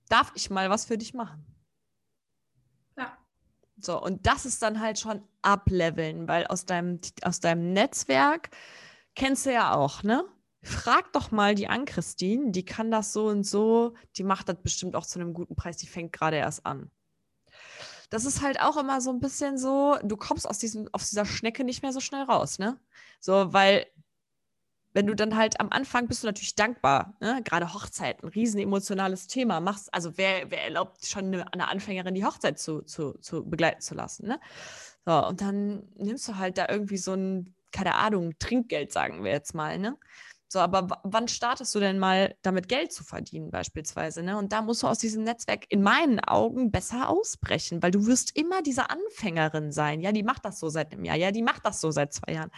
Darf 0.08 0.32
ich 0.34 0.50
mal 0.50 0.70
was 0.70 0.84
für 0.84 0.98
dich 0.98 1.14
machen? 1.14 1.44
So, 3.76 4.00
und 4.00 4.26
das 4.26 4.46
ist 4.46 4.62
dann 4.62 4.80
halt 4.80 4.98
schon 4.98 5.22
ableveln, 5.42 6.28
weil 6.28 6.46
aus 6.46 6.64
deinem, 6.64 7.00
aus 7.22 7.40
deinem 7.40 7.72
Netzwerk 7.72 8.50
kennst 9.14 9.46
du 9.46 9.52
ja 9.52 9.74
auch, 9.74 10.02
ne? 10.02 10.24
Frag 10.62 11.12
doch 11.12 11.30
mal 11.30 11.54
die 11.54 11.68
an, 11.68 11.84
Christine, 11.84 12.50
die 12.50 12.64
kann 12.64 12.90
das 12.90 13.12
so 13.12 13.26
und 13.26 13.44
so, 13.44 13.94
die 14.16 14.24
macht 14.24 14.48
das 14.48 14.56
bestimmt 14.62 14.96
auch 14.96 15.04
zu 15.04 15.18
einem 15.20 15.34
guten 15.34 15.56
Preis, 15.56 15.76
die 15.76 15.86
fängt 15.86 16.12
gerade 16.12 16.36
erst 16.36 16.64
an. 16.64 16.90
Das 18.08 18.24
ist 18.24 18.42
halt 18.42 18.60
auch 18.60 18.76
immer 18.76 19.00
so 19.00 19.10
ein 19.10 19.20
bisschen 19.20 19.58
so, 19.58 19.98
du 20.02 20.16
kommst 20.16 20.48
aus, 20.48 20.58
diesem, 20.58 20.88
aus 20.92 21.10
dieser 21.10 21.26
Schnecke 21.26 21.64
nicht 21.64 21.82
mehr 21.82 21.92
so 21.92 22.00
schnell 22.00 22.22
raus, 22.22 22.58
ne? 22.58 22.80
So, 23.20 23.52
weil 23.52 23.86
wenn 24.94 25.06
du 25.06 25.14
dann 25.14 25.36
halt 25.36 25.60
am 25.60 25.68
Anfang 25.70 26.06
bist 26.08 26.22
du 26.22 26.28
natürlich 26.28 26.54
dankbar, 26.54 27.16
ne? 27.20 27.42
gerade 27.44 27.74
Hochzeit, 27.74 28.22
ein 28.22 28.28
riesen 28.28 28.60
emotionales 28.60 29.26
Thema, 29.26 29.60
machst, 29.60 29.92
also 29.92 30.16
wer, 30.16 30.50
wer 30.50 30.64
erlaubt 30.64 31.04
schon 31.04 31.26
eine, 31.26 31.52
eine, 31.52 31.68
Anfängerin 31.68 32.14
die 32.14 32.24
Hochzeit 32.24 32.58
zu, 32.58 32.82
zu, 32.82 33.18
zu 33.18 33.44
begleiten 33.44 33.80
zu 33.80 33.94
lassen, 33.94 34.28
ne? 34.28 34.40
So, 35.04 35.26
und 35.26 35.42
dann 35.42 35.82
nimmst 35.96 36.26
du 36.28 36.38
halt 36.38 36.56
da 36.56 36.66
irgendwie 36.70 36.96
so 36.96 37.12
ein, 37.12 37.54
keine 37.72 37.96
Ahnung, 37.96 38.32
Trinkgeld, 38.38 38.90
sagen 38.90 39.22
wir 39.22 39.32
jetzt 39.32 39.54
mal, 39.54 39.78
ne? 39.78 39.98
So, 40.54 40.60
aber 40.60 41.00
wann 41.02 41.26
startest 41.26 41.74
du 41.74 41.80
denn 41.80 41.98
mal 41.98 42.36
damit 42.42 42.68
Geld 42.68 42.92
zu 42.92 43.02
verdienen 43.02 43.50
beispielsweise? 43.50 44.22
Ne? 44.22 44.38
Und 44.38 44.52
da 44.52 44.62
musst 44.62 44.84
du 44.84 44.86
aus 44.86 44.98
diesem 44.98 45.24
Netzwerk 45.24 45.64
in 45.68 45.82
meinen 45.82 46.20
Augen 46.20 46.70
besser 46.70 47.08
ausbrechen, 47.08 47.82
weil 47.82 47.90
du 47.90 48.06
wirst 48.06 48.36
immer 48.36 48.62
diese 48.62 48.88
Anfängerin 48.88 49.72
sein. 49.72 50.00
Ja, 50.00 50.12
die 50.12 50.22
macht 50.22 50.44
das 50.44 50.60
so 50.60 50.68
seit 50.68 50.92
einem 50.92 51.04
Jahr. 51.04 51.16
Ja, 51.16 51.32
die 51.32 51.42
macht 51.42 51.66
das 51.66 51.80
so 51.80 51.90
seit 51.90 52.12
zwei 52.12 52.34
Jahren. 52.34 52.52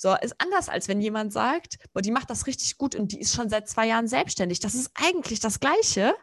So, 0.00 0.14
ist 0.14 0.40
anders, 0.40 0.68
als 0.68 0.86
wenn 0.86 1.00
jemand 1.00 1.32
sagt, 1.32 1.78
boah, 1.92 2.00
die 2.00 2.12
macht 2.12 2.30
das 2.30 2.46
richtig 2.46 2.78
gut 2.78 2.94
und 2.94 3.10
die 3.10 3.20
ist 3.20 3.34
schon 3.34 3.48
seit 3.48 3.68
zwei 3.68 3.88
Jahren 3.88 4.06
selbstständig. 4.06 4.60
Das 4.60 4.76
ist 4.76 4.92
eigentlich 4.94 5.40
das 5.40 5.58
Gleiche, 5.58 6.14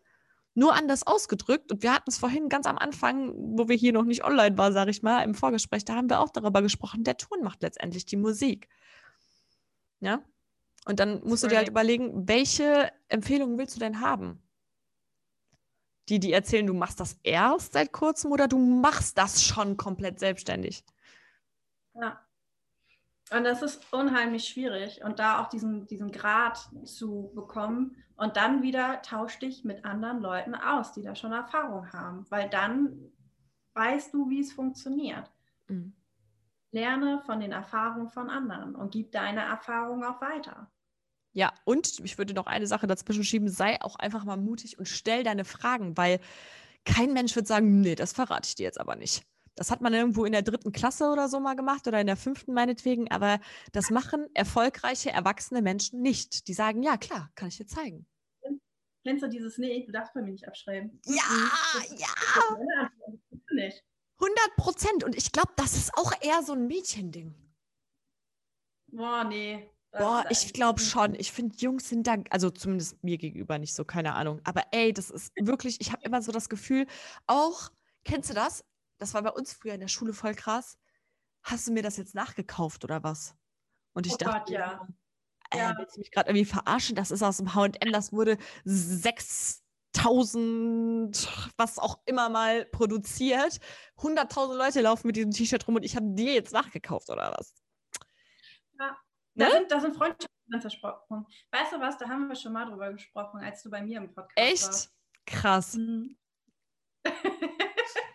nur 0.54 0.74
anders 0.74 1.06
ausgedrückt. 1.06 1.74
Und 1.74 1.84
wir 1.84 1.94
hatten 1.94 2.10
es 2.10 2.18
vorhin 2.18 2.48
ganz 2.48 2.68
am 2.68 2.78
Anfang, 2.78 3.34
wo 3.36 3.68
wir 3.68 3.76
hier 3.76 3.92
noch 3.92 4.06
nicht 4.06 4.24
online 4.24 4.58
waren, 4.58 4.72
sage 4.72 4.92
ich 4.92 5.04
mal, 5.04 5.24
im 5.24 5.36
Vorgespräch, 5.36 5.84
da 5.84 5.96
haben 5.96 6.10
wir 6.10 6.22
auch 6.22 6.30
darüber 6.30 6.62
gesprochen, 6.62 7.04
der 7.04 7.18
Ton 7.18 7.44
macht 7.44 7.64
letztendlich 7.64 8.06
die 8.06 8.16
Musik. 8.16 8.70
Ja. 10.00 10.24
Und 10.86 11.02
dann 11.02 11.22
musst 11.26 11.44
du 11.44 11.50
dir 11.50 11.58
halt 11.58 11.68
überlegen, 11.68 12.30
welche 12.30 12.94
Empfehlungen 13.10 13.58
willst 13.58 13.76
du 13.76 13.82
denn 13.82 14.00
haben? 14.00 14.42
Die, 16.08 16.22
die 16.22 16.32
erzählen, 16.32 16.66
du 16.66 16.74
machst 16.74 17.02
das 17.02 17.18
erst 17.24 17.74
seit 17.74 17.92
kurzem 17.92 18.32
oder 18.32 18.48
du 18.48 18.58
machst 18.58 19.18
das 19.18 19.44
schon 19.44 19.76
komplett 19.76 20.20
selbstständig. 20.20 20.86
Ja. 21.96 22.25
Und 23.32 23.44
das 23.44 23.62
ist 23.62 23.92
unheimlich 23.92 24.48
schwierig. 24.48 25.04
Und 25.04 25.20
da 25.20 25.42
auch 25.42 25.50
diesen, 25.50 25.88
diesen 25.88 26.12
Grad 26.12 26.70
zu 26.86 27.32
bekommen 27.34 27.96
und 28.18 28.38
dann 28.38 28.62
wieder 28.62 29.02
tausch 29.02 29.40
dich 29.40 29.64
mit 29.64 29.84
anderen 29.84 30.22
Leuten 30.22 30.56
aus, 30.56 30.92
die 30.94 31.02
da 31.02 31.16
schon 31.16 31.34
Erfahrung 31.34 31.92
haben. 31.92 32.26
Weil 32.30 32.50
dann 32.50 33.12
weißt 33.74 34.14
du, 34.14 34.30
wie 34.30 34.40
es 34.40 34.54
funktioniert. 34.54 35.32
Mhm. 35.68 35.94
Lerne 36.72 37.22
von 37.26 37.40
den 37.40 37.52
Erfahrungen 37.52 38.10
von 38.10 38.30
anderen 38.30 38.76
und 38.76 38.92
gib 38.92 39.12
deine 39.12 39.42
Erfahrungen 39.42 40.04
auch 40.04 40.22
weiter. 40.22 40.72
Ja, 41.32 41.54
und 41.66 42.00
ich 42.00 42.18
würde 42.18 42.34
noch 42.34 42.48
eine 42.48 42.68
Sache 42.68 42.88
dazwischen 42.88 43.24
schieben, 43.24 43.50
sei 43.50 43.82
auch 43.82 43.98
einfach 43.98 44.24
mal 44.24 44.38
mutig 44.38 44.78
und 44.80 44.88
stell 44.88 45.24
deine 45.24 45.46
Fragen, 45.46 45.98
weil 45.98 46.20
kein 46.86 47.14
Mensch 47.14 47.36
wird 47.36 47.48
sagen, 47.48 47.82
nee, 47.82 47.96
das 47.96 48.14
verrate 48.14 48.48
ich 48.48 48.56
dir 48.56 48.64
jetzt 48.64 48.80
aber 48.80 48.96
nicht. 48.96 49.26
Das 49.56 49.72
hat 49.72 49.82
man 49.82 49.94
irgendwo 49.94 50.26
in 50.26 50.34
der 50.34 50.42
dritten 50.42 50.72
Klasse 50.72 51.10
oder 51.10 51.30
so 51.30 51.40
mal 51.40 51.56
gemacht 51.56 51.88
oder 51.88 52.02
in 52.02 52.08
der 52.08 52.18
fünften 52.18 52.54
meinetwegen, 52.54 53.10
aber 53.10 53.40
das 53.72 53.90
machen 53.90 54.28
erfolgreiche 54.34 55.12
erwachsene 55.12 55.62
Menschen 55.62 56.02
nicht. 56.02 56.48
Die 56.48 56.54
sagen, 56.54 56.84
ja 56.84 56.98
klar, 56.98 57.32
kann 57.36 57.48
ich 57.48 57.58
dir 57.58 57.66
zeigen. 57.66 58.06
Kennst 59.06 59.24
du 59.24 59.30
dieses 59.30 59.60
Nee, 59.60 59.86
du 59.86 59.92
darfst 59.92 60.16
bei 60.16 60.22
mir 60.22 60.32
nicht 60.32 60.48
abschreiben? 60.48 61.00
Ja, 61.06 61.24
das, 61.74 62.00
ja. 62.00 62.08
Nicht. 63.52 63.84
100 64.20 64.56
Prozent. 64.58 65.04
Und 65.04 65.16
ich 65.16 65.32
glaube, 65.32 65.54
das 65.58 65.76
ist 65.76 65.96
auch 65.96 66.12
eher 66.22 66.42
so 66.42 66.54
ein 66.54 66.66
Mädchending. 66.66 67.36
Boah, 68.88 69.24
nee. 69.24 69.70
Boah, 69.92 70.26
ich 70.30 70.52
glaube 70.54 70.80
schon. 70.80 71.16
Ich 71.16 71.32
finde, 71.32 71.56
Jungs 71.58 71.88
sind 71.88 72.08
da, 72.08 72.16
also 72.30 72.50
zumindest 72.50 73.02
mir 73.04 73.18
gegenüber 73.18 73.60
nicht 73.60 73.76
so, 73.76 73.86
keine 73.86 74.16
Ahnung. 74.16 74.42
Aber 74.44 74.64
ey, 74.72 74.92
das 74.92 75.10
ist 75.12 75.32
wirklich, 75.40 75.80
ich 75.80 75.92
habe 75.92 76.04
immer 76.04 76.22
so 76.22 76.32
das 76.32 76.50
Gefühl, 76.50 76.88
auch, 77.28 77.70
kennst 78.04 78.32
du 78.32 78.34
das? 78.34 78.66
Das 78.98 79.14
war 79.14 79.22
bei 79.22 79.32
uns 79.32 79.54
früher 79.54 79.74
in 79.74 79.82
der 79.82 79.88
Schule 79.88 80.14
voll 80.14 80.36
krass. 80.36 80.78
Hast 81.44 81.68
du 81.68 81.72
mir 81.72 81.84
das 81.84 81.98
jetzt 81.98 82.16
nachgekauft 82.16 82.84
oder 82.84 83.04
was? 83.04 83.36
Und 83.94 84.08
ich 84.08 84.14
oh 84.14 84.18
dachte, 84.18 84.40
Gott, 84.40 84.50
ja. 84.50 84.88
Äh, 85.52 85.60
ja. 85.60 85.76
willst 85.78 85.96
du 85.96 86.00
mich 86.00 86.12
gerade 86.12 86.30
irgendwie 86.30 86.46
verarschen? 86.46 86.96
Das 86.96 87.12
ist 87.12 87.24
aus 87.24 87.38
dem 87.38 87.54
H&M, 87.54 87.92
das 87.92 88.12
wurde 88.12 88.38
6000, 88.64 91.52
was 91.58 91.78
auch 91.78 92.00
immer 92.06 92.30
mal 92.30 92.66
produziert. 92.66 93.60
100.000 93.98 94.56
Leute 94.56 94.82
laufen 94.82 95.08
mit 95.08 95.16
diesem 95.16 95.32
T-Shirt 95.32 95.68
rum 95.68 95.76
und 95.76 95.84
ich 95.84 95.96
habe 95.96 96.14
dir 96.14 96.34
jetzt 96.34 96.52
nachgekauft 96.52 97.10
oder 97.10 97.34
was? 97.38 97.54
Ja, 98.80 98.98
da, 99.36 99.46
ne? 99.46 99.52
sind, 99.52 99.72
da 99.72 99.80
sind 99.80 99.96
Freundschaften 99.96 100.62
versprochen. 100.62 101.26
Weißt 101.52 101.74
du 101.74 101.80
was, 101.80 101.98
da 101.98 102.10
haben 102.10 102.28
wir 102.28 102.36
schon 102.36 102.54
mal 102.54 102.66
drüber 102.66 102.92
gesprochen, 102.92 103.42
als 103.42 103.64
du 103.64 103.70
bei 103.70 103.82
mir 103.82 104.00
im 104.00 104.14
Podcast 104.14 104.38
Echt? 104.38 104.66
warst. 104.66 104.86
Echt? 104.86 104.96
Krass. 105.28 105.76
Mhm. 105.76 106.18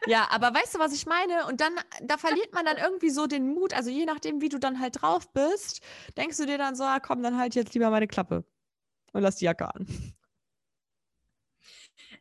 Ja, 0.07 0.29
aber 0.31 0.55
weißt 0.55 0.75
du, 0.75 0.79
was 0.79 0.93
ich 0.93 1.07
meine? 1.07 1.47
Und 1.47 1.61
dann, 1.61 1.75
da 2.03 2.17
verliert 2.17 2.55
man 2.55 2.65
dann 2.65 2.79
irgendwie 2.79 3.11
so 3.11 3.27
den 3.27 3.53
Mut. 3.53 3.75
Also 3.75 3.91
je 3.91 4.07
nachdem, 4.07 4.41
wie 4.41 4.49
du 4.49 4.59
dann 4.59 4.81
halt 4.81 5.03
drauf 5.03 5.31
bist, 5.33 5.83
denkst 6.17 6.37
du 6.39 6.47
dir 6.47 6.59
dann 6.59 6.75
so, 6.75 6.85
ah, 6.85 7.01
komm, 7.01 7.23
dann 7.23 7.39
halt 7.39 7.55
jetzt 7.55 7.75
lieber 7.75 7.91
meine 7.91 8.09
Klappe 8.09 8.45
und 9.13 9.23
lass 9.23 9.37
die 9.37 9.45
Jacke 9.45 9.73
an. 9.75 9.87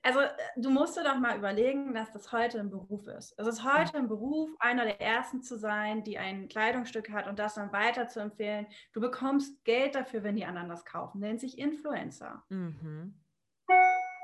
Also 0.02 0.22
du 0.56 0.70
musst 0.70 0.96
dir 0.96 1.04
doch 1.04 1.18
mal 1.18 1.38
überlegen, 1.38 1.94
dass 1.94 2.12
das 2.12 2.32
heute 2.32 2.60
ein 2.60 2.70
Beruf 2.70 3.08
ist. 3.08 3.34
Es 3.38 3.48
ist 3.48 3.64
heute 3.66 3.98
ein 3.98 4.08
Beruf, 4.08 4.50
einer 4.60 4.86
der 4.86 5.02
Ersten 5.02 5.42
zu 5.42 5.58
sein, 5.58 6.04
die 6.04 6.18
ein 6.18 6.48
Kleidungsstück 6.48 7.12
hat 7.12 7.28
und 7.28 7.38
das 7.38 7.56
dann 7.56 7.74
weiter 7.74 8.08
zu 8.08 8.22
empfehlen. 8.22 8.68
Du 8.94 9.02
bekommst 9.02 9.64
Geld 9.66 9.96
dafür, 9.96 10.24
wenn 10.24 10.38
die 10.38 10.46
anderen 10.46 10.70
das 10.70 10.86
kaufen. 10.86 11.20
Nennt 11.20 11.42
sich 11.42 11.58
Influencer. 11.58 12.44
Mhm. 12.48 13.14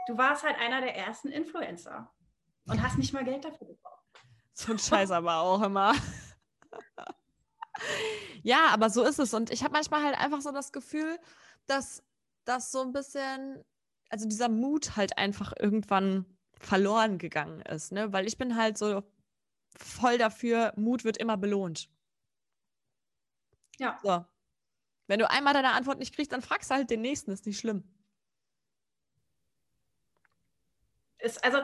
Du 0.07 0.17
warst 0.17 0.43
halt 0.43 0.57
einer 0.59 0.81
der 0.81 0.95
ersten 0.95 1.27
Influencer 1.29 2.14
und 2.67 2.81
hast 2.81 2.97
nicht 2.97 3.13
mal 3.13 3.23
Geld 3.23 3.43
dafür 3.45 3.67
bekommen. 3.67 3.95
So 4.53 4.71
ein 4.71 4.79
Scheiß 4.79 5.11
aber 5.11 5.39
auch 5.39 5.61
immer. 5.61 5.93
ja, 8.43 8.67
aber 8.71 8.89
so 8.89 9.03
ist 9.03 9.19
es. 9.19 9.33
Und 9.33 9.51
ich 9.51 9.63
habe 9.63 9.73
manchmal 9.73 10.03
halt 10.03 10.17
einfach 10.17 10.41
so 10.41 10.51
das 10.51 10.71
Gefühl, 10.71 11.19
dass 11.67 12.03
das 12.45 12.71
so 12.71 12.81
ein 12.81 12.93
bisschen 12.93 13.63
also 14.09 14.27
dieser 14.27 14.49
Mut 14.49 14.95
halt 14.95 15.17
einfach 15.17 15.53
irgendwann 15.59 16.25
verloren 16.59 17.17
gegangen 17.17 17.61
ist, 17.61 17.91
ne? 17.91 18.13
Weil 18.13 18.27
ich 18.27 18.37
bin 18.37 18.55
halt 18.55 18.77
so 18.77 19.03
voll 19.77 20.17
dafür, 20.17 20.73
Mut 20.77 21.03
wird 21.03 21.17
immer 21.17 21.37
belohnt. 21.37 21.89
Ja. 23.77 23.99
So. 24.03 24.25
Wenn 25.07 25.19
du 25.19 25.29
einmal 25.29 25.53
deine 25.53 25.73
Antwort 25.73 25.99
nicht 25.99 26.15
kriegst, 26.15 26.31
dann 26.31 26.41
fragst 26.41 26.71
du 26.71 26.75
halt 26.75 26.89
den 26.89 27.01
nächsten, 27.01 27.31
ist 27.31 27.45
nicht 27.45 27.59
schlimm. 27.59 27.83
Ist, 31.19 31.43
also, 31.43 31.59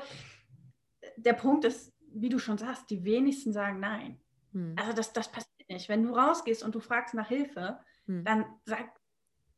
der 1.26 1.34
Punkt 1.34 1.66
ist, 1.66 1.92
wie 2.14 2.30
du 2.30 2.40
schon 2.40 2.58
sagst, 2.58 2.90
die 2.90 3.04
wenigsten 3.04 3.54
sagen 3.54 3.80
nein. 3.80 4.20
Hm. 4.54 4.76
Also 4.78 4.94
das, 4.94 5.14
das 5.14 5.32
passiert 5.32 5.70
nicht. 5.70 5.88
Wenn 5.90 6.04
du 6.04 6.14
rausgehst 6.14 6.64
und 6.64 6.76
du 6.76 6.80
fragst 6.80 7.14
nach 7.14 7.28
Hilfe, 7.28 7.80
Hm. 8.08 8.24
dann 8.26 8.46
sagt 8.66 9.00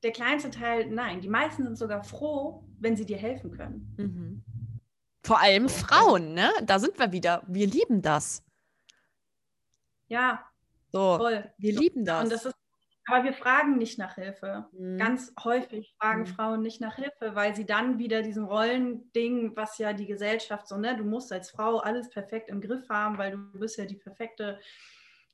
der 0.03 0.11
kleinste 0.11 0.51
Teil 0.51 0.89
nein. 0.89 1.21
Die 1.21 1.29
meisten 1.29 1.63
sind 1.63 1.77
sogar 1.77 2.03
froh, 2.03 2.63
wenn 2.79 2.95
sie 2.97 3.05
dir 3.05 3.17
helfen 3.17 3.51
können. 3.51 3.95
Mhm. 3.97 4.43
Vor 5.25 5.39
allem. 5.39 5.69
Frauen, 5.69 6.33
ne? 6.33 6.51
Da 6.65 6.77
sind 6.79 6.99
wir 6.99 7.13
wieder. 7.13 7.41
Wir 7.47 7.65
lieben 7.67 8.01
das. 8.01 8.43
Ja, 10.07 10.45
So, 10.91 11.17
voll. 11.17 11.49
wir 11.57 11.79
lieben 11.79 12.03
das. 12.05 12.23
Und 12.25 12.31
das 12.33 12.45
ist, 12.45 12.55
aber 13.05 13.23
wir 13.23 13.33
fragen 13.33 13.77
nicht 13.77 13.97
nach 13.97 14.15
Hilfe. 14.15 14.67
Mhm. 14.71 14.97
Ganz 14.97 15.33
häufig 15.43 15.95
fragen 15.99 16.21
Mhm. 16.21 16.27
Frauen 16.27 16.61
nicht 16.61 16.81
nach 16.81 16.95
Hilfe, 16.95 17.35
weil 17.35 17.55
sie 17.55 17.65
dann 17.65 17.99
wieder 17.99 18.21
diesem 18.21 18.45
Rollending, 18.45 19.55
was 19.55 19.77
ja 19.77 19.93
die 19.93 20.07
Gesellschaft 20.07 20.67
so, 20.67 20.77
ne, 20.77 20.95
du 20.95 21.03
musst 21.03 21.31
als 21.31 21.51
Frau 21.51 21.79
alles 21.79 22.09
perfekt 22.09 22.49
im 22.49 22.61
Griff 22.61 22.87
haben, 22.89 23.17
weil 23.17 23.31
du 23.31 23.59
bist 23.59 23.77
ja 23.77 23.85
die 23.85 23.95
perfekte 23.95 24.59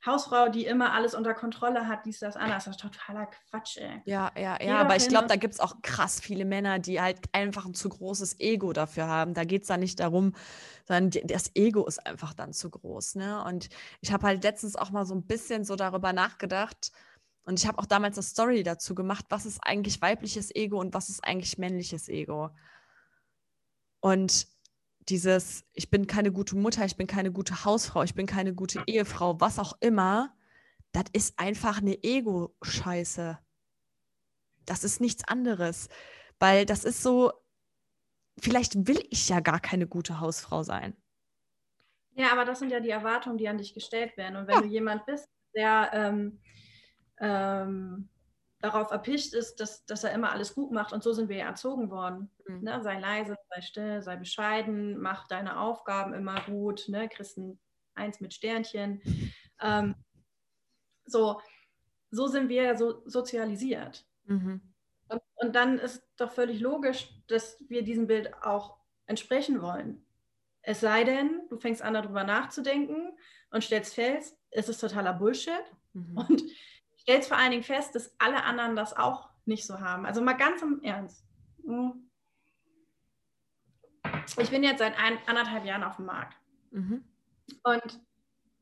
Hausfrau, 0.06 0.48
die 0.48 0.66
immer 0.66 0.94
alles 0.94 1.14
unter 1.14 1.34
Kontrolle 1.34 1.88
hat, 1.88 2.06
dies, 2.06 2.20
das, 2.20 2.38
anders. 2.38 2.66
Das 2.66 2.76
ist 2.76 2.82
totaler 2.82 3.28
Quatsch, 3.50 3.78
ey. 3.78 4.02
Ja, 4.06 4.32
ja, 4.38 4.58
ja, 4.64 4.80
aber 4.80 4.96
ich 4.96 5.10
glaube, 5.10 5.28
da 5.28 5.36
gibt 5.36 5.56
es 5.56 5.60
auch 5.60 5.82
krass 5.82 6.22
viele 6.22 6.46
Männer, 6.46 6.80
die 6.80 7.02
halt 7.02 7.20
einfach 7.34 7.66
ein 7.66 7.74
zu 7.74 7.90
großes 7.90 8.40
Ego 8.40 8.72
dafür 8.72 9.08
haben. 9.08 9.34
Da 9.34 9.44
geht 9.44 9.64
es 9.64 9.68
dann 9.68 9.82
nicht 9.82 10.00
darum, 10.00 10.34
sondern 10.88 11.28
das 11.28 11.52
Ego 11.54 11.86
ist 11.86 12.06
einfach 12.08 12.34
dann 12.34 12.54
zu 12.54 12.70
groß. 12.70 13.16
Ne? 13.16 13.44
Und 13.44 13.68
ich 14.00 14.14
habe 14.14 14.26
halt 14.26 14.44
letztens 14.44 14.78
auch 14.78 14.90
mal 14.92 15.06
so 15.06 15.14
ein 15.14 15.28
bisschen 15.28 15.66
so 15.66 15.76
darüber 15.76 16.14
nachgedacht 16.14 16.92
und 17.50 17.60
ich 17.60 17.68
habe 17.68 17.80
auch 17.80 17.88
damals 17.88 18.16
eine 18.16 18.24
Story 18.24 18.62
dazu 18.62 18.94
gemacht, 18.94 19.26
was 19.30 19.48
ist 19.48 19.60
eigentlich 19.64 20.04
weibliches 20.04 20.54
Ego 20.56 20.80
und 20.80 20.94
was 20.94 21.10
ist 21.10 21.24
eigentlich 21.24 21.58
männliches 21.58 22.08
Ego. 22.08 22.52
Und 24.02 24.48
dieses, 25.00 25.66
ich 25.74 25.90
bin 25.90 26.06
keine 26.06 26.32
gute 26.32 26.56
Mutter, 26.56 26.86
ich 26.86 26.96
bin 26.96 27.08
keine 27.08 27.32
gute 27.32 27.66
Hausfrau, 27.66 28.04
ich 28.04 28.14
bin 28.14 28.28
keine 28.28 28.54
gute 28.54 28.84
Ehefrau, 28.86 29.42
was 29.42 29.58
auch 29.58 29.74
immer, 29.80 30.38
das 30.92 31.06
ist 31.12 31.40
einfach 31.40 31.80
eine 31.80 32.04
Ego-Scheiße. 32.04 33.40
Das 34.66 34.84
ist 34.84 35.02
nichts 35.02 35.28
anderes. 35.28 35.90
Weil 36.38 36.68
das 36.68 36.84
ist 36.84 37.02
so, 37.02 37.34
vielleicht 38.40 38.88
will 38.88 39.04
ich 39.10 39.28
ja 39.28 39.40
gar 39.40 39.60
keine 39.60 39.88
gute 39.88 40.20
Hausfrau 40.20 40.62
sein. 40.62 40.96
Ja, 42.12 42.32
aber 42.32 42.46
das 42.46 42.60
sind 42.60 42.72
ja 42.72 42.80
die 42.80 42.92
Erwartungen, 42.92 43.40
die 43.40 43.48
an 43.48 43.58
dich 43.58 43.74
gestellt 43.74 44.18
werden. 44.18 44.36
Und 44.36 44.48
wenn 44.48 44.56
Ja. 44.58 44.62
du 44.62 44.68
jemand 44.68 45.06
bist, 45.08 45.28
der 45.56 45.90
ähm, 45.94 46.40
ähm, 47.20 48.10
darauf 48.60 48.92
erpicht 48.92 49.34
ist, 49.34 49.60
dass, 49.60 49.86
dass 49.86 50.04
er 50.04 50.14
immer 50.14 50.32
alles 50.32 50.54
gut 50.54 50.72
macht, 50.72 50.94
und 50.94 51.04
so 51.04 51.14
sind 51.14 51.30
wir 51.30 51.38
ja 51.38 51.46
erzogen 51.46 51.90
worden. 51.90 52.30
Mhm. 52.48 52.64
Ne? 52.64 52.82
Sei 52.84 53.00
leise, 53.00 53.38
sei 53.50 53.62
still, 53.62 54.02
sei 54.02 54.16
bescheiden, 54.16 55.00
mach 55.00 55.28
deine 55.28 55.60
Aufgaben 55.60 56.14
immer 56.14 56.42
gut, 56.42 56.86
ne? 56.88 57.08
kriegst 57.10 57.38
ein 57.38 57.60
Eins 57.96 58.20
mit 58.22 58.34
Sternchen. 58.34 59.02
Ähm, 59.62 59.94
so, 61.06 61.42
so 62.12 62.28
sind 62.28 62.48
wir 62.48 62.64
ja 62.64 62.78
so 62.78 63.02
sozialisiert. 63.06 64.08
Mhm. 64.24 64.62
Und, 65.10 65.22
und 65.36 65.54
dann 65.54 65.80
ist 65.80 66.02
doch 66.16 66.32
völlig 66.32 66.62
logisch, 66.62 67.10
dass 67.28 67.58
wir 67.68 67.84
diesem 67.84 68.08
Bild 68.08 68.34
auch 68.42 68.78
entsprechen 69.06 69.62
wollen. 69.62 70.06
Es 70.62 70.80
sei 70.80 71.04
denn, 71.04 71.42
du 71.50 71.58
fängst 71.58 71.82
an, 71.82 71.94
darüber 71.94 72.24
nachzudenken 72.24 73.18
und 73.52 73.66
stellst 73.66 73.96
fest, 73.96 74.38
es 74.50 74.70
ist 74.70 74.80
totaler 74.80 75.12
Bullshit 75.12 75.66
Mhm. 75.94 76.18
und 76.18 76.44
stellst 77.02 77.30
vor 77.30 77.38
allen 77.38 77.52
Dingen 77.52 77.64
fest, 77.64 77.96
dass 77.96 78.14
alle 78.20 78.44
anderen 78.44 78.76
das 78.76 78.96
auch 78.96 79.30
nicht 79.46 79.66
so 79.66 79.80
haben. 79.80 80.06
Also 80.06 80.22
mal 80.22 80.34
ganz 80.34 80.62
im 80.62 80.82
Ernst. 80.84 81.26
Ich 84.38 84.50
bin 84.50 84.64
jetzt 84.64 84.80
seit 84.80 84.98
ein, 84.98 85.18
anderthalb 85.28 85.66
Jahren 85.66 85.84
auf 85.84 85.98
dem 85.98 86.06
Markt. 86.06 86.36
Mhm. 86.72 87.04
Und 87.64 88.00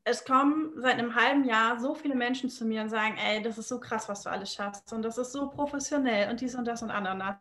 es 0.04 0.24
kommen 0.24 0.72
seit 0.76 0.94
einem 0.94 1.14
halben 1.14 1.44
Jahr 1.44 1.78
so 1.78 1.94
viele 1.94 2.14
Menschen 2.14 2.48
zu 2.48 2.64
mir 2.64 2.82
und 2.82 2.88
sagen, 2.88 3.16
ey, 3.18 3.42
das 3.42 3.58
ist 3.58 3.68
so 3.68 3.78
krass, 3.78 4.08
was 4.08 4.22
du 4.22 4.30
alles 4.30 4.54
schaffst 4.54 4.92
und 4.92 5.02
das 5.02 5.18
ist 5.18 5.32
so 5.32 5.50
professionell 5.50 6.30
und 6.30 6.40
dies 6.40 6.54
und 6.54 6.64
das 6.64 6.82
und 6.82 6.90
anderes. 6.90 7.36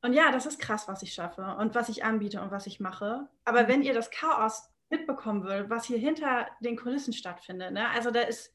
Und 0.00 0.14
ja, 0.14 0.30
das 0.32 0.46
ist 0.46 0.58
krass, 0.58 0.88
was 0.88 1.02
ich 1.02 1.12
schaffe 1.12 1.56
und 1.58 1.74
was 1.74 1.88
ich 1.88 2.04
anbiete 2.04 2.40
und 2.40 2.50
was 2.50 2.66
ich 2.66 2.80
mache. 2.80 3.28
Aber 3.44 3.64
Mhm. 3.64 3.68
wenn 3.68 3.82
ihr 3.82 3.94
das 3.94 4.10
Chaos 4.10 4.70
mitbekommen 4.88 5.44
würdet, 5.44 5.70
was 5.70 5.84
hier 5.84 5.98
hinter 5.98 6.46
den 6.60 6.76
Kulissen 6.76 7.12
stattfindet, 7.12 7.72
ne? 7.72 7.88
also 7.90 8.10
da 8.10 8.20
ist, 8.20 8.54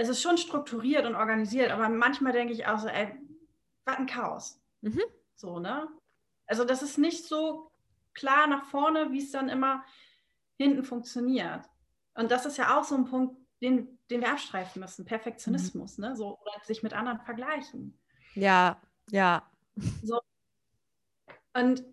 es 0.00 0.08
ist 0.08 0.22
schon 0.22 0.38
strukturiert 0.38 1.04
und 1.04 1.14
organisiert, 1.14 1.70
aber 1.70 1.88
manchmal 1.88 2.32
denke 2.32 2.54
ich 2.54 2.66
auch 2.66 2.78
so, 2.78 2.88
ey, 2.88 3.14
was 3.84 3.98
ein 3.98 4.06
Chaos. 4.06 4.58
Mhm. 4.80 5.02
So, 5.34 5.58
ne? 5.58 5.88
Also 6.46 6.64
das 6.64 6.82
ist 6.82 6.96
nicht 6.96 7.26
so 7.26 7.70
klar 8.14 8.46
nach 8.46 8.64
vorne, 8.64 9.12
wie 9.12 9.22
es 9.22 9.30
dann 9.30 9.50
immer 9.50 9.84
hinten 10.56 10.84
funktioniert. 10.84 11.68
Und 12.14 12.30
das 12.30 12.46
ist 12.46 12.56
ja 12.56 12.78
auch 12.78 12.84
so 12.84 12.94
ein 12.94 13.04
Punkt, 13.04 13.36
den, 13.60 13.98
den 14.10 14.22
wir 14.22 14.30
abstreifen 14.30 14.80
müssen. 14.80 15.04
Perfektionismus, 15.04 15.98
ne? 15.98 16.16
So, 16.16 16.38
oder 16.38 16.52
sich 16.64 16.82
mit 16.82 16.94
anderen 16.94 17.20
vergleichen. 17.20 17.98
Ja, 18.34 18.80
ja. 19.10 19.46
Und, 21.52 21.84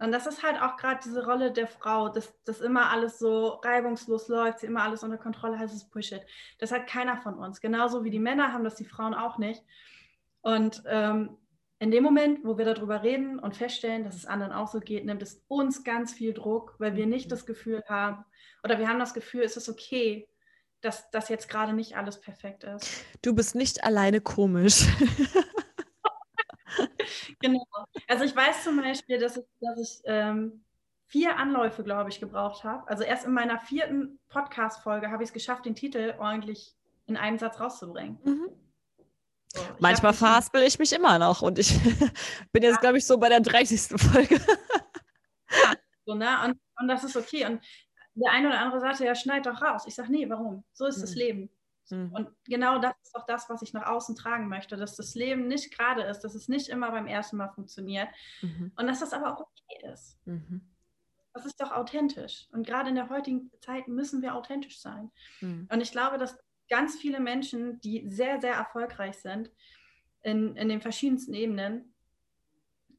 und 0.00 0.12
das 0.12 0.26
ist 0.26 0.42
halt 0.42 0.60
auch 0.60 0.76
gerade 0.76 1.00
diese 1.04 1.24
Rolle 1.24 1.52
der 1.52 1.66
Frau, 1.66 2.08
dass 2.08 2.34
das 2.44 2.60
immer 2.60 2.90
alles 2.90 3.18
so 3.18 3.48
reibungslos 3.64 4.28
läuft, 4.28 4.60
sie 4.60 4.66
immer 4.66 4.82
alles 4.82 5.02
unter 5.02 5.18
Kontrolle 5.18 5.58
hat, 5.58 5.66
das 5.66 5.74
ist 5.74 5.90
Bullshit. 5.90 6.22
Das 6.58 6.72
hat 6.72 6.86
keiner 6.86 7.16
von 7.18 7.34
uns. 7.34 7.60
Genauso 7.60 8.04
wie 8.04 8.10
die 8.10 8.18
Männer 8.18 8.52
haben 8.52 8.64
das 8.64 8.76
die 8.76 8.84
Frauen 8.84 9.14
auch 9.14 9.38
nicht. 9.38 9.62
Und 10.40 10.82
ähm, 10.86 11.36
in 11.78 11.90
dem 11.90 12.02
Moment, 12.02 12.44
wo 12.44 12.56
wir 12.56 12.64
darüber 12.64 13.02
reden 13.02 13.38
und 13.38 13.56
feststellen, 13.56 14.04
dass 14.04 14.14
es 14.14 14.26
anderen 14.26 14.52
auch 14.52 14.68
so 14.68 14.80
geht, 14.80 15.04
nimmt 15.04 15.22
es 15.22 15.44
uns 15.48 15.84
ganz 15.84 16.12
viel 16.12 16.32
Druck, 16.32 16.76
weil 16.78 16.96
wir 16.96 17.06
nicht 17.06 17.30
das 17.30 17.46
Gefühl 17.46 17.82
haben, 17.88 18.24
oder 18.62 18.78
wir 18.78 18.88
haben 18.88 18.98
das 18.98 19.14
Gefühl, 19.14 19.42
es 19.42 19.56
ist 19.56 19.68
okay, 19.68 20.28
dass 20.80 21.10
das 21.10 21.28
jetzt 21.28 21.48
gerade 21.48 21.72
nicht 21.72 21.96
alles 21.96 22.20
perfekt 22.20 22.64
ist. 22.64 23.04
Du 23.22 23.34
bist 23.34 23.54
nicht 23.54 23.84
alleine 23.84 24.20
komisch. 24.20 24.86
Genau. 27.44 27.62
Also 28.08 28.24
ich 28.24 28.34
weiß 28.34 28.64
zum 28.64 28.78
Beispiel, 28.78 29.18
dass 29.18 29.36
ich, 29.36 29.44
dass 29.60 29.78
ich 29.78 30.02
ähm, 30.06 30.64
vier 31.08 31.36
Anläufe, 31.36 31.84
glaube 31.84 32.08
ich, 32.08 32.18
gebraucht 32.18 32.64
habe. 32.64 32.88
Also 32.88 33.04
erst 33.04 33.26
in 33.26 33.34
meiner 33.34 33.60
vierten 33.60 34.18
Podcast-Folge 34.28 35.10
habe 35.10 35.22
ich 35.22 35.28
es 35.28 35.34
geschafft, 35.34 35.66
den 35.66 35.74
Titel 35.74 36.14
ordentlich 36.18 36.74
in 37.06 37.18
einem 37.18 37.38
Satz 37.38 37.60
rauszubringen. 37.60 38.18
Mhm. 38.24 38.48
So, 39.48 39.60
Manchmal 39.78 40.12
hab 40.12 40.18
verhaspel 40.18 40.62
ich 40.62 40.78
mich 40.78 40.92
immer 40.94 41.18
noch 41.18 41.42
und 41.42 41.58
ich 41.58 41.78
bin 42.52 42.62
jetzt, 42.62 42.80
glaube 42.80 42.96
ich, 42.96 43.06
so 43.06 43.18
bei 43.18 43.28
der 43.28 43.40
30. 43.40 44.00
Folge. 44.00 44.40
So, 46.06 46.14
ne? 46.14 46.28
und, 46.44 46.58
und 46.80 46.88
das 46.88 47.04
ist 47.04 47.16
okay. 47.16 47.44
Und 47.44 47.62
der 48.14 48.32
eine 48.32 48.48
oder 48.48 48.60
andere 48.60 48.80
sagte, 48.80 49.04
ja, 49.04 49.14
schneid 49.14 49.44
doch 49.46 49.60
raus. 49.60 49.84
Ich 49.86 49.94
sage, 49.94 50.10
nee, 50.10 50.28
warum? 50.28 50.64
So 50.72 50.86
ist 50.86 51.02
das 51.02 51.10
Mhm. 51.12 51.18
Leben. 51.18 51.50
Mhm. 51.90 52.12
Und 52.12 52.28
genau 52.44 52.78
das 52.78 52.94
ist 53.02 53.14
auch 53.14 53.26
das, 53.26 53.48
was 53.50 53.62
ich 53.62 53.72
nach 53.72 53.86
außen 53.86 54.16
tragen 54.16 54.48
möchte, 54.48 54.76
dass 54.76 54.96
das 54.96 55.14
Leben 55.14 55.46
nicht 55.48 55.76
gerade 55.76 56.02
ist, 56.02 56.20
dass 56.20 56.34
es 56.34 56.48
nicht 56.48 56.68
immer 56.68 56.90
beim 56.90 57.06
ersten 57.06 57.36
Mal 57.36 57.48
funktioniert 57.50 58.08
Mhm. 58.42 58.72
und 58.76 58.86
dass 58.86 59.00
das 59.00 59.12
aber 59.12 59.34
auch 59.34 59.40
okay 59.40 59.92
ist. 59.92 60.18
Mhm. 60.26 60.70
Das 61.32 61.44
ist 61.46 61.60
doch 61.60 61.72
authentisch. 61.72 62.46
Und 62.52 62.66
gerade 62.66 62.88
in 62.90 62.94
der 62.94 63.08
heutigen 63.08 63.50
Zeit 63.60 63.88
müssen 63.88 64.22
wir 64.22 64.34
authentisch 64.36 64.80
sein. 64.80 65.10
Mhm. 65.40 65.68
Und 65.70 65.80
ich 65.80 65.90
glaube, 65.90 66.16
dass 66.16 66.38
ganz 66.70 66.96
viele 66.96 67.20
Menschen, 67.20 67.80
die 67.80 68.08
sehr, 68.08 68.40
sehr 68.40 68.54
erfolgreich 68.54 69.18
sind 69.18 69.50
in, 70.22 70.56
in 70.56 70.68
den 70.68 70.80
verschiedensten 70.80 71.34
Ebenen, 71.34 71.94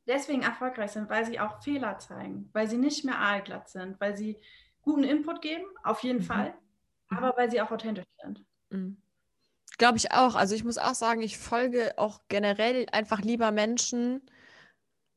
deswegen 0.06 0.44
erfolgreich 0.44 0.92
sind, 0.92 1.10
weil 1.10 1.26
sie 1.26 1.40
auch 1.40 1.64
Fehler 1.64 1.98
zeigen, 1.98 2.50
weil 2.54 2.68
sie 2.70 2.78
nicht 2.78 3.06
mehr 3.06 3.20
aalglatt 3.20 3.70
sind, 3.70 4.00
weil 4.00 4.16
sie 4.16 4.40
guten 4.82 5.04
Input 5.04 5.42
geben, 5.42 5.66
auf 5.84 6.04
jeden 6.04 6.20
Mhm. 6.20 6.24
Fall, 6.24 6.54
aber 7.10 7.36
weil 7.38 7.50
sie 7.50 7.62
auch 7.62 7.72
authentisch 7.72 8.06
sind. 8.22 8.46
Mhm. 8.70 8.98
Glaube 9.78 9.98
ich 9.98 10.12
auch. 10.12 10.36
Also 10.36 10.56
ich 10.56 10.64
muss 10.64 10.78
auch 10.78 10.96
sagen, 10.96 11.22
ich 11.22 11.38
folge 11.38 11.98
auch 11.98 12.22
generell 12.30 12.86
einfach 12.92 13.22
lieber 13.22 13.52
Menschen, 13.52 14.22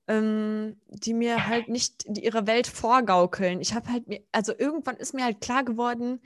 ähm, 0.09 0.81
die 0.89 1.15
mir 1.15 1.47
halt 1.47 1.69
nicht 1.69 2.05
die 2.09 2.25
ihre 2.25 2.47
Welt 2.47 2.67
vorgaukeln. 2.67 3.61
Ich 3.61 3.75
habe 3.75 3.93
halt 3.93 4.09
mir, 4.09 4.21
also 4.33 4.53
irgendwann 4.57 4.97
ist 4.97 5.15
mir 5.15 5.25
halt 5.25 5.41
klar 5.41 5.65
geworden, 5.65 6.21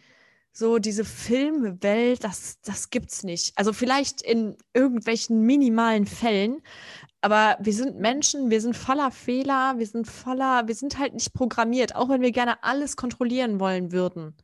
so 0.53 0.79
diese 0.79 1.05
Filmwelt, 1.05 2.25
das, 2.25 2.61
das 2.63 2.91
gibt's 2.91 3.25
nicht. 3.25 3.53
Also 3.57 3.73
vielleicht 3.73 4.23
in 4.23 4.57
irgendwelchen 4.75 5.43
minimalen 5.43 6.07
Fällen, 6.07 6.63
aber 7.23 7.57
wir 7.61 7.73
sind 7.73 7.99
Menschen, 7.99 8.51
wir 8.51 8.61
sind 8.61 8.77
voller 8.77 9.11
Fehler, 9.11 9.75
wir 9.79 9.87
sind 9.87 10.07
voller, 10.07 10.69
wir 10.69 10.75
sind 10.75 10.99
halt 10.99 11.15
nicht 11.15 11.33
programmiert, 11.33 11.95
auch 11.97 12.09
wenn 12.09 12.21
wir 12.21 12.33
gerne 12.33 12.63
alles 12.63 12.97
kontrollieren 12.97 13.61
wollen 13.61 13.93
würden. 13.93 14.37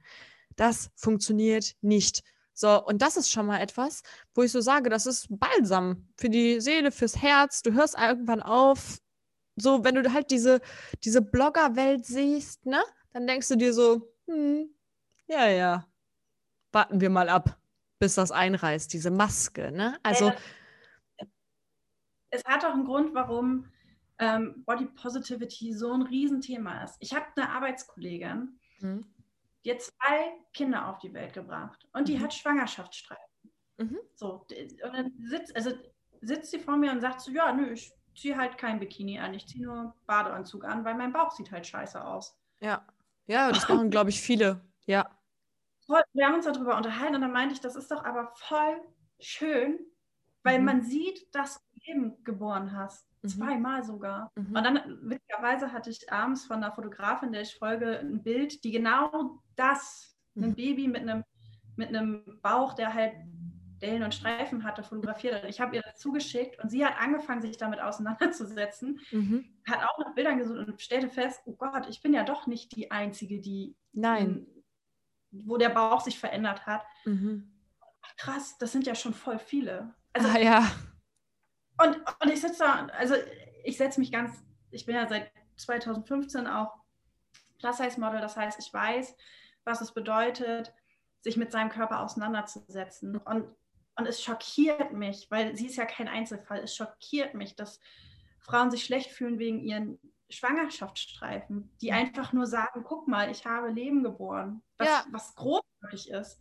Das 0.57 0.91
funktioniert 0.97 1.75
nicht. 1.83 2.23
So, 2.59 2.85
und 2.85 3.03
das 3.03 3.17
ist 3.17 3.31
schon 3.31 3.47
mal 3.47 3.61
etwas, 3.61 4.03
wo 4.35 4.43
ich 4.43 4.51
so 4.51 4.61
sage, 4.61 4.91
das 4.91 5.07
ist 5.07 5.29
Balsam 5.31 6.09
für 6.17 6.29
die 6.29 6.61
Seele, 6.61 6.91
fürs 6.91 7.23
Herz. 7.23 7.63
Du 7.63 7.73
hörst 7.73 7.97
irgendwann 7.97 8.43
auf. 8.43 8.99
So, 9.55 9.85
wenn 9.85 9.95
du 9.95 10.13
halt 10.13 10.33
diese, 10.33 10.61
diese 11.05 11.23
Blogger-Welt 11.23 12.05
siehst, 12.05 12.67
ne, 12.67 12.83
dann 13.13 13.29
denkst 13.29 13.47
du 13.47 13.57
dir 13.57 13.73
so, 13.73 14.13
hm, 14.27 14.75
ja, 15.29 15.49
ja, 15.49 15.87
warten 16.73 17.01
wir 17.01 17.11
mal 17.11 17.29
ab, 17.29 17.61
bis 18.01 18.17
das 18.17 18.33
einreißt, 18.33 18.93
diese 18.93 19.13
Maske, 19.13 19.71
ne? 19.71 19.97
Also. 20.03 20.33
Es 22.31 22.45
hat 22.45 22.65
auch 22.65 22.75
einen 22.75 22.87
Grund, 22.87 23.15
warum 23.15 23.71
ähm, 24.19 24.65
Body 24.67 24.87
Positivity 24.87 25.75
so 25.75 25.93
ein 25.93 26.03
Riesenthema 26.03 26.83
ist. 26.83 26.97
Ich 26.99 27.15
habe 27.15 27.27
eine 27.37 27.51
Arbeitskollegin, 27.51 28.59
mhm. 28.81 29.07
Die 29.65 29.73
hat 29.73 29.83
zwei 29.83 30.33
Kinder 30.55 30.89
auf 30.89 30.99
die 30.99 31.13
Welt 31.13 31.33
gebracht 31.33 31.87
und 31.93 32.09
die 32.09 32.17
mhm. 32.17 32.23
hat 32.23 32.35
Schwangerschaftsstreifen. 32.35 33.25
Mhm. 33.79 33.99
So, 34.15 34.47
und 34.49 34.93
dann 34.93 35.13
sitzt, 35.21 35.55
also 35.55 35.73
sitzt 36.21 36.51
sie 36.51 36.59
vor 36.59 36.77
mir 36.77 36.91
und 36.91 37.01
sagt 37.01 37.21
so, 37.21 37.31
ja, 37.31 37.53
nö, 37.53 37.73
ich 37.73 37.93
ziehe 38.17 38.37
halt 38.37 38.59
kein 38.59 38.81
Bikini 38.81 39.19
an, 39.19 39.35
ich 39.35 39.47
ziehe 39.47 39.65
nur 39.65 39.95
Badeanzug 40.07 40.65
an, 40.65 40.85
weil 40.85 40.95
mein 40.95 41.13
Bauch 41.13 41.31
sieht 41.31 41.53
halt 41.53 41.67
scheiße 41.67 42.05
aus. 42.05 42.37
Ja, 42.61 42.85
ja, 43.27 43.53
das 43.53 43.69
machen, 43.69 43.91
glaube 43.91 44.11
ich, 44.11 44.21
viele, 44.21 44.61
ja. 44.87 45.09
Wir 46.13 46.27
haben 46.27 46.35
uns 46.35 46.45
darüber 46.45 46.77
unterhalten 46.77 47.15
und 47.15 47.23
dann 47.23 47.33
meinte 47.33 47.55
ich, 47.55 47.61
das 47.61 47.77
ist 47.77 47.91
doch 47.91 48.05
aber 48.05 48.33
voll 48.35 48.81
schön, 49.21 49.79
weil 50.43 50.59
mhm. 50.59 50.65
man 50.65 50.83
sieht, 50.83 51.35
dass 51.35 51.61
du 51.61 51.81
Leben 51.87 52.25
geboren 52.25 52.77
hast. 52.77 53.08
Mhm. 53.23 53.29
Zweimal 53.29 53.85
sogar. 53.85 54.31
Mhm. 54.37 54.57
Und 54.57 54.65
dann, 54.65 54.99
witzigerweise, 55.03 55.73
hatte 55.73 55.91
ich 55.91 56.11
abends 56.13 56.47
von 56.47 56.57
einer 56.57 56.73
Fotografin, 56.73 57.33
der 57.33 57.43
ich 57.43 57.57
folge, 57.57 57.99
ein 57.99 58.23
Bild, 58.23 58.63
die 58.65 58.71
genau 58.71 59.41
das, 59.57 60.17
mhm. 60.35 60.45
ein 60.45 60.55
Baby 60.55 60.89
mit 60.89 61.03
einem, 61.03 61.25
mit 61.77 61.89
einem 61.89 62.41
Bauch, 62.43 62.75
der 62.75 62.95
halt 62.95 63.15
Dellen 63.81 64.03
und 64.03 64.15
Streifen 64.15 64.65
hatte, 64.65 64.83
fotografiert. 64.83 65.43
Und 65.43 65.49
ich 65.49 65.61
habe 65.61 65.77
ihr 65.77 65.83
das 65.83 65.99
zugeschickt 65.99 66.63
und 66.63 66.71
sie 66.71 66.85
hat 66.85 66.99
angefangen, 66.99 67.41
sich 67.41 67.57
damit 67.57 67.81
auseinanderzusetzen, 67.81 69.01
mhm. 69.11 69.45
hat 69.67 69.85
auch 69.85 69.99
nach 69.99 70.15
Bildern 70.15 70.39
gesucht 70.39 70.59
und 70.59 70.81
stellte 70.81 71.09
fest, 71.09 71.41
oh 71.47 71.55
Gott, 71.55 71.89
ich 71.89 72.03
bin 72.03 72.13
ja 72.13 72.25
doch 72.25 72.47
nicht 72.47 72.75
die 72.75 72.91
Einzige, 72.91 73.41
die 73.41 73.77
Nein. 73.93 74.47
wo 75.31 75.57
der 75.57 75.71
Bauch 75.71 76.01
sich 76.01 76.19
verändert 76.19 76.67
hat. 76.67 76.83
Mhm. 77.05 77.53
Krass, 78.17 78.59
das 78.59 78.73
sind 78.73 78.87
ja 78.87 78.95
schon 78.95 79.15
voll 79.15 79.39
viele. 79.39 79.95
Also, 80.13 80.29
ah, 80.29 80.39
ja. 80.39 80.71
Und, 81.79 82.01
und 82.23 82.31
ich 82.31 82.41
sitze 82.41 82.65
da, 82.65 82.87
also 82.87 83.15
ich 83.65 83.77
setze 83.77 84.01
mich 84.01 84.13
ganz, 84.13 84.43
ich 84.71 84.87
bin 84.87 84.97
ja 84.97 85.09
seit 85.09 85.31
2015 85.57 86.47
auch 86.47 86.75
Plus-Size-Model, 87.59 88.21
das 88.21 88.37
heißt, 88.37 88.59
ich 88.61 88.73
weiß, 88.73 89.17
was 89.65 89.81
es 89.81 89.93
bedeutet, 89.93 90.73
sich 91.21 91.37
mit 91.37 91.53
seinem 91.53 91.71
Körper 91.71 92.01
auseinanderzusetzen. 92.01 93.17
Und, 93.17 93.45
und 93.97 94.07
es 94.07 94.23
schockiert 94.23 94.93
mich, 94.93 95.31
weil 95.31 95.57
sie 95.57 95.67
ist 95.67 95.77
ja 95.77 95.85
kein 95.85 96.09
Einzelfall, 96.09 96.61
es 96.61 96.75
schockiert 96.75 97.35
mich, 97.35 97.57
dass 97.57 97.81
Frauen 98.41 98.71
sich 98.71 98.85
schlecht 98.85 99.11
fühlen 99.11 99.39
wegen 99.39 99.61
ihren 99.61 99.99
Schwangerschaftsstreifen, 100.31 101.71
die 101.81 101.93
einfach 101.93 102.33
nur 102.33 102.47
sagen, 102.47 102.85
guck 102.85 103.09
mal, 103.09 103.31
ich 103.31 103.47
habe 103.47 103.69
Leben 103.69 104.03
geboren, 104.03 104.63
was, 104.77 104.89
ja. 104.89 105.05
was 105.11 105.35
großartig 105.35 106.11
ist. 106.11 106.41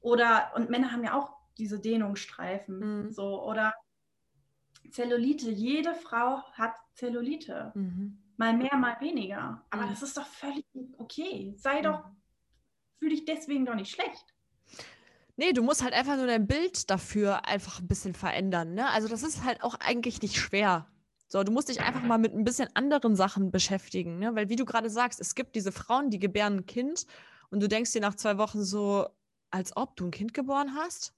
Oder, 0.00 0.52
und 0.54 0.70
Männer 0.70 0.92
haben 0.92 1.04
ja 1.04 1.18
auch 1.18 1.36
diese 1.58 1.78
Dehnungsstreifen, 1.78 3.04
mhm. 3.04 3.10
so, 3.12 3.44
oder 3.44 3.74
Zellulite. 4.90 5.50
Jede 5.50 5.94
Frau 5.94 6.42
hat 6.52 6.74
Zellulite. 6.94 7.72
Mhm. 7.74 8.18
Mal 8.36 8.56
mehr, 8.56 8.76
mal 8.76 9.00
weniger. 9.00 9.64
Aber 9.70 9.84
mhm. 9.84 9.90
das 9.90 10.02
ist 10.02 10.16
doch 10.16 10.26
völlig 10.26 10.64
okay. 10.98 11.54
Sei 11.56 11.82
doch, 11.82 12.04
fühl 12.98 13.10
dich 13.10 13.24
deswegen 13.24 13.66
doch 13.66 13.74
nicht 13.74 13.90
schlecht. 13.90 14.34
Nee, 15.36 15.52
du 15.52 15.62
musst 15.62 15.82
halt 15.82 15.94
einfach 15.94 16.16
nur 16.16 16.26
dein 16.26 16.46
Bild 16.46 16.90
dafür 16.90 17.46
einfach 17.46 17.80
ein 17.80 17.88
bisschen 17.88 18.14
verändern. 18.14 18.74
Ne? 18.74 18.90
Also 18.90 19.08
das 19.08 19.22
ist 19.22 19.44
halt 19.44 19.62
auch 19.62 19.74
eigentlich 19.74 20.20
nicht 20.20 20.36
schwer. 20.36 20.86
So, 21.28 21.44
du 21.44 21.52
musst 21.52 21.68
dich 21.68 21.80
einfach 21.80 22.02
mal 22.02 22.18
mit 22.18 22.34
ein 22.34 22.44
bisschen 22.44 22.68
anderen 22.74 23.14
Sachen 23.14 23.52
beschäftigen, 23.52 24.18
ne? 24.18 24.34
Weil 24.34 24.48
wie 24.48 24.56
du 24.56 24.64
gerade 24.64 24.90
sagst, 24.90 25.20
es 25.20 25.36
gibt 25.36 25.54
diese 25.54 25.70
Frauen, 25.70 26.10
die 26.10 26.18
gebären 26.18 26.56
ein 26.56 26.66
Kind 26.66 27.06
und 27.50 27.62
du 27.62 27.68
denkst 27.68 27.92
dir 27.92 28.00
nach 28.00 28.16
zwei 28.16 28.36
Wochen 28.36 28.64
so, 28.64 29.08
als 29.50 29.76
ob 29.76 29.94
du 29.94 30.06
ein 30.06 30.10
Kind 30.10 30.34
geboren 30.34 30.74
hast. 30.74 31.14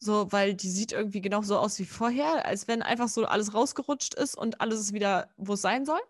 So, 0.00 0.30
weil 0.30 0.54
die 0.54 0.70
sieht 0.70 0.92
irgendwie 0.92 1.20
genauso 1.20 1.58
aus 1.58 1.78
wie 1.78 1.84
vorher, 1.84 2.46
als 2.46 2.68
wenn 2.68 2.82
einfach 2.82 3.08
so 3.08 3.24
alles 3.24 3.52
rausgerutscht 3.54 4.14
ist 4.14 4.36
und 4.36 4.60
alles 4.60 4.80
ist 4.80 4.92
wieder, 4.92 5.28
wo 5.36 5.54
es 5.54 5.62
sein 5.62 5.84
soll. 5.84 6.00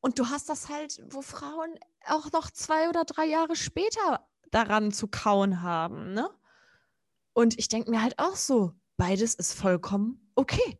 Und 0.00 0.18
du 0.18 0.28
hast 0.28 0.50
das 0.50 0.68
halt, 0.68 1.02
wo 1.08 1.22
Frauen 1.22 1.78
auch 2.06 2.30
noch 2.32 2.50
zwei 2.50 2.90
oder 2.90 3.04
drei 3.04 3.24
Jahre 3.24 3.56
später 3.56 4.28
daran 4.50 4.92
zu 4.92 5.08
kauen 5.08 5.62
haben, 5.62 6.12
ne? 6.12 6.28
Und 7.32 7.58
ich 7.58 7.68
denke 7.68 7.90
mir 7.90 8.02
halt 8.02 8.18
auch 8.18 8.36
so, 8.36 8.74
beides 8.96 9.34
ist 9.34 9.54
vollkommen 9.54 10.30
okay. 10.34 10.78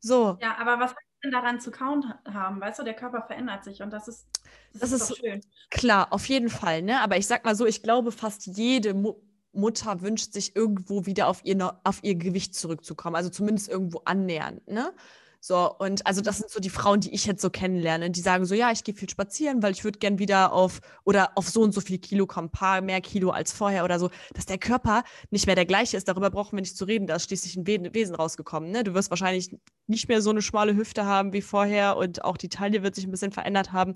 So. 0.00 0.38
Ja, 0.40 0.56
aber 0.58 0.80
was 0.80 0.94
denn 1.22 1.32
daran 1.32 1.60
zu 1.60 1.70
kauen 1.70 2.14
haben? 2.24 2.60
Weißt 2.60 2.78
du, 2.78 2.84
der 2.84 2.94
Körper 2.94 3.22
verändert 3.22 3.64
sich 3.64 3.82
und 3.82 3.90
das 3.90 4.08
ist, 4.08 4.26
das, 4.72 4.90
das 4.90 4.92
ist, 4.92 5.10
ist 5.10 5.18
schön. 5.18 5.40
Klar, 5.70 6.12
auf 6.12 6.26
jeden 6.26 6.48
Fall, 6.48 6.82
ne? 6.82 7.00
Aber 7.00 7.16
ich 7.16 7.26
sag 7.26 7.44
mal 7.44 7.56
so, 7.56 7.66
ich 7.66 7.82
glaube, 7.82 8.12
fast 8.12 8.46
jede 8.46 8.94
Mu 8.94 9.14
Mutter 9.56 10.00
wünscht 10.00 10.32
sich 10.32 10.54
irgendwo 10.54 11.06
wieder 11.06 11.28
auf 11.28 11.40
ihr, 11.44 11.80
auf 11.84 11.98
ihr 12.02 12.14
Gewicht 12.14 12.54
zurückzukommen, 12.54 13.16
also 13.16 13.30
zumindest 13.30 13.68
irgendwo 13.68 14.02
annähernd, 14.04 14.66
ne? 14.68 14.92
So, 15.40 15.72
und 15.78 16.04
also 16.06 16.22
das 16.22 16.38
sind 16.38 16.50
so 16.50 16.58
die 16.58 16.70
Frauen, 16.70 17.00
die 17.00 17.14
ich 17.14 17.24
jetzt 17.24 17.40
so 17.40 17.50
kennenlerne, 17.50 18.10
die 18.10 18.20
sagen 18.20 18.46
so, 18.46 18.54
ja, 18.56 18.72
ich 18.72 18.82
gehe 18.82 18.96
viel 18.96 19.08
spazieren, 19.08 19.62
weil 19.62 19.70
ich 19.70 19.84
würde 19.84 20.00
gern 20.00 20.18
wieder 20.18 20.52
auf 20.52 20.80
oder 21.04 21.36
auf 21.36 21.48
so 21.48 21.62
und 21.62 21.72
so 21.72 21.80
viel 21.80 21.98
Kilo 21.98 22.26
kommen, 22.26 22.50
paar 22.50 22.80
mehr 22.80 23.00
Kilo 23.00 23.30
als 23.30 23.52
vorher 23.52 23.84
oder 23.84 24.00
so, 24.00 24.10
dass 24.34 24.46
der 24.46 24.58
Körper 24.58 25.04
nicht 25.30 25.46
mehr 25.46 25.54
der 25.54 25.64
gleiche 25.64 25.96
ist. 25.96 26.08
Darüber 26.08 26.30
brauchen 26.30 26.56
wir 26.56 26.62
nicht 26.62 26.76
zu 26.76 26.84
reden, 26.84 27.06
da 27.06 27.14
ist 27.14 27.26
schließlich 27.26 27.54
ein 27.54 27.64
Wesen 27.64 28.16
rausgekommen. 28.16 28.72
Ne? 28.72 28.82
Du 28.82 28.94
wirst 28.94 29.10
wahrscheinlich 29.10 29.56
nicht 29.86 30.08
mehr 30.08 30.20
so 30.20 30.30
eine 30.30 30.42
schmale 30.42 30.74
Hüfte 30.74 31.04
haben 31.04 31.32
wie 31.32 31.42
vorher 31.42 31.96
und 31.96 32.24
auch 32.24 32.38
die 32.38 32.48
Taille 32.48 32.82
wird 32.82 32.96
sich 32.96 33.06
ein 33.06 33.12
bisschen 33.12 33.30
verändert 33.30 33.70
haben. 33.72 33.94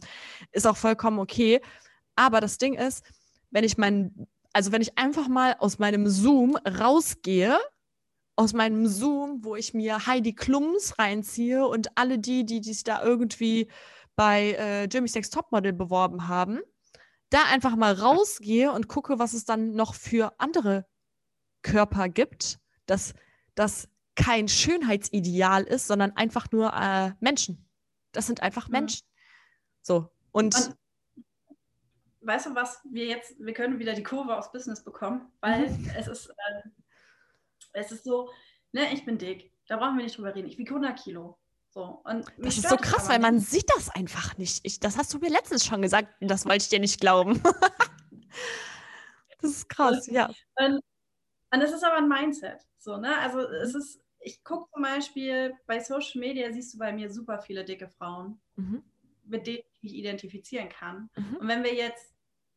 Ist 0.53 0.69
auch 0.69 0.77
vollkommen 0.77 1.19
okay. 1.19 1.61
Aber 2.15 2.41
das 2.41 2.59
Ding 2.59 2.75
ist, 2.75 3.03
wenn 3.51 3.65
ich 3.65 3.77
meinen 3.77 4.29
also 4.53 4.73
wenn 4.73 4.83
ich 4.83 4.99
einfach 4.99 5.29
mal 5.29 5.57
aus 5.59 5.79
meinem 5.79 6.09
Zoom 6.09 6.57
rausgehe, 6.57 7.59
aus 8.37 8.53
meinem 8.53 8.87
Zoom, 8.87 9.45
wo 9.45 9.55
ich 9.55 9.75
mir 9.75 10.07
Heidi 10.07 10.35
Klums 10.35 10.99
reinziehe 10.99 11.67
und 11.67 11.97
alle 11.97 12.19
die, 12.19 12.45
die 12.45 12.63
sich 12.63 12.85
da 12.85 13.03
irgendwie 13.03 13.71
bei 14.17 14.53
äh, 14.53 14.85
Jimmy's 14.85 15.15
Next 15.15 15.35
Topmodel 15.35 15.73
beworben 15.73 16.29
haben, 16.29 16.61
da 17.31 17.45
einfach 17.45 17.77
mal 17.77 17.93
rausgehe 17.93 18.73
und 18.73 18.89
gucke, 18.89 19.19
was 19.19 19.35
es 19.35 19.45
dann 19.45 19.75
noch 19.75 19.95
für 19.95 20.33
andere 20.39 20.87
Körper 21.63 22.09
gibt, 22.09 22.59
dass 22.87 23.15
das 23.55 23.89
kein 24.17 24.49
Schönheitsideal 24.49 25.65
ist, 25.65 25.87
sondern 25.87 26.13
einfach 26.17 26.51
nur 26.51 26.73
äh, 26.75 27.13
Menschen. 27.21 27.69
Das 28.13 28.27
sind 28.27 28.43
einfach 28.43 28.69
Menschen. 28.69 29.07
So. 29.83 30.11
Und, 30.33 30.55
und 30.55 30.77
weißt 32.21 32.47
du 32.47 32.55
was, 32.55 32.81
wir 32.85 33.07
jetzt, 33.07 33.35
wir 33.39 33.53
können 33.53 33.79
wieder 33.79 33.95
die 33.95 34.03
Kurve 34.03 34.37
aufs 34.37 34.53
Business 34.53 34.85
bekommen, 34.85 35.31
weil 35.41 35.69
mhm. 35.71 35.91
es 35.97 36.07
ist, 36.07 36.29
äh, 36.29 36.69
es 37.73 37.93
ist 37.93 38.05
so, 38.05 38.31
ne, 38.73 38.93
ich 38.93 39.05
bin 39.05 39.19
dick, 39.19 39.53
da 39.69 39.77
brauchen 39.77 39.97
wir 39.97 40.05
nicht 40.05 40.17
drüber 40.17 40.35
reden. 40.35 40.49
Ich 40.49 40.59
wiege 40.59 40.75
100 40.75 40.99
Kilo. 40.99 41.39
So, 41.73 42.03
und 42.05 42.27
das 42.39 42.59
ist 42.59 42.69
so 42.69 42.77
krass, 42.77 43.09
weil 43.09 43.21
man 43.21 43.39
sieht 43.39 43.71
das 43.77 43.91
einfach 43.91 44.37
nicht. 44.37 44.61
Ich, 44.65 44.81
das 44.81 44.99
hast 44.99 45.15
du 45.15 45.19
mir 45.19 45.31
letztens 45.31 45.65
schon 45.65 45.83
gesagt, 45.83 46.09
das 46.21 46.45
wollte 46.45 46.65
ich 46.65 46.69
dir 46.69 46.81
nicht 46.81 47.01
glauben. 47.01 47.41
das 49.41 49.51
ist 49.51 49.69
krass, 49.69 50.09
und, 50.09 50.15
ja. 50.15 50.29
Und, 50.57 50.81
und 51.53 51.61
es 51.61 51.71
ist 51.71 51.85
aber 51.85 51.99
ein 51.99 52.09
Mindset. 52.09 52.61
So, 52.79 52.97
ne? 52.97 53.17
Also 53.19 53.41
es 53.41 53.77
ist, 53.77 54.01
ich 54.19 54.43
gucke 54.43 54.69
zum 54.73 54.83
Beispiel 54.83 55.55
bei 55.67 55.79
Social 55.79 56.19
Media, 56.19 56.53
siehst 56.53 56.75
du 56.75 56.79
bei 56.79 56.93
mir 56.93 57.09
super 57.09 57.39
viele 57.41 57.65
dicke 57.65 57.89
Frauen, 57.89 58.41
mhm. 58.57 58.83
mit 59.27 59.47
denen 59.47 59.63
ich 59.75 59.83
mich 59.83 59.95
identifizieren 59.95 60.69
kann. 60.69 61.09
Mhm. 61.15 61.37
Und 61.37 61.47
wenn 61.47 61.63
wir 61.63 61.75
jetzt 61.75 62.10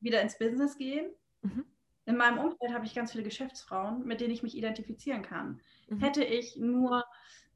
wieder 0.03 0.21
ins 0.21 0.37
Business 0.37 0.77
gehen, 0.77 1.11
mhm. 1.41 1.65
in 2.05 2.17
meinem 2.17 2.39
Umfeld 2.39 2.73
habe 2.73 2.85
ich 2.85 2.95
ganz 2.95 3.11
viele 3.11 3.23
Geschäftsfrauen, 3.23 4.05
mit 4.05 4.21
denen 4.21 4.33
ich 4.33 4.43
mich 4.43 4.57
identifizieren 4.57 5.23
kann. 5.23 5.61
Mhm. 5.87 5.99
Hätte 5.99 6.23
ich 6.23 6.57
nur 6.57 7.03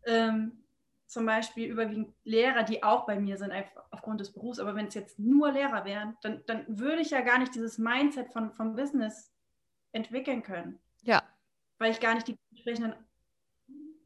ähm, 0.05 0.63
zum 1.07 1.25
Beispiel 1.25 1.69
überwiegend 1.69 2.13
Lehrer, 2.23 2.63
die 2.63 2.83
auch 2.83 3.05
bei 3.05 3.19
mir 3.19 3.37
sind, 3.37 3.53
aufgrund 3.91 4.19
des 4.19 4.33
Berufs, 4.33 4.59
aber 4.59 4.75
wenn 4.75 4.87
es 4.87 4.93
jetzt 4.93 5.19
nur 5.19 5.51
Lehrer 5.51 5.85
wären, 5.85 6.17
dann, 6.21 6.43
dann 6.47 6.65
würde 6.67 7.01
ich 7.01 7.11
ja 7.11 7.21
gar 7.21 7.39
nicht 7.39 7.55
dieses 7.55 7.77
Mindset 7.77 8.31
von, 8.33 8.51
vom 8.51 8.75
Business 8.75 9.33
entwickeln 9.93 10.43
können. 10.43 10.79
Ja. 11.03 11.23
Weil 11.77 11.91
ich 11.91 12.01
gar 12.01 12.13
nicht 12.13 12.27
die 12.27 12.37
entsprechenden 12.51 12.93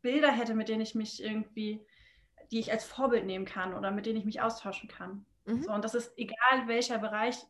Bilder 0.01 0.31
hätte, 0.31 0.53
mit 0.53 0.69
denen 0.69 0.81
ich 0.81 0.93
mich 0.93 1.23
irgendwie, 1.23 1.85
die 2.51 2.59
ich 2.59 2.71
als 2.71 2.85
Vorbild 2.85 3.25
nehmen 3.25 3.45
kann 3.45 3.73
oder 3.73 3.91
mit 3.91 4.05
denen 4.05 4.17
ich 4.17 4.25
mich 4.25 4.41
austauschen 4.41 4.87
kann. 4.87 5.25
Mhm. 5.45 5.63
So, 5.63 5.71
und 5.71 5.83
das 5.83 5.95
ist 5.95 6.13
egal, 6.17 6.67
welcher 6.67 6.99
Bereich 6.99 7.43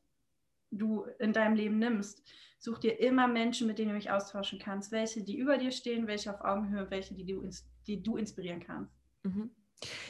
du 0.71 1.05
in 1.19 1.33
deinem 1.33 1.55
Leben 1.55 1.79
nimmst. 1.79 2.23
Such 2.59 2.79
dir 2.79 2.99
immer 2.99 3.27
Menschen, 3.27 3.67
mit 3.67 3.79
denen 3.79 3.89
du 3.89 3.95
dich 3.95 4.11
austauschen 4.11 4.59
kannst. 4.59 4.91
Welche, 4.91 5.23
die 5.23 5.37
über 5.37 5.57
dir 5.57 5.71
stehen, 5.71 6.07
welche 6.07 6.33
auf 6.33 6.41
Augenhöhe, 6.41 6.89
welche, 6.89 7.13
die 7.13 7.25
du, 7.25 7.47
die 7.87 8.01
du 8.01 8.17
inspirieren 8.17 8.59
kannst. 8.59 8.93
Mhm. 9.23 9.51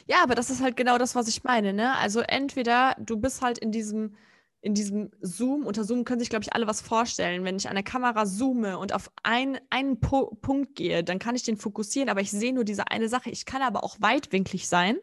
Ja, 0.06 0.22
aber 0.22 0.34
das 0.34 0.50
ist 0.50 0.62
halt 0.62 0.76
genau 0.76 0.98
das, 0.98 1.14
was 1.14 1.28
ich 1.28 1.44
meine. 1.44 1.72
Ne? 1.72 1.96
Also 1.96 2.20
entweder 2.20 2.94
du 2.98 3.16
bist 3.16 3.42
halt 3.42 3.58
in 3.58 3.72
diesem 3.72 4.16
in 4.62 4.74
diesem 4.74 5.10
Zoom, 5.20 5.66
unter 5.66 5.82
Zoom 5.82 6.04
können 6.04 6.20
sich, 6.20 6.30
glaube 6.30 6.44
ich, 6.44 6.54
alle 6.54 6.68
was 6.68 6.80
vorstellen. 6.80 7.44
Wenn 7.44 7.56
ich 7.56 7.68
an 7.68 7.74
der 7.74 7.82
Kamera 7.82 8.24
zoome 8.26 8.78
und 8.78 8.94
auf 8.94 9.10
ein, 9.24 9.58
einen 9.70 9.98
po 9.98 10.36
Punkt 10.40 10.76
gehe, 10.76 11.02
dann 11.02 11.18
kann 11.18 11.34
ich 11.34 11.42
den 11.42 11.56
fokussieren, 11.56 12.08
aber 12.08 12.20
ich 12.20 12.30
sehe 12.30 12.54
nur 12.54 12.64
diese 12.64 12.88
eine 12.88 13.08
Sache. 13.08 13.28
Ich 13.28 13.44
kann 13.44 13.60
aber 13.60 13.82
auch 13.82 13.96
weitwinklig 13.98 14.68
sein 14.68 14.98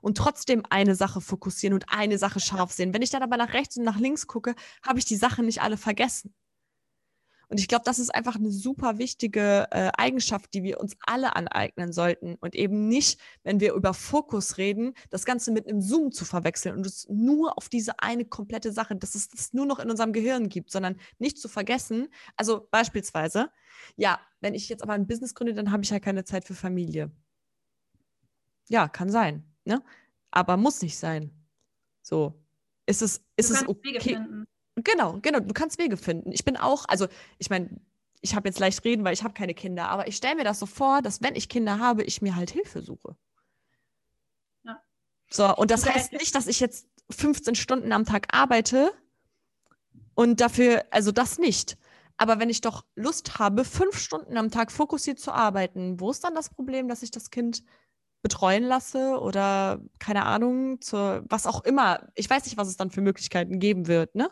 und 0.00 0.16
trotzdem 0.16 0.62
eine 0.70 0.94
Sache 0.94 1.20
fokussieren 1.20 1.74
und 1.74 1.86
eine 1.88 2.18
Sache 2.18 2.38
scharf 2.38 2.70
sehen. 2.70 2.94
Wenn 2.94 3.02
ich 3.02 3.10
dann 3.10 3.24
aber 3.24 3.36
nach 3.36 3.52
rechts 3.52 3.76
und 3.76 3.84
nach 3.84 3.98
links 3.98 4.28
gucke, 4.28 4.54
habe 4.86 5.00
ich 5.00 5.04
die 5.04 5.16
Sachen 5.16 5.46
nicht 5.46 5.60
alle 5.60 5.76
vergessen. 5.76 6.32
Und 7.50 7.58
ich 7.58 7.66
glaube, 7.66 7.82
das 7.84 7.98
ist 7.98 8.14
einfach 8.14 8.36
eine 8.36 8.52
super 8.52 8.98
wichtige 8.98 9.66
äh, 9.72 9.90
Eigenschaft, 9.98 10.54
die 10.54 10.62
wir 10.62 10.78
uns 10.78 10.96
alle 11.04 11.34
aneignen 11.34 11.92
sollten. 11.92 12.36
Und 12.36 12.54
eben 12.54 12.86
nicht, 12.86 13.20
wenn 13.42 13.58
wir 13.58 13.74
über 13.74 13.92
Fokus 13.92 14.56
reden, 14.56 14.94
das 15.10 15.24
Ganze 15.24 15.50
mit 15.50 15.66
einem 15.66 15.82
Zoom 15.82 16.12
zu 16.12 16.24
verwechseln 16.24 16.76
und 16.76 16.86
es 16.86 17.08
nur 17.08 17.58
auf 17.58 17.68
diese 17.68 17.98
eine 17.98 18.24
komplette 18.24 18.70
Sache, 18.70 18.94
dass 18.94 19.16
es 19.16 19.28
das 19.28 19.52
nur 19.52 19.66
noch 19.66 19.80
in 19.80 19.90
unserem 19.90 20.12
Gehirn 20.12 20.48
gibt, 20.48 20.70
sondern 20.70 20.96
nicht 21.18 21.38
zu 21.38 21.48
vergessen. 21.48 22.06
Also 22.36 22.68
beispielsweise, 22.70 23.50
ja, 23.96 24.20
wenn 24.40 24.54
ich 24.54 24.68
jetzt 24.68 24.84
aber 24.84 24.92
ein 24.92 25.08
Business 25.08 25.34
gründe, 25.34 25.52
dann 25.52 25.72
habe 25.72 25.82
ich 25.82 25.90
ja 25.90 25.98
keine 25.98 26.22
Zeit 26.22 26.44
für 26.44 26.54
Familie. 26.54 27.10
Ja, 28.68 28.86
kann 28.88 29.10
sein. 29.10 29.44
Ne? 29.64 29.82
Aber 30.30 30.56
muss 30.56 30.82
nicht 30.82 30.96
sein. 30.96 31.32
So. 32.00 32.40
Ist 32.86 33.02
es, 33.02 33.24
ist 33.36 33.50
es 33.50 33.68
okay? 33.68 34.18
Genau, 34.84 35.18
genau. 35.22 35.40
Du 35.40 35.54
kannst 35.54 35.78
Wege 35.78 35.96
finden. 35.96 36.32
Ich 36.32 36.44
bin 36.44 36.56
auch, 36.56 36.84
also 36.88 37.06
ich 37.38 37.50
meine, 37.50 37.70
ich 38.20 38.34
habe 38.34 38.48
jetzt 38.48 38.58
leicht 38.58 38.84
reden, 38.84 39.04
weil 39.04 39.14
ich 39.14 39.22
habe 39.22 39.34
keine 39.34 39.54
Kinder, 39.54 39.88
aber 39.88 40.06
ich 40.08 40.16
stelle 40.16 40.36
mir 40.36 40.44
das 40.44 40.58
so 40.58 40.66
vor, 40.66 41.02
dass 41.02 41.22
wenn 41.22 41.34
ich 41.34 41.48
Kinder 41.48 41.78
habe, 41.78 42.04
ich 42.04 42.22
mir 42.22 42.36
halt 42.36 42.50
Hilfe 42.50 42.82
suche. 42.82 43.16
Ja. 44.64 44.82
So, 45.30 45.56
und 45.56 45.70
das 45.70 45.88
heißt 45.88 46.12
nicht, 46.12 46.34
dass 46.34 46.46
ich 46.46 46.60
jetzt 46.60 46.86
15 47.10 47.54
Stunden 47.54 47.92
am 47.92 48.04
Tag 48.04 48.28
arbeite 48.34 48.92
und 50.14 50.40
dafür, 50.40 50.84
also 50.90 51.12
das 51.12 51.38
nicht. 51.38 51.78
Aber 52.16 52.38
wenn 52.38 52.50
ich 52.50 52.60
doch 52.60 52.84
Lust 52.94 53.38
habe, 53.38 53.64
fünf 53.64 53.98
Stunden 53.98 54.36
am 54.36 54.50
Tag 54.50 54.70
fokussiert 54.70 55.18
zu 55.18 55.32
arbeiten, 55.32 55.98
wo 56.00 56.10
ist 56.10 56.22
dann 56.22 56.34
das 56.34 56.50
Problem, 56.50 56.86
dass 56.86 57.02
ich 57.02 57.10
das 57.10 57.30
Kind 57.30 57.64
betreuen 58.22 58.64
lasse 58.64 59.18
oder 59.20 59.80
keine 59.98 60.26
Ahnung, 60.26 60.80
zur 60.80 61.24
was 61.28 61.46
auch 61.46 61.64
immer. 61.64 62.08
Ich 62.14 62.28
weiß 62.28 62.44
nicht, 62.44 62.56
was 62.56 62.68
es 62.68 62.76
dann 62.76 62.90
für 62.90 63.00
Möglichkeiten 63.00 63.58
geben 63.58 63.86
wird, 63.86 64.14
ne? 64.14 64.28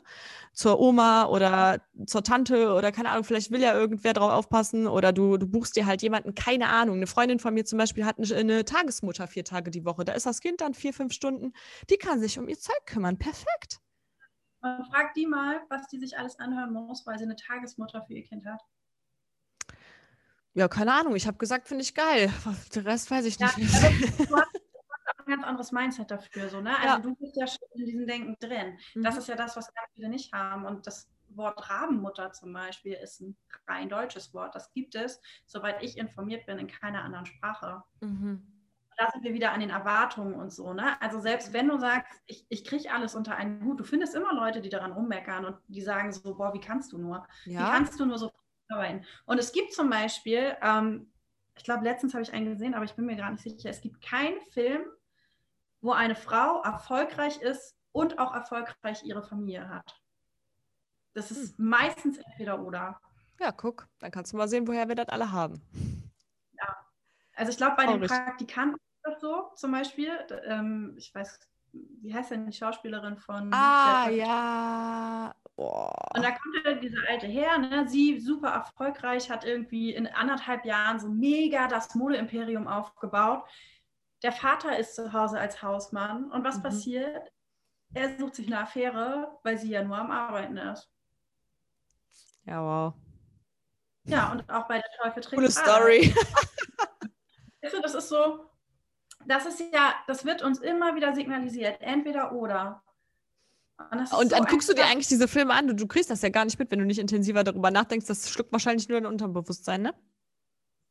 Zur 0.53 0.79
Oma 0.81 1.27
oder 1.27 1.81
zur 2.07 2.23
Tante 2.23 2.75
oder 2.75 2.93
keine 2.93 3.11
Ahnung, 3.11 3.25
vielleicht 3.25 3.51
will 3.51 3.63
ja 3.63 3.75
irgendwer 3.75 4.13
drauf 4.13 4.33
aufpassen 4.33 4.87
oder 4.87 5.13
du, 5.13 5.39
du 5.39 5.47
buchst 5.47 5.77
dir 5.77 5.87
halt 5.87 6.03
jemanden, 6.03 6.35
keine 6.35 6.69
Ahnung. 6.69 6.97
Eine 6.97 7.07
Freundin 7.07 7.39
von 7.39 7.55
mir 7.55 7.65
zum 7.65 7.79
Beispiel 7.79 8.05
hat 8.05 8.19
eine, 8.19 8.35
eine 8.35 8.65
Tagesmutter 8.65 9.27
vier 9.27 9.45
Tage 9.45 9.71
die 9.71 9.85
Woche. 9.85 10.05
Da 10.05 10.13
ist 10.13 10.27
das 10.27 10.41
Kind 10.41 10.61
dann 10.61 10.75
vier, 10.75 10.93
fünf 10.93 11.13
Stunden. 11.13 11.53
Die 11.91 11.97
kann 11.97 12.21
sich 12.21 12.39
um 12.39 12.49
ihr 12.49 12.59
Zeug 12.59 12.85
kümmern. 12.87 13.19
Perfekt. 13.19 13.81
Man 14.61 14.85
fragt 14.87 15.17
die 15.17 15.27
mal, 15.27 15.61
was 15.69 15.87
die 15.89 15.99
sich 15.99 16.19
alles 16.19 16.39
anhören 16.39 16.73
muss, 16.73 17.07
weil 17.07 17.19
sie 17.19 17.25
eine 17.25 17.37
Tagesmutter 17.37 18.05
für 18.07 18.15
ihr 18.15 18.25
Kind 18.25 18.45
hat. 18.45 18.61
Ja, 20.59 20.67
keine 20.67 20.93
Ahnung. 20.93 21.15
Ich 21.15 21.29
habe 21.29 21.39
gesagt, 21.39 21.69
finde 21.69 21.85
ich 21.85 21.95
geil. 21.95 22.33
Den 22.75 22.83
Rest 22.83 23.09
weiß 23.13 23.25
ich 23.27 23.39
nicht. 23.39 23.57
Ja, 23.59 23.65
also, 23.65 24.25
du, 24.25 24.37
hast, 24.37 24.55
ein 25.19 25.27
ganz 25.27 25.45
anderes 25.45 25.71
Mindset 25.71 26.11
dafür. 26.11 26.49
So, 26.49 26.61
ne? 26.61 26.77
Also 26.77 26.89
ja. 26.89 26.99
du 26.99 27.15
bist 27.15 27.37
ja 27.37 27.47
schon 27.47 27.69
in 27.77 27.87
diesem 27.87 28.07
Denken 28.09 28.37
drin. 28.41 28.77
Mhm. 28.97 29.05
Das 29.05 29.17
ist 29.17 29.29
ja 29.29 29.37
das, 29.37 29.57
was 29.57 29.73
ganz 29.73 29.87
viele 29.95 30.09
nicht 30.09 30.33
haben. 30.33 30.67
Und 30.67 30.85
das 30.89 31.09
Wort 31.29 31.71
Rabenmutter 31.71 32.33
zum 32.33 32.53
Beispiel 32.53 32.95
ist 32.95 33.21
ein 33.21 33.37
rein 33.69 33.89
deutsches 33.89 34.35
Wort. 34.35 34.57
Das 34.57 34.73
gibt 34.73 34.97
es, 34.97 35.21
soweit 35.47 35.81
ich 35.81 35.97
informiert 35.97 36.47
bin, 36.47 36.59
in 36.59 36.67
keiner 36.67 37.05
anderen 37.05 37.27
Sprache. 37.27 37.85
Mhm. 38.01 38.43
Da 38.97 39.09
sind 39.13 39.23
wir 39.23 39.35
wieder 39.35 39.53
an 39.53 39.61
den 39.61 39.71
Erwartungen 39.71 40.35
und 40.35 40.53
so. 40.53 40.73
Ne? 40.73 41.01
Also 41.01 41.21
selbst 41.21 41.53
wenn 41.53 41.69
du 41.69 41.79
sagst, 41.79 42.21
ich, 42.27 42.45
ich 42.49 42.65
kriege 42.65 42.91
alles 42.91 43.15
unter 43.15 43.37
einen 43.37 43.65
Hut, 43.65 43.79
du 43.79 43.85
findest 43.85 44.17
immer 44.17 44.35
Leute, 44.35 44.61
die 44.61 44.71
daran 44.71 44.91
rummeckern 44.91 45.45
und 45.45 45.57
die 45.69 45.83
sagen 45.83 46.11
so, 46.11 46.35
boah, 46.35 46.53
wie 46.53 46.59
kannst 46.59 46.91
du 46.91 46.99
nur? 46.99 47.25
Ja. 47.45 47.61
Wie 47.61 47.71
kannst 47.71 48.01
du 48.01 48.07
nur 48.07 48.19
so 48.19 48.33
arbeiten. 48.69 49.05
Und 49.27 49.39
es 49.39 49.53
gibt 49.53 49.73
zum 49.73 49.91
Beispiel, 49.91 50.57
ähm, 50.63 51.11
ich 51.57 51.65
glaube, 51.65 51.85
letztens 51.85 52.15
habe 52.15 52.23
ich 52.23 52.33
einen 52.33 52.53
gesehen, 52.53 52.75
aber 52.75 52.85
ich 52.85 52.95
bin 52.95 53.07
mir 53.07 53.17
gar 53.17 53.31
nicht 53.31 53.43
sicher, 53.43 53.71
es 53.71 53.81
gibt 53.81 54.01
keinen 54.01 54.41
Film, 54.53 54.83
wo 55.81 55.93
eine 55.93 56.15
Frau 56.15 56.63
erfolgreich 56.63 57.41
ist 57.41 57.77
und 57.93 58.19
auch 58.19 58.35
erfolgreich 58.35 59.03
ihre 59.05 59.23
Familie 59.23 59.69
hat. 59.69 60.01
Das 61.15 61.31
ist 61.31 61.59
hm. 61.59 61.69
meistens 61.69 62.19
entweder 62.19 62.61
oder. 62.61 63.01
Ja, 63.41 63.53
guck, 63.53 63.89
dann 63.99 64.11
kannst 64.11 64.33
du 64.33 64.37
mal 64.37 64.49
sehen, 64.49 64.67
woher 64.67 64.89
wir 64.89 64.95
das 64.95 65.09
alle 65.09 65.33
haben. 65.33 65.63
Ja, 66.53 66.77
also 67.35 67.51
ich 67.51 67.57
glaube, 67.57 67.77
bei 67.77 67.87
den 67.87 68.01
Praktikanten 68.01 68.77
ist 68.77 69.03
das 69.05 69.21
so 69.21 69.51
zum 69.55 69.73
Beispiel. 69.73 70.13
Ähm, 70.45 70.95
ich 70.97 71.15
weiß, 71.15 71.39
wie 71.73 72.15
heißt 72.15 72.31
denn 72.31 72.47
die 72.47 72.57
Schauspielerin 72.57 73.17
von? 73.17 73.53
Ah, 73.53 74.09
ja. 74.11 75.35
Oh. 75.61 75.91
Und 76.15 76.23
da 76.23 76.31
kommt 76.31 76.55
ja 76.65 76.75
diese 76.75 76.99
alte 77.09 77.27
her, 77.27 77.59
ne? 77.59 77.89
sie 77.89 78.21
super 78.21 78.51
erfolgreich, 78.51 79.29
hat 79.29 79.45
irgendwie 79.45 79.93
in 79.93 80.07
anderthalb 80.07 80.65
Jahren 80.65 81.01
so 81.01 81.09
mega 81.09 81.67
das 81.67 81.97
Modeimperium 81.97 82.69
aufgebaut. 82.69 83.43
Der 84.23 84.31
Vater 84.31 84.79
ist 84.79 84.95
zu 84.95 85.13
Hause 85.13 85.41
als 85.41 85.61
Hausmann 85.61 86.31
und 86.31 86.45
was 86.45 86.59
mhm. 86.59 86.63
passiert? 86.63 87.33
Er 87.93 88.17
sucht 88.19 88.37
sich 88.37 88.47
eine 88.47 88.61
Affäre, 88.61 89.37
weil 89.43 89.59
sie 89.59 89.71
ja 89.71 89.83
nur 89.83 89.99
am 89.99 90.13
Arbeiten 90.13 90.59
ist. 90.59 90.89
Ja, 92.45 92.63
wow. 92.63 92.95
Ja, 94.05 94.31
und 94.31 94.49
auch 94.49 94.69
bei 94.69 94.77
der 94.77 94.91
Teufel 95.03 95.23
trinkt 95.25 95.35
Coole 95.35 95.51
Story. 95.51 96.15
das 97.83 97.95
ist 97.95 98.09
so, 98.09 98.49
das 99.27 99.45
ist 99.45 99.59
ja, 99.73 99.97
das 100.07 100.25
wird 100.25 100.41
uns 100.43 100.61
immer 100.61 100.95
wieder 100.95 101.17
signalisiert, 101.17 101.81
entweder 101.81 102.31
oder. 102.31 102.85
Und, 103.79 104.13
und 104.13 104.33
dann 104.33 104.43
so 104.43 104.49
guckst 104.49 104.69
du 104.69 104.75
dir 104.75 104.87
eigentlich 104.87 105.07
diese 105.07 105.29
Filme 105.29 105.55
an, 105.55 105.69
du, 105.69 105.75
du 105.75 105.87
kriegst 105.87 106.11
das 106.11 106.23
ja 106.23 106.31
gar 106.31 106.45
nicht 106.45 106.59
mit, 106.59 106.71
wenn 106.71 106.81
du 106.81 106.85
nicht 106.85 106.99
intensiver 106.99 107.45
darüber 107.45 107.71
nachdenkst. 107.71 108.07
Das 108.07 108.29
schluckt 108.29 108.53
wahrscheinlich 108.53 108.89
nur 108.89 109.01
dein 109.01 109.11
Unterbewusstsein, 109.11 109.83
ne? 109.83 109.95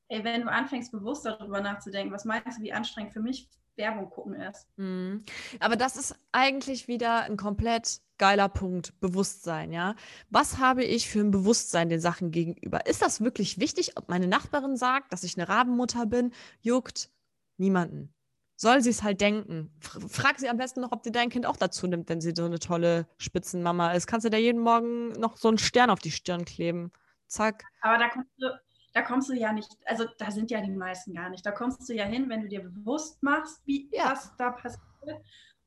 Ey, 0.09 0.23
wenn 0.23 0.43
du 0.43 0.47
anfängst, 0.49 0.91
bewusst 0.93 1.25
darüber 1.25 1.59
nachzudenken, 1.59 2.13
was 2.13 2.23
meinst 2.23 2.59
du, 2.59 2.63
wie 2.63 2.71
anstrengend 2.71 3.11
für 3.11 3.19
mich 3.19 3.49
Werbung 3.75 4.09
gucken 4.09 4.35
ist? 4.35 4.65
Mhm. 4.77 5.25
Aber 5.59 5.75
das 5.75 5.97
ist 5.97 6.15
eigentlich 6.31 6.88
wieder 6.88 7.23
ein 7.23 7.35
komplett 7.35 7.99
geiler 8.17 8.47
Punkt, 8.47 8.97
Bewusstsein, 9.01 9.73
ja. 9.73 9.95
Was 10.29 10.57
habe 10.57 10.85
ich 10.85 11.09
für 11.09 11.19
ein 11.19 11.31
Bewusstsein 11.31 11.89
den 11.89 11.99
Sachen 11.99 12.31
gegenüber? 12.31 12.85
Ist 12.85 13.01
das 13.01 13.21
wirklich 13.21 13.59
wichtig, 13.59 13.97
ob 13.97 14.07
meine 14.07 14.27
Nachbarin 14.27 14.77
sagt, 14.77 15.11
dass 15.11 15.23
ich 15.23 15.38
eine 15.38 15.49
Rabenmutter 15.49 16.05
bin? 16.05 16.31
Juckt 16.61 17.11
niemanden 17.57 18.16
soll 18.58 18.82
sie 18.82 18.89
es 18.89 19.03
halt 19.03 19.22
denken. 19.22 19.72
Frag 20.10 20.39
sie 20.39 20.49
am 20.49 20.58
besten 20.58 20.82
noch, 20.82 20.91
ob 20.91 21.03
sie 21.03 21.12
dein 21.12 21.30
Kind 21.30 21.45
auch 21.45 21.55
dazu 21.55 21.88
nimmt, 21.88 22.10
wenn 22.10 22.20
sie 22.20 22.34
so 22.36 22.43
eine 22.43 22.60
tolle 22.60 23.08
Spitzenmama 23.18 23.93
ist. 23.93 24.08
Kannst 24.08 24.26
du 24.26 24.30
da 24.30 24.38
jeden 24.38 24.62
Morgen 24.62 25.10
noch 25.14 25.38
so 25.38 25.47
einen 25.47 25.60
Stern 25.60 25.91
auf 25.91 25.99
die 25.99 26.12
Stirn 26.12 26.43
kleben. 26.43 26.91
Zack. 27.28 27.64
Aber 27.82 27.99
da 27.99 28.10
kommst 28.10 28.32
du, 28.39 28.49
da 28.93 29.01
kommst 29.03 29.30
du 29.30 29.34
ja 29.34 29.53
nicht, 29.53 29.70
also 29.86 30.05
da 30.18 30.32
sind 30.32 30.49
ja 30.49 30.60
die 30.60 30.72
meisten 30.72 31.14
gar 31.14 31.30
nicht. 31.30 31.45
Da 31.45 31.51
kommst 31.51 31.88
du 31.88 31.93
ja 31.93 32.05
hin, 32.05 32.30
wenn 32.30 32.41
du 32.41 32.47
dir 32.47 32.64
bewusst 32.64 33.22
machst, 33.22 33.62
wie 33.66 33.89
ja. 33.91 34.12
was 34.12 34.36
da 34.38 34.51
passiert. 34.51 34.82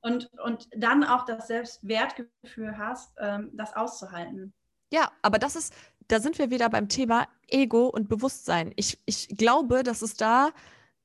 Und, 0.03 0.28
und 0.45 0.68
dann 0.76 1.05
auch 1.05 1.26
das 1.26 1.47
Selbstwertgefühl 1.47 2.76
hast, 2.76 3.12
ähm, 3.18 3.51
das 3.55 3.76
auszuhalten. 3.76 4.53
Ja, 4.93 5.12
aber 5.22 5.38
das 5.38 5.55
ist, 5.55 5.74
da 6.09 6.18
sind 6.18 6.38
wir 6.38 6.51
wieder 6.51 6.68
beim 6.70 6.88
Thema 6.88 7.28
Ego 7.47 7.86
und 7.86 8.09
Bewusstsein. 8.09 8.72
Ich, 8.74 8.99
ich 9.05 9.28
glaube, 9.28 9.84
dass 9.84 10.03
es 10.03 10.14
da 10.14 10.51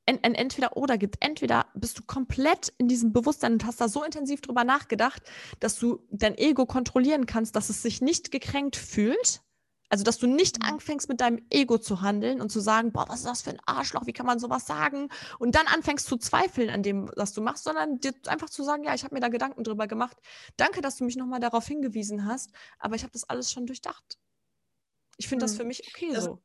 ein, 0.06 0.24
ein 0.24 0.36
Entweder-Oder 0.36 0.98
gibt. 0.98 1.18
Entweder 1.20 1.68
bist 1.74 1.98
du 1.98 2.04
komplett 2.04 2.74
in 2.78 2.88
diesem 2.88 3.14
Bewusstsein 3.14 3.54
und 3.54 3.66
hast 3.66 3.82
da 3.82 3.88
so 3.88 4.04
intensiv 4.04 4.42
drüber 4.42 4.64
nachgedacht, 4.64 5.24
dass 5.60 5.78
du 5.78 6.06
dein 6.12 6.38
Ego 6.38 6.66
kontrollieren 6.66 7.26
kannst, 7.26 7.56
dass 7.56 7.70
es 7.70 7.82
sich 7.82 8.02
nicht 8.02 8.32
gekränkt 8.32 8.76
fühlt. 8.76 9.42
Also, 9.88 10.04
dass 10.04 10.18
du 10.18 10.26
nicht 10.26 10.60
mhm. 10.60 10.70
anfängst, 10.70 11.10
mit 11.10 11.22
deinem 11.22 11.46
Ego 11.52 11.78
zu 11.78 12.02
handeln 12.02 12.42
und 12.42 12.52
zu 12.52 12.60
sagen, 12.60 12.92
boah, 12.92 13.06
was 13.08 13.20
ist 13.20 13.28
das 13.28 13.42
für 13.44 13.52
ein 13.52 13.62
Arschloch, 13.66 14.08
wie 14.08 14.14
kann 14.14 14.26
man 14.26 14.40
sowas 14.40 14.66
sagen? 14.66 15.10
Und 15.38 15.54
dann 15.54 15.68
anfängst 15.68 16.08
zu 16.08 16.18
zweifeln 16.18 16.72
an 16.72 16.82
dem, 16.82 17.10
was 17.16 17.34
du 17.34 17.42
machst, 17.42 17.64
sondern 17.64 18.00
dir 18.00 18.14
einfach 18.26 18.50
zu 18.50 18.64
sagen, 18.64 18.84
ja, 18.84 18.96
ich 18.96 19.04
habe 19.04 19.14
mir 19.14 19.22
da 19.22 19.28
Gedanken 19.28 19.64
drüber 19.64 19.88
gemacht. 19.88 20.18
Danke, 20.58 20.82
dass 20.82 20.98
du 20.98 21.06
mich 21.06 21.18
nochmal 21.18 21.40
darauf 21.40 21.68
hingewiesen 21.68 22.26
hast, 22.26 22.52
aber 22.80 22.96
ich 22.96 23.04
habe 23.04 23.14
das 23.14 23.30
alles 23.30 23.52
schon 23.52 23.68
durchdacht. 23.68 24.18
Ich 25.18 25.28
finde 25.28 25.46
mhm. 25.46 25.50
das 25.50 25.56
für 25.56 25.66
mich 25.66 25.88
okay 25.88 26.12
das, 26.14 26.26
so 26.26 26.42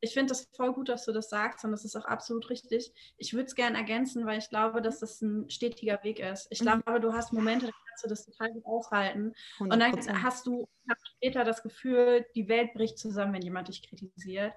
ich 0.00 0.14
finde 0.14 0.30
das 0.30 0.48
voll 0.56 0.72
gut, 0.72 0.88
dass 0.88 1.04
du 1.04 1.12
das 1.12 1.28
sagst 1.28 1.64
und 1.64 1.72
das 1.72 1.84
ist 1.84 1.96
auch 1.96 2.06
absolut 2.06 2.48
richtig. 2.48 2.92
Ich 3.18 3.34
würde 3.34 3.46
es 3.46 3.54
gerne 3.54 3.76
ergänzen, 3.76 4.24
weil 4.24 4.38
ich 4.38 4.48
glaube, 4.48 4.80
dass 4.80 5.00
das 5.00 5.20
ein 5.20 5.50
stetiger 5.50 6.02
Weg 6.02 6.20
ist. 6.20 6.46
Ich 6.50 6.60
mhm. 6.60 6.82
glaube, 6.82 7.00
du 7.00 7.12
hast 7.12 7.32
Momente, 7.32 7.66
da 7.66 7.72
kannst 7.88 8.04
du 8.04 8.08
das 8.08 8.24
total 8.24 8.52
gut 8.52 8.64
aushalten. 8.64 9.34
100%. 9.58 9.72
Und 9.72 9.78
dann 9.78 10.22
hast 10.22 10.46
du 10.46 10.68
später 11.16 11.44
das 11.44 11.62
Gefühl, 11.62 12.24
die 12.34 12.48
Welt 12.48 12.72
bricht 12.72 12.98
zusammen, 12.98 13.34
wenn 13.34 13.42
jemand 13.42 13.68
dich 13.68 13.82
kritisiert. 13.82 14.54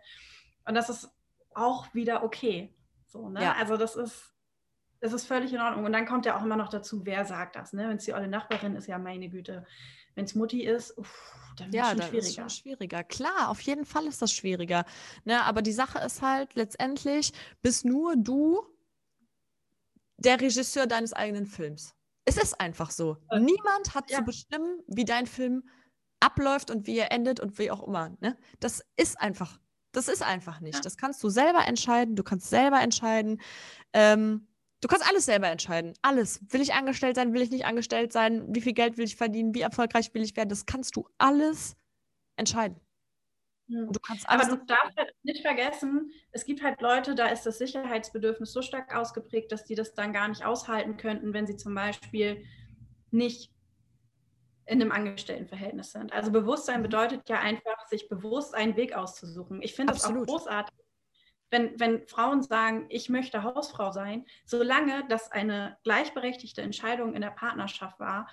Und 0.66 0.76
das 0.76 0.90
ist 0.90 1.10
auch 1.54 1.94
wieder 1.94 2.24
okay. 2.24 2.74
So, 3.06 3.30
ne? 3.30 3.44
Ja. 3.44 3.54
Also 3.54 3.76
das 3.76 3.96
ist, 3.96 4.33
das 5.04 5.12
ist 5.12 5.26
völlig 5.26 5.52
in 5.52 5.60
Ordnung. 5.60 5.84
Und 5.84 5.92
dann 5.92 6.06
kommt 6.06 6.26
ja 6.26 6.38
auch 6.38 6.44
immer 6.44 6.56
noch 6.56 6.70
dazu, 6.70 7.06
wer 7.06 7.26
sagt 7.26 7.58
das. 7.58 7.74
Ne? 7.74 7.90
Wenn 7.90 7.98
es 7.98 8.06
die 8.06 8.14
olle 8.14 8.30
Nachbarin 8.30 8.78
ist, 8.78 8.88
ja 8.88 8.98
meine 8.98 9.28
Güte. 9.28 9.66
Wenn 10.16 10.24
es 10.24 10.34
Mutti 10.34 10.64
ist, 10.64 10.98
uff, 10.98 11.36
dann 11.58 11.74
ja, 11.74 11.90
schon 11.90 12.04
schwieriger. 12.04 12.18
ist 12.20 12.36
schon 12.36 12.50
schwieriger. 12.50 13.04
Klar, 13.04 13.50
auf 13.50 13.60
jeden 13.60 13.84
Fall 13.84 14.08
ist 14.08 14.22
das 14.22 14.32
schwieriger. 14.32 14.86
Ne, 15.26 15.44
aber 15.44 15.62
die 15.62 15.74
Sache 15.74 16.00
ist 16.00 16.22
halt, 16.22 16.56
letztendlich 16.56 17.34
bist 17.62 17.84
nur 17.84 18.16
du 18.16 18.64
der 20.20 20.40
Regisseur 20.40 20.88
deines 20.88 21.12
eigenen 21.12 21.48
Films. 21.48 21.94
Es 22.24 22.38
ist 22.38 22.62
einfach 22.62 22.90
so. 22.90 23.18
Äh, 23.30 23.42
Niemand 23.42 23.96
hat 23.96 24.10
ja. 24.10 24.20
zu 24.20 24.24
bestimmen, 24.24 24.80
wie 24.88 25.04
dein 25.04 25.26
Film 25.26 25.68
abläuft 26.22 26.72
und 26.72 26.88
wie 26.88 26.98
er 26.98 27.12
endet 27.12 27.42
und 27.42 27.60
wie 27.60 27.72
auch 27.72 27.86
immer. 27.86 28.16
Ne? 28.22 28.38
Das 28.62 28.86
ist 28.96 29.20
einfach, 29.20 29.60
das 29.92 30.08
ist 30.08 30.24
einfach 30.24 30.62
nicht. 30.62 30.76
Ja. 30.76 30.82
Das 30.82 30.96
kannst 30.96 31.22
du 31.26 31.28
selber 31.28 31.68
entscheiden. 31.68 32.16
Du 32.16 32.24
kannst 32.24 32.50
selber 32.50 32.80
entscheiden. 32.80 33.42
Ähm, 33.92 34.48
du 34.84 34.88
kannst 34.88 35.08
alles 35.08 35.26
selber 35.26 35.48
entscheiden. 35.48 35.94
Alles. 36.02 36.42
Will 36.50 36.62
ich 36.62 36.74
angestellt 36.74 37.16
sein? 37.16 37.34
Will 37.34 37.42
ich 37.42 37.50
nicht 37.50 37.66
angestellt 37.66 38.12
sein? 38.12 38.46
Wie 38.54 38.62
viel 38.62 38.74
Geld 38.74 38.98
will 38.98 39.06
ich 39.06 39.16
verdienen? 39.16 39.56
Wie 39.56 39.62
erfolgreich 39.62 40.14
will 40.14 40.22
ich 40.22 40.36
werden? 40.36 40.50
Das 40.50 40.66
kannst 40.66 40.96
du 40.96 41.08
alles 41.18 41.76
entscheiden. 42.36 42.80
Hm. 43.70 43.92
Du 43.92 44.00
Aber 44.26 44.46
du 44.46 44.58
darfst 44.66 44.98
halt 44.98 45.14
nicht 45.24 45.42
vergessen, 45.42 46.12
es 46.32 46.46
gibt 46.46 46.62
halt 46.62 46.82
Leute, 46.82 47.16
da 47.16 47.28
ist 47.28 47.46
das 47.46 47.58
Sicherheitsbedürfnis 47.60 48.52
so 48.52 48.62
stark 48.62 48.94
ausgeprägt, 48.94 49.52
dass 49.52 49.64
die 49.64 49.76
das 49.76 49.94
dann 49.94 50.12
gar 50.12 50.28
nicht 50.28 50.44
aushalten 50.44 50.98
könnten, 50.98 51.34
wenn 51.34 51.48
sie 51.48 51.56
zum 51.56 51.74
Beispiel 51.74 52.44
nicht 53.12 53.52
in 54.66 54.82
einem 54.82 54.92
Angestelltenverhältnis 54.92 55.92
sind. 55.92 56.12
Also 56.14 56.32
Bewusstsein 56.32 56.80
mhm. 56.80 56.84
bedeutet 56.84 57.30
ja 57.30 57.40
einfach, 57.40 57.88
sich 57.88 58.10
bewusst 58.10 58.54
einen 58.54 58.76
Weg 58.76 58.94
auszusuchen. 58.94 59.62
Ich 59.62 59.76
finde 59.76 59.94
es 59.94 60.04
auch 60.04 60.14
großartig, 60.14 60.76
wenn, 61.54 61.80
wenn 61.80 62.06
Frauen 62.08 62.42
sagen, 62.42 62.88
ich 62.90 63.10
möchte 63.10 63.44
Hausfrau 63.44 63.92
sein, 63.92 64.26
solange 64.44 65.06
das 65.08 65.32
eine 65.32 65.78
gleichberechtigte 65.84 66.64
Entscheidung 66.64 67.14
in 67.14 67.22
der 67.22 67.30
Partnerschaft 67.30 68.00
war 68.00 68.28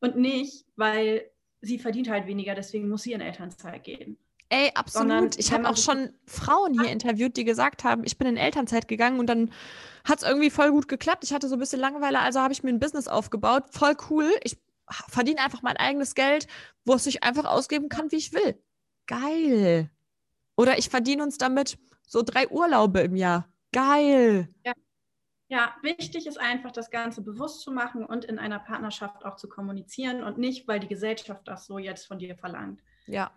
und 0.00 0.16
nicht, 0.16 0.66
weil 0.76 1.30
sie 1.62 1.78
verdient 1.78 2.10
halt 2.10 2.26
weniger, 2.26 2.54
deswegen 2.54 2.90
muss 2.90 3.04
sie 3.04 3.14
in 3.14 3.22
Elternzeit 3.22 3.82
gehen. 3.82 4.18
Ey, 4.50 4.70
absolut. 4.74 5.08
Sondern, 5.08 5.30
ich 5.38 5.50
habe 5.50 5.66
auch 5.66 5.78
schon 5.78 6.12
Frauen 6.26 6.78
hier 6.78 6.92
interviewt, 6.92 7.38
die 7.38 7.44
gesagt 7.44 7.84
haben, 7.84 8.04
ich 8.04 8.18
bin 8.18 8.28
in 8.28 8.36
Elternzeit 8.36 8.86
gegangen 8.86 9.18
und 9.18 9.28
dann 9.28 9.50
hat 10.04 10.18
es 10.18 10.28
irgendwie 10.28 10.50
voll 10.50 10.72
gut 10.72 10.88
geklappt. 10.88 11.24
Ich 11.24 11.32
hatte 11.32 11.48
so 11.48 11.56
ein 11.56 11.58
bisschen 11.58 11.80
Langeweile, 11.80 12.18
also 12.18 12.40
habe 12.40 12.52
ich 12.52 12.62
mir 12.62 12.68
ein 12.68 12.80
Business 12.80 13.08
aufgebaut. 13.08 13.64
Voll 13.70 13.96
cool. 14.10 14.30
Ich 14.42 14.58
verdiene 15.08 15.40
einfach 15.40 15.62
mein 15.62 15.78
eigenes 15.78 16.14
Geld, 16.14 16.48
wo 16.84 16.92
es 16.94 17.04
sich 17.04 17.22
einfach 17.22 17.46
ausgeben 17.46 17.88
kann, 17.88 18.12
wie 18.12 18.16
ich 18.16 18.34
will. 18.34 18.62
Geil. 19.06 19.90
Oder 20.62 20.78
ich 20.78 20.88
verdiene 20.88 21.22
uns 21.22 21.38
damit 21.38 21.78
so 22.06 22.22
drei 22.22 22.48
Urlaube 22.48 23.00
im 23.00 23.16
Jahr. 23.16 23.48
Geil. 23.72 24.48
Ja. 24.64 24.72
Ja, 25.48 25.76
wichtig 25.82 26.26
ist 26.26 26.40
einfach, 26.40 26.72
das 26.72 26.90
Ganze 26.90 27.20
bewusst 27.20 27.60
zu 27.60 27.72
machen 27.72 28.06
und 28.06 28.24
in 28.24 28.38
einer 28.38 28.58
Partnerschaft 28.58 29.26
auch 29.26 29.36
zu 29.36 29.50
kommunizieren 29.50 30.22
und 30.22 30.38
nicht, 30.38 30.66
weil 30.66 30.80
die 30.80 30.88
Gesellschaft 30.88 31.46
das 31.46 31.66
so 31.66 31.78
jetzt 31.78 32.06
von 32.06 32.18
dir 32.18 32.34
verlangt. 32.36 32.82
Ja, 33.06 33.32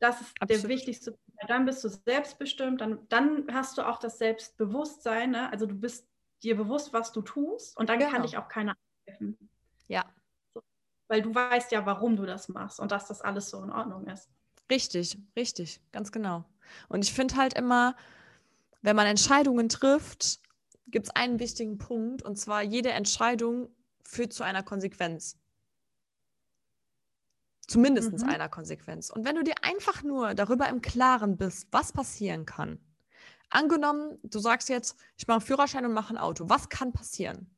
das 0.00 0.20
ist 0.20 0.34
Absolut. 0.40 0.62
der 0.62 0.70
wichtigste 0.70 1.12
Punkt. 1.12 1.50
Dann 1.50 1.66
bist 1.66 1.84
du 1.84 1.88
selbstbestimmt, 1.88 2.80
dann, 2.80 3.06
dann 3.08 3.46
hast 3.52 3.78
du 3.78 3.86
auch 3.86 3.98
das 3.98 4.18
Selbstbewusstsein. 4.18 5.30
Ne? 5.30 5.50
Also 5.52 5.66
du 5.66 5.74
bist 5.74 6.08
dir 6.42 6.56
bewusst, 6.56 6.92
was 6.92 7.12
du 7.12 7.20
tust 7.20 7.76
und 7.76 7.88
dann 7.88 7.98
genau. 7.98 8.10
kann 8.10 8.22
dich 8.22 8.36
auch 8.38 8.48
keiner 8.48 8.74
helfen. 9.06 9.36
Ja. 9.88 10.04
Weil 11.08 11.22
du 11.22 11.34
weißt 11.34 11.70
ja, 11.72 11.84
warum 11.84 12.16
du 12.16 12.24
das 12.24 12.48
machst 12.48 12.80
und 12.80 12.92
dass 12.92 13.08
das 13.08 13.20
alles 13.20 13.50
so 13.50 13.62
in 13.62 13.70
Ordnung 13.70 14.06
ist. 14.06 14.30
Richtig, 14.70 15.18
richtig, 15.36 15.80
ganz 15.92 16.12
genau. 16.12 16.44
Und 16.88 17.04
ich 17.04 17.12
finde 17.12 17.36
halt 17.36 17.54
immer, 17.54 17.96
wenn 18.82 18.96
man 18.96 19.06
Entscheidungen 19.06 19.68
trifft, 19.68 20.40
gibt 20.86 21.06
es 21.06 21.16
einen 21.16 21.38
wichtigen 21.38 21.78
Punkt 21.78 22.22
und 22.22 22.36
zwar 22.36 22.62
jede 22.62 22.90
Entscheidung 22.90 23.68
führt 24.04 24.32
zu 24.32 24.44
einer 24.44 24.62
Konsequenz. 24.62 25.36
Zumindest 27.66 28.12
mhm. 28.12 28.28
einer 28.28 28.48
Konsequenz. 28.48 29.10
Und 29.10 29.24
wenn 29.24 29.36
du 29.36 29.44
dir 29.44 29.54
einfach 29.62 30.02
nur 30.02 30.34
darüber 30.34 30.68
im 30.68 30.82
Klaren 30.82 31.36
bist, 31.36 31.68
was 31.70 31.92
passieren 31.92 32.46
kann. 32.46 32.80
Angenommen, 33.48 34.18
du 34.22 34.38
sagst 34.38 34.68
jetzt, 34.68 34.96
ich 35.16 35.26
mache 35.26 35.38
einen 35.38 35.46
Führerschein 35.46 35.84
und 35.84 35.92
mache 35.92 36.14
ein 36.14 36.18
Auto. 36.18 36.48
Was 36.48 36.68
kann 36.68 36.92
passieren? 36.92 37.48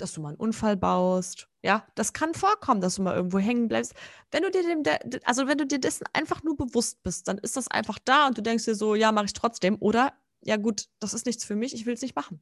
Dass 0.00 0.12
du 0.12 0.20
mal 0.20 0.30
einen 0.30 0.38
Unfall 0.38 0.76
baust. 0.76 1.48
Ja, 1.62 1.86
das 1.94 2.12
kann 2.12 2.34
vorkommen, 2.34 2.80
dass 2.80 2.94
du 2.94 3.02
mal 3.02 3.14
irgendwo 3.14 3.38
hängen 3.38 3.68
bleibst. 3.68 3.94
Wenn 4.30 4.42
du 4.42 4.50
dir 4.50 4.62
dem, 4.62 4.82
also 5.24 5.46
wenn 5.46 5.58
du 5.58 5.66
dir 5.66 5.78
dessen 5.78 6.06
einfach 6.12 6.42
nur 6.42 6.56
bewusst 6.56 7.02
bist, 7.02 7.28
dann 7.28 7.38
ist 7.38 7.56
das 7.56 7.68
einfach 7.68 7.98
da 8.04 8.26
und 8.26 8.38
du 8.38 8.42
denkst 8.42 8.64
dir 8.64 8.74
so, 8.74 8.94
ja, 8.94 9.12
mache 9.12 9.26
ich 9.26 9.32
trotzdem. 9.34 9.76
Oder, 9.80 10.14
ja 10.42 10.56
gut, 10.56 10.88
das 11.00 11.12
ist 11.12 11.26
nichts 11.26 11.44
für 11.44 11.56
mich, 11.56 11.74
ich 11.74 11.84
will 11.84 11.94
es 11.94 12.02
nicht 12.02 12.16
machen. 12.16 12.40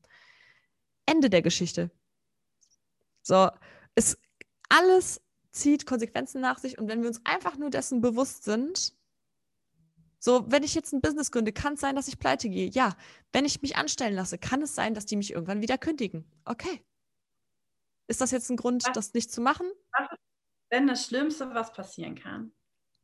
Ende 1.06 1.30
der 1.30 1.42
Geschichte. 1.42 1.90
So, 3.22 3.50
ist 3.96 4.18
alles 4.68 5.20
zieht 5.50 5.86
Konsequenzen 5.86 6.40
nach 6.40 6.58
sich. 6.58 6.78
Und 6.78 6.88
wenn 6.88 7.00
wir 7.02 7.08
uns 7.08 7.20
einfach 7.24 7.56
nur 7.56 7.70
dessen 7.70 8.00
bewusst 8.00 8.44
sind, 8.44 8.94
so, 10.20 10.50
wenn 10.50 10.64
ich 10.64 10.74
jetzt 10.74 10.92
ein 10.92 11.00
Business 11.00 11.30
gründe, 11.30 11.52
kann 11.52 11.74
es 11.74 11.80
sein, 11.80 11.94
dass 11.94 12.08
ich 12.08 12.18
pleite 12.18 12.48
gehe. 12.48 12.68
Ja, 12.68 12.96
wenn 13.32 13.44
ich 13.44 13.62
mich 13.62 13.76
anstellen 13.76 14.14
lasse, 14.14 14.38
kann 14.38 14.62
es 14.62 14.74
sein, 14.74 14.94
dass 14.94 15.06
die 15.06 15.16
mich 15.16 15.32
irgendwann 15.32 15.62
wieder 15.62 15.78
kündigen. 15.78 16.24
Okay. 16.44 16.82
Ist 18.08 18.20
das 18.20 18.30
jetzt 18.30 18.50
ein 18.50 18.56
Grund, 18.56 18.84
was, 18.86 18.92
das 18.92 19.14
nicht 19.14 19.30
zu 19.30 19.40
machen? 19.40 19.70
Was 19.92 20.08
denn 20.72 20.86
das 20.86 21.06
Schlimmste, 21.06 21.54
was 21.54 21.72
passieren 21.72 22.14
kann? 22.14 22.52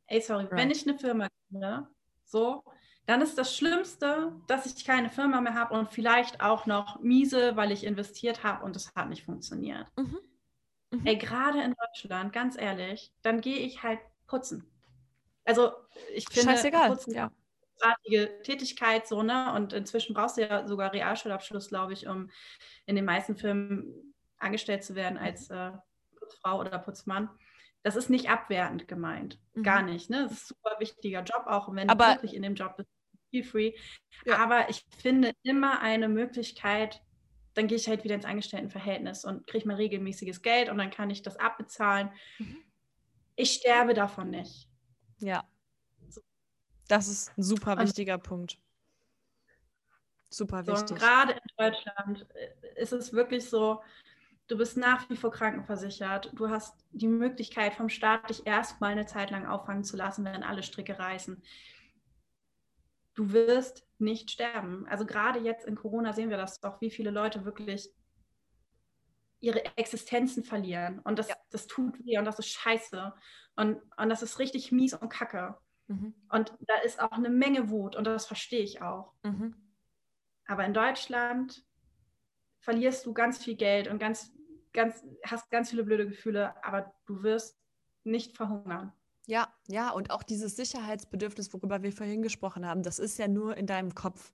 Ey, 0.07 0.21
sorry, 0.21 0.43
right. 0.45 0.55
wenn 0.55 0.71
ich 0.71 0.87
eine 0.87 0.97
Firma 0.97 1.27
gründe, 1.49 1.87
so, 2.25 2.63
dann 3.05 3.21
ist 3.21 3.37
das 3.37 3.55
Schlimmste, 3.55 4.33
dass 4.47 4.65
ich 4.65 4.85
keine 4.85 5.09
Firma 5.09 5.41
mehr 5.41 5.53
habe 5.53 5.73
und 5.75 5.91
vielleicht 5.91 6.41
auch 6.41 6.65
noch 6.65 6.99
miese, 7.01 7.55
weil 7.55 7.71
ich 7.71 7.83
investiert 7.83 8.43
habe 8.43 8.63
und 8.65 8.75
es 8.75 8.93
hat 8.95 9.09
nicht 9.09 9.23
funktioniert. 9.23 9.87
Mhm. 9.95 10.19
Mhm. 10.91 11.05
Ey, 11.05 11.17
gerade 11.17 11.61
in 11.61 11.75
Deutschland, 11.75 12.33
ganz 12.33 12.57
ehrlich, 12.57 13.11
dann 13.21 13.41
gehe 13.41 13.59
ich 13.59 13.83
halt 13.83 13.99
putzen. 14.27 14.71
Also 15.43 15.71
ich 16.13 16.27
finde 16.29 16.51
Scheißegal. 16.51 16.89
Putzen 16.89 17.13
ja. 17.13 17.31
großartige 17.77 18.41
Tätigkeit 18.41 19.07
so, 19.07 19.21
ne? 19.21 19.53
Und 19.53 19.73
inzwischen 19.73 20.15
brauchst 20.15 20.37
du 20.37 20.41
ja 20.41 20.67
sogar 20.67 20.91
Realschulabschluss, 20.93 21.69
glaube 21.69 21.93
ich, 21.93 22.07
um 22.07 22.31
in 22.87 22.95
den 22.95 23.05
meisten 23.05 23.35
Firmen 23.35 24.14
angestellt 24.37 24.83
zu 24.83 24.95
werden 24.95 25.17
als 25.17 25.49
äh, 25.49 25.71
Putzfrau 26.17 26.59
oder 26.59 26.77
Putzmann. 26.79 27.29
Das 27.83 27.95
ist 27.95 28.09
nicht 28.09 28.29
abwertend 28.29 28.87
gemeint. 28.87 29.39
Mhm. 29.53 29.63
Gar 29.63 29.83
nicht. 29.83 30.09
Ne? 30.09 30.23
Das 30.23 30.31
ist 30.31 30.51
ein 30.51 30.55
super 30.55 30.79
wichtiger 30.79 31.23
Job, 31.23 31.43
auch 31.45 31.73
wenn 31.73 31.89
Aber, 31.89 32.05
du 32.05 32.11
wirklich 32.15 32.33
in 32.33 32.43
dem 32.43 32.55
Job 32.55 32.77
bist, 32.77 32.89
feel 33.29 33.43
free. 33.43 33.73
Ja. 34.25 34.37
Aber 34.37 34.69
ich 34.69 34.85
finde 34.97 35.33
immer 35.43 35.81
eine 35.81 36.09
Möglichkeit, 36.09 37.01
dann 37.53 37.67
gehe 37.67 37.77
ich 37.77 37.87
halt 37.87 38.03
wieder 38.03 38.15
ins 38.15 38.25
Angestelltenverhältnis 38.25 39.23
und 39.23 39.47
kriege 39.47 39.67
mein 39.67 39.77
regelmäßiges 39.77 40.41
Geld 40.41 40.69
und 40.69 40.77
dann 40.77 40.89
kann 40.91 41.09
ich 41.09 41.21
das 41.21 41.37
abbezahlen. 41.37 42.11
Mhm. 42.39 42.57
Ich 43.35 43.53
sterbe 43.53 43.93
davon 43.93 44.29
nicht. 44.29 44.69
Ja. 45.19 45.43
Das 46.87 47.07
ist 47.07 47.35
ein 47.37 47.43
super 47.43 47.77
wichtiger 47.79 48.15
und, 48.15 48.23
Punkt. 48.23 48.59
Super 50.29 50.63
so, 50.63 50.73
wichtig. 50.73 50.97
Gerade 50.97 51.33
in 51.33 51.39
Deutschland 51.57 52.27
äh, 52.35 52.81
ist 52.81 52.93
es 52.93 53.13
wirklich 53.13 53.49
so, 53.49 53.81
du 54.47 54.57
bist 54.57 54.77
nach 54.77 55.09
wie 55.09 55.17
vor 55.17 55.31
krankenversichert. 55.31 56.31
Du 56.33 56.49
hast 56.49 56.75
die 56.91 57.07
Möglichkeit 57.07 57.73
vom 57.73 57.89
Staat, 57.89 58.29
dich 58.29 58.45
erstmal 58.45 58.91
eine 58.91 59.05
Zeit 59.05 59.31
lang 59.31 59.45
auffangen 59.45 59.83
zu 59.83 59.97
lassen, 59.97 60.25
wenn 60.25 60.43
alle 60.43 60.63
Stricke 60.63 60.97
reißen 60.99 61.41
du 63.15 63.31
wirst 63.31 63.87
nicht 63.97 64.29
sterben. 64.29 64.85
Also 64.87 65.05
gerade 65.05 65.39
jetzt 65.39 65.65
in 65.65 65.75
Corona 65.75 66.13
sehen 66.13 66.29
wir 66.29 66.37
das 66.37 66.59
doch, 66.59 66.79
wie 66.81 66.91
viele 66.91 67.09
Leute 67.09 67.45
wirklich 67.45 67.89
ihre 69.39 69.65
Existenzen 69.77 70.43
verlieren. 70.43 70.99
Und 70.99 71.17
das, 71.17 71.29
ja. 71.29 71.35
das 71.49 71.67
tut 71.67 71.97
weh 72.05 72.17
und 72.17 72.25
das 72.25 72.39
ist 72.39 72.49
scheiße. 72.49 73.13
Und, 73.55 73.81
und 73.97 74.09
das 74.09 74.21
ist 74.21 74.39
richtig 74.39 74.71
mies 74.71 74.93
und 74.93 75.09
kacke. 75.09 75.57
Mhm. 75.87 76.13
Und 76.29 76.53
da 76.61 76.77
ist 76.83 76.99
auch 76.99 77.11
eine 77.11 77.29
Menge 77.29 77.69
Wut 77.69 77.95
und 77.95 78.05
das 78.05 78.25
verstehe 78.25 78.63
ich 78.63 78.81
auch. 78.81 79.13
Mhm. 79.23 79.55
Aber 80.47 80.65
in 80.65 80.73
Deutschland 80.73 81.63
verlierst 82.59 83.05
du 83.05 83.13
ganz 83.13 83.43
viel 83.43 83.55
Geld 83.55 83.87
und 83.87 83.99
ganz, 83.99 84.34
ganz, 84.75 85.03
hast 85.23 85.49
ganz 85.49 85.71
viele 85.71 85.83
blöde 85.83 86.07
Gefühle, 86.07 86.53
aber 86.63 86.93
du 87.05 87.23
wirst 87.23 87.57
nicht 88.03 88.37
verhungern. 88.37 88.93
Ja, 89.25 89.51
ja, 89.67 89.89
und 89.89 90.11
auch 90.11 90.21
dieses 90.21 90.55
Sicherheitsbedürfnis, 90.55 91.51
worüber 91.51 91.81
wir 91.81 91.91
vorhin 91.91 92.21
gesprochen 92.21 92.67
haben, 92.67 92.83
das 92.83 92.99
ist 92.99 93.17
ja 93.17 93.27
nur 93.27 93.57
in 93.57 93.65
deinem 93.65 93.95
Kopf. 93.95 94.33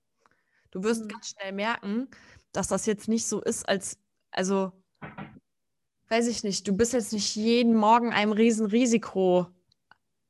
Du 0.72 0.84
wirst 0.84 1.04
mhm. 1.04 1.08
ganz 1.08 1.30
schnell 1.30 1.54
merken, 1.54 2.10
dass 2.52 2.68
das 2.68 2.86
jetzt 2.86 3.08
nicht 3.08 3.26
so 3.26 3.42
ist, 3.42 3.68
als, 3.70 3.98
also, 4.32 4.74
weiß 6.10 6.28
ich 6.28 6.44
nicht, 6.44 6.68
du 6.68 6.76
bist 6.76 6.92
jetzt 6.92 7.14
nicht 7.14 7.36
jeden 7.36 7.74
Morgen 7.74 8.12
einem 8.12 8.34
riesen 8.34 8.66
Risiko 8.66 9.48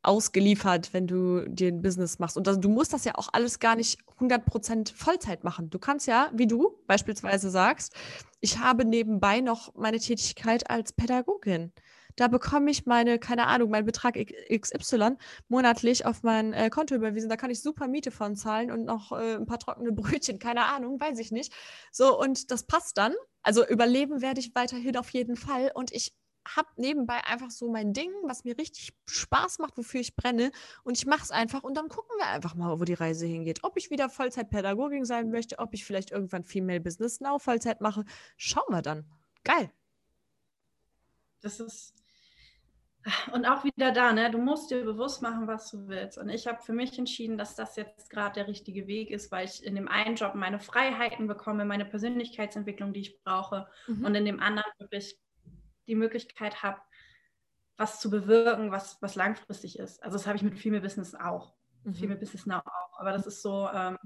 ausgeliefert, 0.03 0.93
wenn 0.93 1.07
du 1.07 1.47
dir 1.47 1.69
ein 1.69 1.81
Business 1.81 2.19
machst. 2.19 2.37
Und 2.37 2.47
das, 2.47 2.59
du 2.59 2.69
musst 2.69 2.93
das 2.93 3.05
ja 3.05 3.15
auch 3.15 3.29
alles 3.33 3.59
gar 3.59 3.75
nicht 3.75 3.99
100% 4.19 4.93
Vollzeit 4.95 5.43
machen. 5.43 5.69
Du 5.69 5.79
kannst 5.79 6.07
ja, 6.07 6.31
wie 6.33 6.47
du 6.47 6.77
beispielsweise 6.87 7.49
sagst, 7.49 7.93
ich 8.39 8.59
habe 8.59 8.85
nebenbei 8.85 9.41
noch 9.41 9.75
meine 9.75 9.99
Tätigkeit 9.99 10.69
als 10.69 10.93
Pädagogin 10.93 11.71
da 12.15 12.27
bekomme 12.27 12.71
ich 12.71 12.85
meine, 12.85 13.19
keine 13.19 13.47
Ahnung, 13.47 13.69
meinen 13.69 13.85
Betrag 13.85 14.15
XY 14.15 15.17
monatlich 15.47 16.05
auf 16.05 16.23
mein 16.23 16.53
äh, 16.53 16.69
Konto 16.69 16.95
überwiesen. 16.95 17.29
Da 17.29 17.37
kann 17.37 17.51
ich 17.51 17.61
super 17.61 17.87
Miete 17.87 18.11
von 18.11 18.35
zahlen 18.35 18.71
und 18.71 18.85
noch 18.85 19.11
äh, 19.11 19.35
ein 19.35 19.45
paar 19.45 19.59
trockene 19.59 19.91
Brötchen, 19.91 20.39
keine 20.39 20.65
Ahnung, 20.65 20.99
weiß 20.99 21.19
ich 21.19 21.31
nicht. 21.31 21.53
So, 21.91 22.19
und 22.19 22.51
das 22.51 22.63
passt 22.63 22.97
dann. 22.97 23.13
Also 23.43 23.65
überleben 23.67 24.21
werde 24.21 24.39
ich 24.39 24.53
weiterhin 24.53 24.97
auf 24.97 25.09
jeden 25.11 25.35
Fall. 25.35 25.71
Und 25.73 25.91
ich 25.91 26.13
habe 26.47 26.69
nebenbei 26.75 27.23
einfach 27.25 27.51
so 27.51 27.69
mein 27.69 27.93
Ding, 27.93 28.11
was 28.23 28.43
mir 28.43 28.57
richtig 28.57 28.93
Spaß 29.05 29.59
macht, 29.59 29.77
wofür 29.77 30.01
ich 30.01 30.15
brenne. 30.15 30.51
Und 30.83 30.97
ich 30.97 31.05
mache 31.05 31.23
es 31.23 31.31
einfach 31.31 31.63
und 31.63 31.75
dann 31.75 31.89
gucken 31.89 32.17
wir 32.17 32.27
einfach 32.27 32.55
mal, 32.55 32.79
wo 32.79 32.83
die 32.83 32.93
Reise 32.93 33.25
hingeht. 33.25 33.59
Ob 33.63 33.77
ich 33.77 33.89
wieder 33.89 34.09
Vollzeitpädagogin 34.09 35.05
sein 35.05 35.29
möchte, 35.29 35.59
ob 35.59 35.73
ich 35.73 35.85
vielleicht 35.85 36.11
irgendwann 36.11 36.43
Female 36.43 36.81
Business 36.81 37.19
Now 37.19 37.39
Vollzeit 37.39 37.81
mache. 37.81 38.05
Schauen 38.37 38.69
wir 38.69 38.81
dann. 38.81 39.05
Geil. 39.43 39.71
das 41.41 41.59
ist 41.59 41.95
und 43.33 43.45
auch 43.45 43.63
wieder 43.63 43.91
da, 43.91 44.13
ne? 44.13 44.29
Du 44.29 44.37
musst 44.37 44.69
dir 44.69 44.83
bewusst 44.83 45.21
machen, 45.21 45.47
was 45.47 45.71
du 45.71 45.87
willst. 45.87 46.17
Und 46.17 46.29
ich 46.29 46.45
habe 46.45 46.61
für 46.61 46.73
mich 46.73 46.97
entschieden, 46.99 47.37
dass 47.37 47.55
das 47.55 47.75
jetzt 47.75 48.09
gerade 48.09 48.35
der 48.35 48.47
richtige 48.47 48.85
Weg 48.85 49.09
ist, 49.09 49.31
weil 49.31 49.45
ich 49.45 49.63
in 49.65 49.75
dem 49.75 49.87
einen 49.87 50.15
Job 50.15 50.35
meine 50.35 50.59
Freiheiten 50.59 51.27
bekomme, 51.27 51.65
meine 51.65 51.85
Persönlichkeitsentwicklung, 51.85 52.93
die 52.93 53.01
ich 53.01 53.23
brauche, 53.23 53.67
mhm. 53.87 54.05
und 54.05 54.15
in 54.15 54.25
dem 54.25 54.39
anderen 54.39 54.71
wirklich 54.77 55.17
die 55.87 55.95
Möglichkeit 55.95 56.63
habe, 56.63 56.81
was 57.77 57.99
zu 57.99 58.09
bewirken, 58.09 58.71
was, 58.71 59.01
was 59.01 59.15
langfristig 59.15 59.79
ist. 59.79 60.03
Also 60.03 60.17
das 60.17 60.27
habe 60.27 60.37
ich 60.37 60.43
mit 60.43 60.59
Female 60.59 60.81
Business 60.81 61.15
auch. 61.15 61.55
Mhm. 61.83 61.93
Female 61.93 62.19
Business 62.19 62.45
Now 62.45 62.59
auch. 62.59 62.99
Aber 62.99 63.11
das 63.11 63.25
ist 63.25 63.41
so, 63.41 63.67
ähm, 63.73 63.97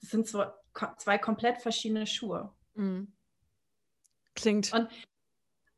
das 0.00 0.10
sind 0.10 0.26
so 0.26 0.44
zwei 0.96 1.18
komplett 1.18 1.58
verschiedene 1.58 2.06
Schuhe. 2.06 2.52
Mhm. 2.74 3.12
Klingt. 4.34 4.72
Und 4.72 4.88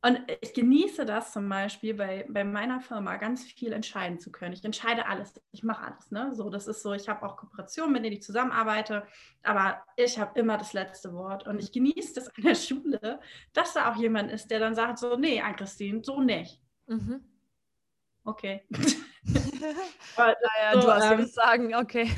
und 0.03 0.19
ich 0.41 0.55
genieße 0.55 1.05
das 1.05 1.33
zum 1.33 1.47
Beispiel 1.49 1.93
bei, 1.93 2.25
bei 2.29 2.43
meiner 2.43 2.81
Firma 2.81 3.17
ganz 3.17 3.45
viel 3.45 3.73
entscheiden 3.73 4.19
zu 4.19 4.33
können. 4.33 4.55
Ich 4.55 4.65
entscheide 4.65 5.07
alles, 5.07 5.39
ich 5.53 5.63
mache 5.63 5.85
alles. 5.85 6.11
Ne? 6.11 6.35
So, 6.35 6.49
das 6.49 6.67
ist 6.67 6.83
so, 6.83 6.95
ich 6.95 7.07
habe 7.09 7.27
auch 7.27 7.37
Kooperationen, 7.37 7.93
mit 7.93 8.05
denen 8.05 8.17
ich 8.17 8.23
zusammenarbeite, 8.23 9.07
aber 9.43 9.85
ich 9.97 10.19
habe 10.19 10.41
immer 10.41 10.57
das 10.57 10.73
letzte 10.73 11.13
Wort. 11.13 11.47
Und 11.47 11.59
ich 11.59 11.71
genieße 11.71 12.15
das 12.15 12.29
an 12.29 12.43
der 12.43 12.55
Schule, 12.55 13.21
dass 13.53 13.75
da 13.75 13.93
auch 13.93 13.97
jemand 13.97 14.33
ist, 14.33 14.51
der 14.51 14.59
dann 14.59 14.75
sagt: 14.75 14.99
so, 14.99 15.17
nee, 15.17 15.41
Ann-Christine, 15.43 16.03
so 16.03 16.23
nicht. 16.23 16.63
Mhm. 16.87 17.23
Okay. 18.25 18.67
aber, 20.17 20.35
naja, 20.43 20.75
so, 20.75 20.81
du 20.81 20.93
hast 20.95 21.11
ähm, 21.11 21.27
sagen, 21.27 21.75
okay. 21.75 22.11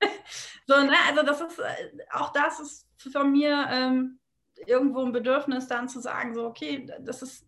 so, 0.66 0.80
ne, 0.80 0.94
also 1.08 1.24
das 1.24 1.40
ist, 1.40 1.58
äh, 1.58 2.06
auch 2.12 2.32
das 2.32 2.60
ist 2.60 2.88
von 3.12 3.32
mir. 3.32 3.66
Ähm, 3.68 4.20
irgendwo 4.66 5.04
ein 5.04 5.12
Bedürfnis 5.12 5.66
dann 5.68 5.88
zu 5.88 6.00
sagen, 6.00 6.34
so, 6.34 6.46
okay, 6.46 6.86
das 7.00 7.22
ist 7.22 7.46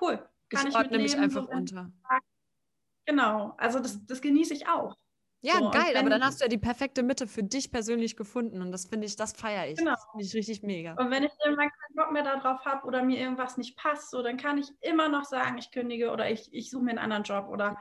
cool. 0.00 0.28
Kann 0.48 0.66
ich, 0.66 0.68
ich 0.68 0.76
ordne 0.76 0.98
mich 0.98 1.16
einfach 1.16 1.44
so 1.44 1.50
unter. 1.50 1.90
Genau, 3.06 3.54
also 3.58 3.80
das, 3.80 4.04
das 4.06 4.20
genieße 4.20 4.54
ich 4.54 4.68
auch. 4.68 4.94
Ja, 5.42 5.58
so, 5.58 5.70
geil, 5.70 5.94
aber 5.98 6.08
dann 6.08 6.24
hast 6.24 6.40
du 6.40 6.44
ja 6.46 6.48
die 6.48 6.56
perfekte 6.56 7.02
Mitte 7.02 7.26
für 7.26 7.42
dich 7.42 7.70
persönlich 7.70 8.16
gefunden 8.16 8.62
und 8.62 8.72
das 8.72 8.86
finde 8.86 9.06
ich, 9.06 9.14
das 9.14 9.34
feiere 9.34 9.68
ich. 9.68 9.76
Genau. 9.76 9.90
Das 9.90 10.06
finde 10.10 10.24
ich 10.24 10.34
richtig 10.34 10.62
mega. 10.62 10.94
Und 10.94 11.10
wenn 11.10 11.22
ich 11.22 11.32
irgendwann 11.44 11.68
keinen 11.68 11.96
Bock 11.96 12.12
mehr 12.12 12.22
darauf 12.22 12.64
habe 12.64 12.86
oder 12.86 13.02
mir 13.02 13.18
irgendwas 13.18 13.58
nicht 13.58 13.76
passt, 13.76 14.10
so, 14.10 14.22
dann 14.22 14.38
kann 14.38 14.56
ich 14.56 14.70
immer 14.80 15.10
noch 15.10 15.24
sagen, 15.24 15.58
ich 15.58 15.70
kündige 15.70 16.12
oder 16.12 16.30
ich, 16.30 16.48
ich 16.54 16.70
suche 16.70 16.84
mir 16.84 16.92
einen 16.92 16.98
anderen 16.98 17.24
Job 17.24 17.48
oder 17.48 17.76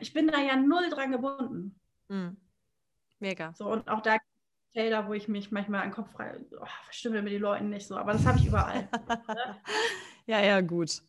ich 0.00 0.14
bin 0.14 0.28
da 0.28 0.40
ja 0.40 0.56
null 0.56 0.88
dran 0.88 1.12
gebunden. 1.12 1.78
Mhm. 2.08 2.38
Mega. 3.18 3.52
So, 3.54 3.66
und 3.68 3.86
auch 3.88 4.00
da 4.00 4.16
Felder, 4.72 5.06
wo 5.06 5.12
ich 5.12 5.28
mich 5.28 5.50
manchmal 5.50 5.82
an 5.82 5.88
den 5.88 5.94
Kopf 5.94 6.10
frei, 6.12 6.34
oh, 6.58 6.66
stimme 6.90 7.22
mit 7.22 7.32
den 7.32 7.42
Leuten 7.42 7.68
nicht 7.68 7.86
so, 7.86 7.96
aber 7.96 8.12
das 8.12 8.24
habe 8.24 8.38
ich 8.38 8.46
überall. 8.46 8.88
ja, 10.26 10.40
ja, 10.40 10.60
gut. 10.60 11.02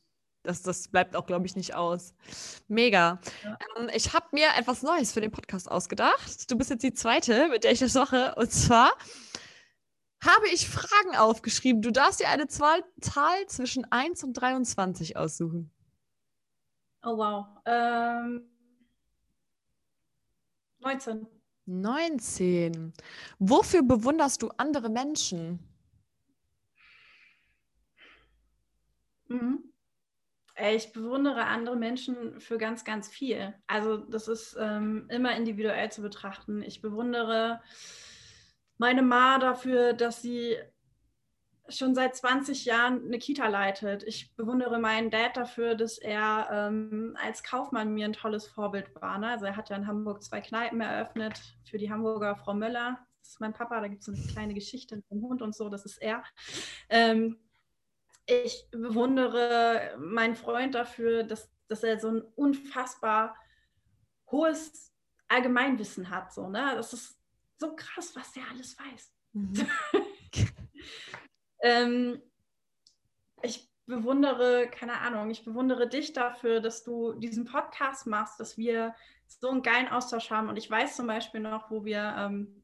Das, 0.44 0.62
das 0.62 0.90
bleibt 0.90 1.16
auch, 1.16 1.26
glaube 1.26 1.46
ich, 1.46 1.56
nicht 1.56 1.74
aus. 1.74 2.14
Mega. 2.68 3.22
Ja. 3.44 3.58
Ähm, 3.78 3.90
ich 3.94 4.14
habe 4.14 4.26
mir 4.34 4.48
etwas 4.58 4.84
Neues 4.84 5.14
für 5.14 5.22
den 5.22 5.32
Podcast 5.32 5.72
ausgedacht. 5.72 6.52
Du 6.52 6.58
bist 6.58 6.70
jetzt 6.70 6.84
die 6.84 6.94
zweite, 6.94 7.48
mit 7.48 7.64
der 7.64 7.72
ich 7.72 7.80
das 7.80 7.94
mache. 7.94 8.36
Und 8.36 8.52
zwar 8.52 8.92
habe 10.22 10.48
ich 10.54 10.68
Fragen 10.68 11.16
aufgeschrieben. 11.16 11.82
Du 11.82 11.92
darfst 11.92 12.20
dir 12.20 12.28
eine 12.28 12.48
Zahl, 12.48 12.84
Zahl 13.00 13.46
zwischen 13.48 13.90
1 13.90 14.26
und 14.26 14.34
23 14.34 15.16
aussuchen. 15.16 15.72
Oh, 17.04 17.18
wow. 17.18 17.46
Ähm, 17.66 18.50
19. 20.80 21.26
19. 21.66 22.94
Wofür 23.40 23.84
bewunderst 23.84 24.42
du 24.42 24.50
andere 24.58 24.90
Menschen? 24.90 25.60
Mhm. 29.28 29.64
Ich 30.56 30.94
bewundere 30.94 31.46
andere 31.46 31.76
Menschen 31.76 32.40
für 32.40 32.58
ganz, 32.58 32.84
ganz 32.84 33.08
viel. 33.10 33.56
Also 33.66 33.98
das 33.98 34.28
ist 34.28 34.56
ähm, 34.60 35.08
immer 35.10 35.36
individuell 35.36 35.92
zu 35.92 36.02
betrachten. 36.02 36.62
Ich 36.62 36.82
bewundere 36.82 37.62
meine 38.78 39.02
Ma 39.02 39.40
dafür, 39.40 39.94
dass 39.94 40.22
sie 40.22 40.58
schon 41.70 41.96
seit 41.96 42.16
20 42.16 42.66
Jahren 42.66 43.06
eine 43.06 43.20
Kita 43.20 43.48
leitet. 43.48 44.04
Ich 44.04 44.36
bewundere 44.36 44.80
meinen 44.80 45.10
Dad 45.10 45.38
dafür, 45.38 45.76
dass 45.76 45.98
er 45.98 46.50
ähm, 46.52 47.18
als 47.22 47.44
Kaufmann 47.44 47.94
mir 47.94 48.06
ein 48.06 48.14
tolles 48.14 48.48
Vorbild 48.48 48.94
war. 49.02 49.18
Ne? 49.18 49.30
Also 49.30 49.46
er 49.46 49.56
hat 49.56 49.70
ja 49.70 49.76
in 49.78 49.88
Hamburg 49.88 50.24
zwei 50.24 50.42
Kneipen 50.42 50.82
eröffnet 50.82 51.42
für 51.64 51.78
die 51.78 51.90
Hamburger 51.90 52.36
Frau 52.36 52.54
Möller. 52.54 53.00
Das 53.20 53.30
ist 53.30 53.40
mein 53.40 53.54
Papa, 53.54 53.80
da 53.80 53.88
gibt 53.88 54.02
es 54.02 54.10
eine 54.10 54.18
kleine 54.28 54.54
Geschichte 54.54 55.02
vom 55.08 55.22
Hund 55.22 55.42
und 55.42 55.56
so, 55.56 55.70
das 55.70 55.86
ist 55.86 56.02
er. 56.02 56.24
Ähm, 56.90 57.40
ich 58.26 58.68
bewundere 58.72 59.96
meinen 59.98 60.36
Freund 60.36 60.76
dafür, 60.76 61.24
dass, 61.24 61.50
dass 61.68 61.84
er 61.84 62.00
so 62.00 62.10
ein 62.10 62.22
unfassbar 62.36 63.36
hohes 64.30 64.94
Allgemeinwissen 65.30 66.10
hat. 66.10 66.34
So, 66.34 66.50
ne? 66.50 66.74
Das 66.76 66.92
ist 66.94 67.18
so 67.58 67.76
krass, 67.76 68.16
was 68.16 68.34
der 68.34 68.44
alles 68.52 68.78
weiß. 68.78 69.14
Mhm. 69.34 69.68
Ähm, 71.64 72.22
ich 73.42 73.68
bewundere, 73.86 74.70
keine 74.70 75.00
Ahnung, 75.00 75.30
ich 75.30 75.44
bewundere 75.44 75.90
dich 75.90 76.14
dafür, 76.14 76.60
dass 76.60 76.84
du 76.84 77.14
diesen 77.14 77.46
Podcast 77.46 78.08
machst, 78.08 78.40
dass 78.40 78.58
wir 78.58 78.94
so 79.28 79.50
einen 79.50 79.64
geilen 79.64 79.88
Austausch 79.88 80.30
haben. 80.30 80.50
Und 80.50 80.58
ich 80.58 80.70
weiß 80.70 80.96
zum 80.96 81.08
Beispiel 81.08 81.42
noch, 81.42 81.72
wo 81.72 81.84
wir 81.84 82.16
ähm, 82.18 82.64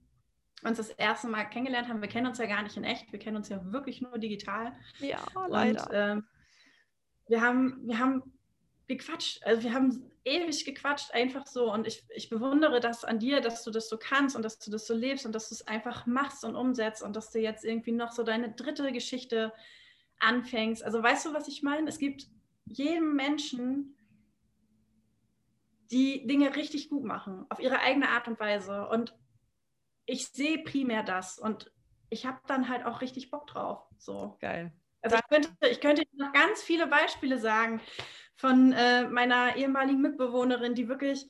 uns 0.64 0.78
das 0.78 0.90
erste 0.90 1.28
Mal 1.28 1.46
kennengelernt 1.46 1.88
haben. 1.88 2.02
Wir 2.02 2.10
kennen 2.10 2.28
uns 2.28 2.38
ja 2.38 2.46
gar 2.46 2.62
nicht 2.62 2.78
in 2.78 2.84
echt, 2.84 3.12
wir 3.12 3.20
kennen 3.20 3.38
uns 3.38 3.50
ja 3.50 3.60
wirklich 3.72 4.02
nur 4.02 4.18
digital. 4.18 4.74
Ja, 5.00 5.20
leider. 5.48 5.84
Und, 5.84 5.90
ähm, 5.94 6.28
wir 7.28 7.42
haben, 7.42 7.88
wir 7.88 8.00
haben 8.00 8.24
gequatscht, 8.88 9.46
also 9.46 9.64
wir 9.64 9.74
haben 9.74 10.12
ewig 10.30 10.66
gequatscht, 10.66 11.12
einfach 11.12 11.46
so. 11.48 11.72
Und 11.72 11.88
ich, 11.88 12.06
ich 12.10 12.30
bewundere 12.30 12.80
das 12.80 13.04
an 13.04 13.20
dir, 13.20 13.42
dass 13.42 13.64
du 13.64 13.72
das 13.72 13.90
so 13.90 13.98
kannst 13.98 14.36
und 14.36 14.44
dass 14.44 14.60
du 14.60 14.72
das 14.72 14.88
so 14.88 14.94
lebst 14.94 15.26
und 15.26 15.34
dass 15.34 15.50
du 15.50 15.56
es 15.56 15.68
einfach 15.68 16.06
machst 16.06 16.46
und 16.46 16.56
umsetzt 16.56 17.04
und 17.04 17.16
dass 17.16 17.32
du 17.32 17.40
jetzt 17.40 17.66
irgendwie 17.66 17.92
noch 17.92 18.12
so 18.12 18.24
deine 18.24 18.52
dritte 18.52 18.92
Geschichte 18.92 19.54
anfängst. 20.20 20.84
Also 20.84 21.02
weißt 21.02 21.26
du, 21.26 21.34
was 21.34 21.48
ich 21.48 21.64
meine? 21.64 21.90
Es 21.90 21.98
gibt 21.98 22.28
jedem 22.66 23.16
Menschen, 23.16 23.96
die 25.92 26.28
Dinge 26.28 26.56
richtig 26.56 26.90
gut 26.90 27.04
machen, 27.04 27.46
auf 27.50 27.60
ihre 27.60 27.80
eigene 27.80 28.10
Art 28.10 28.28
und 28.28 28.40
Weise. 28.40 28.88
Und 28.90 29.16
ich 30.06 30.28
sehe 30.28 30.64
primär 30.64 31.04
das 31.04 31.40
und 31.40 31.72
ich 32.10 32.26
habe 32.26 32.40
dann 32.48 32.70
halt 32.70 32.86
auch 32.86 33.02
richtig 33.02 33.32
Bock 33.32 33.48
drauf. 33.48 33.82
So. 33.98 34.38
Geil. 34.40 34.72
Also 35.02 35.18
ich 35.18 35.28
könnte, 35.30 35.50
ich 35.70 35.82
könnte 35.82 36.04
noch 36.14 36.34
ganz 36.34 36.62
viele 36.62 36.88
Beispiele 36.88 37.40
sagen 37.40 37.82
von 38.40 38.72
äh, 38.72 39.04
meiner 39.10 39.58
ehemaligen 39.58 40.02
Mitbewohnerin, 40.02 40.74
die 40.74 40.88
wirklich 40.88 41.28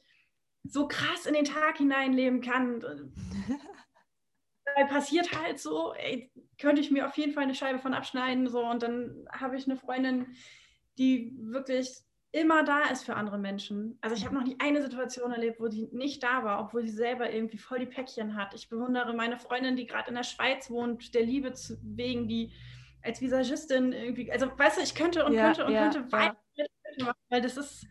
so 0.63 0.87
krass 0.87 1.25
in 1.25 1.33
den 1.33 1.45
Tag 1.45 1.77
hineinleben 1.77 2.41
kann. 2.41 2.83
passiert 4.89 5.31
halt 5.41 5.59
so, 5.59 5.93
ey, 5.95 6.31
könnte 6.59 6.81
ich 6.81 6.91
mir 6.91 7.07
auf 7.07 7.17
jeden 7.17 7.33
Fall 7.33 7.43
eine 7.43 7.55
Scheibe 7.55 7.79
von 7.79 7.95
abschneiden. 7.95 8.47
So. 8.47 8.63
Und 8.63 8.83
dann 8.83 9.25
habe 9.31 9.57
ich 9.57 9.65
eine 9.65 9.75
Freundin, 9.75 10.27
die 10.99 11.35
wirklich 11.39 11.97
immer 12.31 12.63
da 12.63 12.83
ist 12.83 13.05
für 13.05 13.15
andere 13.15 13.39
Menschen. 13.39 13.97
Also 14.01 14.15
ich 14.15 14.23
habe 14.23 14.35
noch 14.35 14.43
nie 14.43 14.57
eine 14.59 14.83
Situation 14.83 15.31
erlebt, 15.31 15.59
wo 15.59 15.67
sie 15.67 15.89
nicht 15.91 16.21
da 16.21 16.43
war, 16.43 16.61
obwohl 16.61 16.85
sie 16.85 16.93
selber 16.93 17.33
irgendwie 17.33 17.57
voll 17.57 17.79
die 17.79 17.87
Päckchen 17.87 18.35
hat. 18.35 18.53
Ich 18.53 18.69
bewundere 18.69 19.15
meine 19.15 19.39
Freundin, 19.39 19.75
die 19.75 19.87
gerade 19.87 20.09
in 20.09 20.15
der 20.15 20.23
Schweiz 20.23 20.69
wohnt, 20.69 21.15
der 21.15 21.23
Liebe 21.23 21.53
zu, 21.53 21.79
wegen, 21.81 22.27
die 22.27 22.53
als 23.01 23.19
Visagistin 23.19 23.93
irgendwie, 23.93 24.31
also 24.31 24.45
weißt 24.55 24.77
du, 24.77 24.81
ich 24.83 24.93
könnte 24.93 25.25
und 25.25 25.33
ja, 25.33 25.45
könnte 25.45 25.65
und 25.65 25.73
ja, 25.73 25.89
könnte 25.89 26.11
weiter 26.11 26.37
machen, 27.05 27.19
weil 27.29 27.41
das 27.41 27.57
ist 27.57 27.85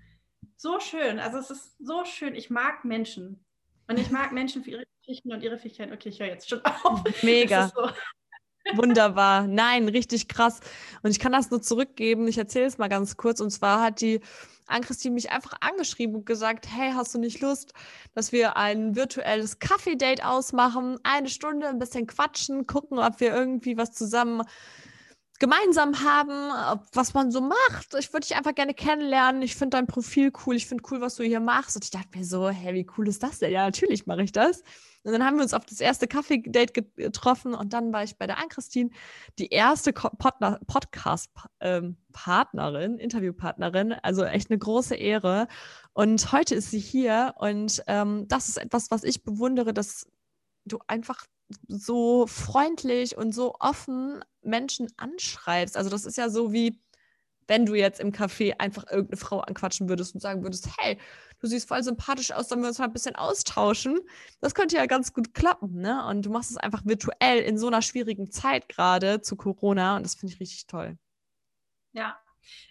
so 0.56 0.80
schön. 0.80 1.18
Also 1.18 1.38
es 1.38 1.50
ist 1.50 1.76
so 1.78 2.04
schön. 2.04 2.34
Ich 2.34 2.50
mag 2.50 2.84
Menschen. 2.84 3.44
Und 3.88 3.98
ich 3.98 4.10
mag 4.10 4.32
Menschen 4.32 4.62
für 4.62 4.70
ihre 4.70 4.84
Geschichten 5.00 5.32
und 5.32 5.42
ihre 5.42 5.58
Fähigkeiten. 5.58 5.92
Okay, 5.92 6.10
ich 6.10 6.20
höre 6.20 6.26
jetzt 6.26 6.48
schon 6.48 6.62
auf. 6.64 7.02
Mega. 7.22 7.68
So. 7.68 7.90
Wunderbar. 8.74 9.46
Nein, 9.46 9.88
richtig 9.88 10.28
krass. 10.28 10.60
Und 11.02 11.10
ich 11.10 11.18
kann 11.18 11.32
das 11.32 11.50
nur 11.50 11.62
zurückgeben. 11.62 12.28
Ich 12.28 12.36
erzähle 12.36 12.66
es 12.66 12.76
mal 12.76 12.88
ganz 12.88 13.16
kurz. 13.16 13.40
Und 13.40 13.50
zwar 13.50 13.82
hat 13.82 14.02
die 14.02 14.20
Ann-Christine 14.66 15.14
mich 15.14 15.30
einfach 15.30 15.54
angeschrieben 15.60 16.16
und 16.16 16.26
gesagt, 16.26 16.66
hey, 16.70 16.92
hast 16.92 17.14
du 17.14 17.18
nicht 17.18 17.40
Lust, 17.40 17.72
dass 18.14 18.32
wir 18.32 18.56
ein 18.56 18.94
virtuelles 18.94 19.58
Kaffee-Date 19.58 20.22
ausmachen? 20.22 20.98
Eine 21.02 21.28
Stunde, 21.28 21.68
ein 21.68 21.78
bisschen 21.78 22.06
quatschen, 22.06 22.66
gucken, 22.66 22.98
ob 22.98 23.20
wir 23.20 23.34
irgendwie 23.34 23.78
was 23.78 23.92
zusammen 23.92 24.42
gemeinsam 25.38 26.02
haben, 26.02 26.80
was 26.92 27.14
man 27.14 27.30
so 27.30 27.40
macht. 27.40 27.94
Ich 27.98 28.12
würde 28.12 28.26
dich 28.26 28.36
einfach 28.36 28.54
gerne 28.54 28.74
kennenlernen. 28.74 29.42
Ich 29.42 29.54
finde 29.54 29.76
dein 29.76 29.86
Profil 29.86 30.32
cool. 30.44 30.56
Ich 30.56 30.66
finde 30.66 30.82
cool, 30.90 31.00
was 31.00 31.14
du 31.16 31.22
hier 31.22 31.40
machst. 31.40 31.76
Und 31.76 31.84
ich 31.84 31.90
dachte 31.90 32.16
mir 32.16 32.24
so, 32.24 32.48
hey, 32.48 32.74
wie 32.74 32.86
cool 32.96 33.08
ist 33.08 33.22
das 33.22 33.38
denn? 33.38 33.52
Ja, 33.52 33.64
natürlich 33.64 34.06
mache 34.06 34.22
ich 34.22 34.32
das. 34.32 34.62
Und 35.04 35.12
dann 35.12 35.24
haben 35.24 35.36
wir 35.36 35.44
uns 35.44 35.54
auf 35.54 35.64
das 35.64 35.80
erste 35.80 36.08
Kaffee-Date 36.08 36.74
getroffen 36.96 37.54
und 37.54 37.72
dann 37.72 37.92
war 37.92 38.02
ich 38.02 38.18
bei 38.18 38.26
der 38.26 38.38
Ann-Christine, 38.38 38.90
die 39.38 39.46
erste 39.46 39.92
Podcast-Partnerin, 39.92 42.92
ähm, 42.92 42.98
Interviewpartnerin. 42.98 43.92
Also 44.02 44.24
echt 44.24 44.50
eine 44.50 44.58
große 44.58 44.96
Ehre. 44.96 45.46
Und 45.92 46.32
heute 46.32 46.56
ist 46.56 46.72
sie 46.72 46.80
hier 46.80 47.34
und 47.38 47.80
ähm, 47.86 48.26
das 48.28 48.48
ist 48.48 48.58
etwas, 48.58 48.90
was 48.90 49.04
ich 49.04 49.22
bewundere, 49.22 49.72
dass 49.72 50.08
du 50.64 50.80
einfach 50.88 51.26
so 51.66 52.26
freundlich 52.26 53.16
und 53.16 53.32
so 53.32 53.56
offen 53.60 54.22
Menschen 54.42 54.88
anschreibst. 54.96 55.76
Also 55.76 55.90
das 55.90 56.04
ist 56.04 56.16
ja 56.16 56.28
so 56.28 56.52
wie, 56.52 56.80
wenn 57.46 57.64
du 57.64 57.74
jetzt 57.74 58.00
im 58.00 58.12
Café 58.12 58.58
einfach 58.58 58.84
irgendeine 58.90 59.16
Frau 59.16 59.40
anquatschen 59.40 59.88
würdest 59.88 60.14
und 60.14 60.20
sagen 60.20 60.42
würdest, 60.42 60.68
hey, 60.78 60.98
du 61.40 61.46
siehst 61.46 61.68
voll 61.68 61.82
sympathisch 61.82 62.32
aus, 62.32 62.48
sollen 62.48 62.60
wir 62.60 62.68
uns 62.68 62.78
mal 62.78 62.84
ein 62.84 62.92
bisschen 62.92 63.16
austauschen. 63.16 63.98
Das 64.40 64.54
könnte 64.54 64.76
ja 64.76 64.86
ganz 64.86 65.12
gut 65.12 65.32
klappen, 65.34 65.80
ne? 65.80 66.06
Und 66.06 66.26
du 66.26 66.30
machst 66.30 66.50
es 66.50 66.58
einfach 66.58 66.84
virtuell 66.84 67.40
in 67.40 67.58
so 67.58 67.66
einer 67.66 67.82
schwierigen 67.82 68.30
Zeit 68.30 68.68
gerade 68.68 69.22
zu 69.22 69.36
Corona 69.36 69.96
und 69.96 70.04
das 70.04 70.14
finde 70.14 70.34
ich 70.34 70.40
richtig 70.40 70.66
toll. 70.66 70.98
Ja, 71.92 72.18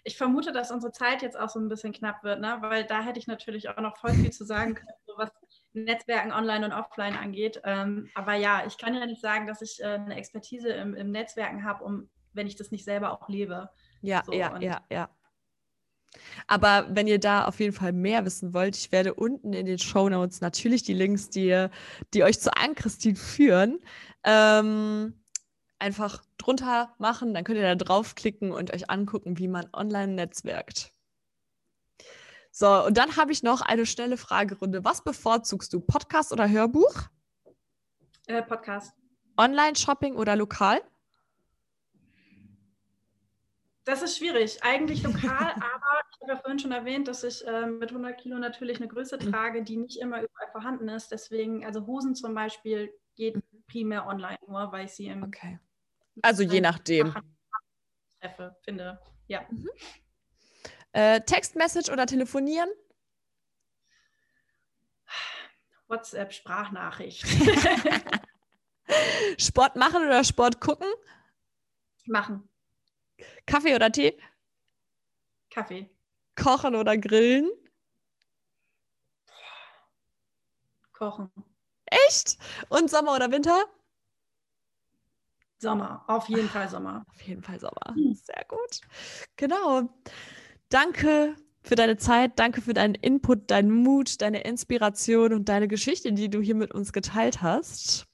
ich 0.04 0.16
vermute, 0.16 0.52
dass 0.52 0.70
unsere 0.70 0.92
Zeit 0.92 1.22
jetzt 1.22 1.38
auch 1.38 1.48
so 1.48 1.58
ein 1.58 1.68
bisschen 1.68 1.92
knapp 1.92 2.22
wird, 2.24 2.40
ne? 2.40 2.58
weil 2.60 2.84
da 2.84 3.02
hätte 3.02 3.18
ich 3.18 3.26
natürlich 3.26 3.68
auch 3.68 3.78
noch 3.78 3.96
voll 3.96 4.12
viel 4.12 4.30
zu 4.32 4.44
sagen 4.44 4.74
können, 4.74 4.88
so 5.06 5.14
was 5.16 5.30
Netzwerken 5.84 6.32
online 6.32 6.66
und 6.66 6.72
offline 6.72 7.16
angeht. 7.16 7.60
Ähm, 7.64 8.08
aber 8.14 8.34
ja, 8.34 8.64
ich 8.66 8.78
kann 8.78 8.94
ja 8.94 9.06
nicht 9.06 9.20
sagen, 9.20 9.46
dass 9.46 9.62
ich 9.62 9.80
äh, 9.80 9.86
eine 9.86 10.16
Expertise 10.16 10.70
im, 10.70 10.94
im 10.94 11.10
Netzwerken 11.10 11.64
habe, 11.64 11.84
um, 11.84 12.08
wenn 12.32 12.46
ich 12.46 12.56
das 12.56 12.70
nicht 12.70 12.84
selber 12.84 13.12
auch 13.12 13.28
lebe. 13.28 13.70
Ja, 14.02 14.22
so, 14.24 14.32
ja, 14.32 14.58
ja, 14.60 14.80
ja. 14.90 15.10
Aber 16.46 16.86
wenn 16.90 17.06
ihr 17.06 17.20
da 17.20 17.44
auf 17.44 17.60
jeden 17.60 17.74
Fall 17.74 17.92
mehr 17.92 18.24
wissen 18.24 18.54
wollt, 18.54 18.76
ich 18.76 18.92
werde 18.92 19.14
unten 19.14 19.52
in 19.52 19.66
den 19.66 19.78
Show 19.78 20.08
Notes 20.08 20.40
natürlich 20.40 20.82
die 20.82 20.94
Links, 20.94 21.28
die, 21.30 21.66
die 22.14 22.24
euch 22.24 22.40
zu 22.40 22.56
Ann-Christine 22.56 23.16
führen, 23.16 23.78
ähm, 24.24 25.14
einfach 25.78 26.22
drunter 26.38 26.94
machen. 26.98 27.34
Dann 27.34 27.44
könnt 27.44 27.58
ihr 27.58 27.64
da 27.64 27.74
draufklicken 27.74 28.52
und 28.52 28.72
euch 28.72 28.90
angucken, 28.90 29.38
wie 29.38 29.48
man 29.48 29.68
online 29.72 30.14
netzwerkt. 30.14 30.92
So, 32.58 32.86
und 32.86 32.98
dann 32.98 33.16
habe 33.16 33.30
ich 33.30 33.44
noch 33.44 33.60
eine 33.60 33.86
schnelle 33.86 34.16
Fragerunde. 34.16 34.84
Was 34.84 35.04
bevorzugst 35.04 35.72
du, 35.72 35.78
Podcast 35.78 36.32
oder 36.32 36.48
Hörbuch? 36.48 36.92
Äh, 38.26 38.42
Podcast. 38.42 38.92
Online-Shopping 39.36 40.16
oder 40.16 40.34
lokal? 40.34 40.80
Das 43.84 44.02
ist 44.02 44.18
schwierig. 44.18 44.60
Eigentlich 44.64 45.04
lokal, 45.04 45.22
aber 45.54 46.02
ich 46.10 46.20
habe 46.20 46.32
ja 46.32 46.36
vorhin 46.36 46.58
schon 46.58 46.72
erwähnt, 46.72 47.06
dass 47.06 47.22
ich 47.22 47.46
äh, 47.46 47.66
mit 47.66 47.90
100 47.90 48.20
Kilo 48.20 48.38
natürlich 48.38 48.78
eine 48.78 48.88
Größe 48.88 49.20
trage, 49.20 49.62
die 49.62 49.76
nicht 49.76 50.00
immer 50.00 50.16
überall 50.16 50.50
vorhanden 50.50 50.88
ist. 50.88 51.12
Deswegen, 51.12 51.64
also 51.64 51.86
Hosen 51.86 52.16
zum 52.16 52.34
Beispiel 52.34 52.92
geht 53.14 53.40
primär 53.68 54.04
online 54.04 54.40
nur, 54.48 54.72
weil 54.72 54.86
ich 54.86 54.94
sie 54.94 55.06
im. 55.06 55.22
Okay. 55.22 55.60
Also 56.22 56.42
je 56.42 56.60
nachdem. 56.60 57.14
Treffe, 58.20 58.56
finde. 58.64 59.00
Ja. 59.28 59.42
Mhm. 59.48 59.68
Äh, 60.92 61.20
Textmessage 61.22 61.90
oder 61.92 62.06
telefonieren? 62.06 62.68
WhatsApp, 65.88 66.32
Sprachnachricht. 66.32 67.26
Sport 69.38 69.76
machen 69.76 70.04
oder 70.04 70.24
Sport 70.24 70.60
gucken? 70.60 70.88
Machen. 72.06 72.48
Kaffee 73.46 73.74
oder 73.74 73.90
Tee? 73.90 74.18
Kaffee. 75.50 75.90
Kochen 76.36 76.74
oder 76.74 76.96
grillen? 76.96 77.50
Kochen. 80.92 81.30
Echt? 81.86 82.38
Und 82.68 82.90
Sommer 82.90 83.14
oder 83.14 83.30
Winter? 83.30 83.64
Sommer, 85.58 86.04
auf 86.06 86.28
jeden 86.28 86.48
Fall 86.48 86.68
Sommer. 86.68 87.04
Auf 87.08 87.20
jeden 87.22 87.42
Fall 87.42 87.58
Sommer. 87.58 87.94
Hm. 87.94 88.14
Sehr 88.14 88.44
gut. 88.46 88.80
Genau. 89.36 89.88
Danke 90.68 91.36
für 91.62 91.74
deine 91.74 91.96
Zeit, 91.96 92.38
danke 92.38 92.60
für 92.60 92.74
deinen 92.74 92.94
Input, 92.94 93.50
deinen 93.50 93.70
Mut, 93.70 94.20
deine 94.20 94.42
Inspiration 94.42 95.32
und 95.32 95.48
deine 95.48 95.68
Geschichte, 95.68 96.12
die 96.12 96.30
du 96.30 96.40
hier 96.40 96.54
mit 96.54 96.72
uns 96.72 96.92
geteilt 96.92 97.42
hast. 97.42 98.06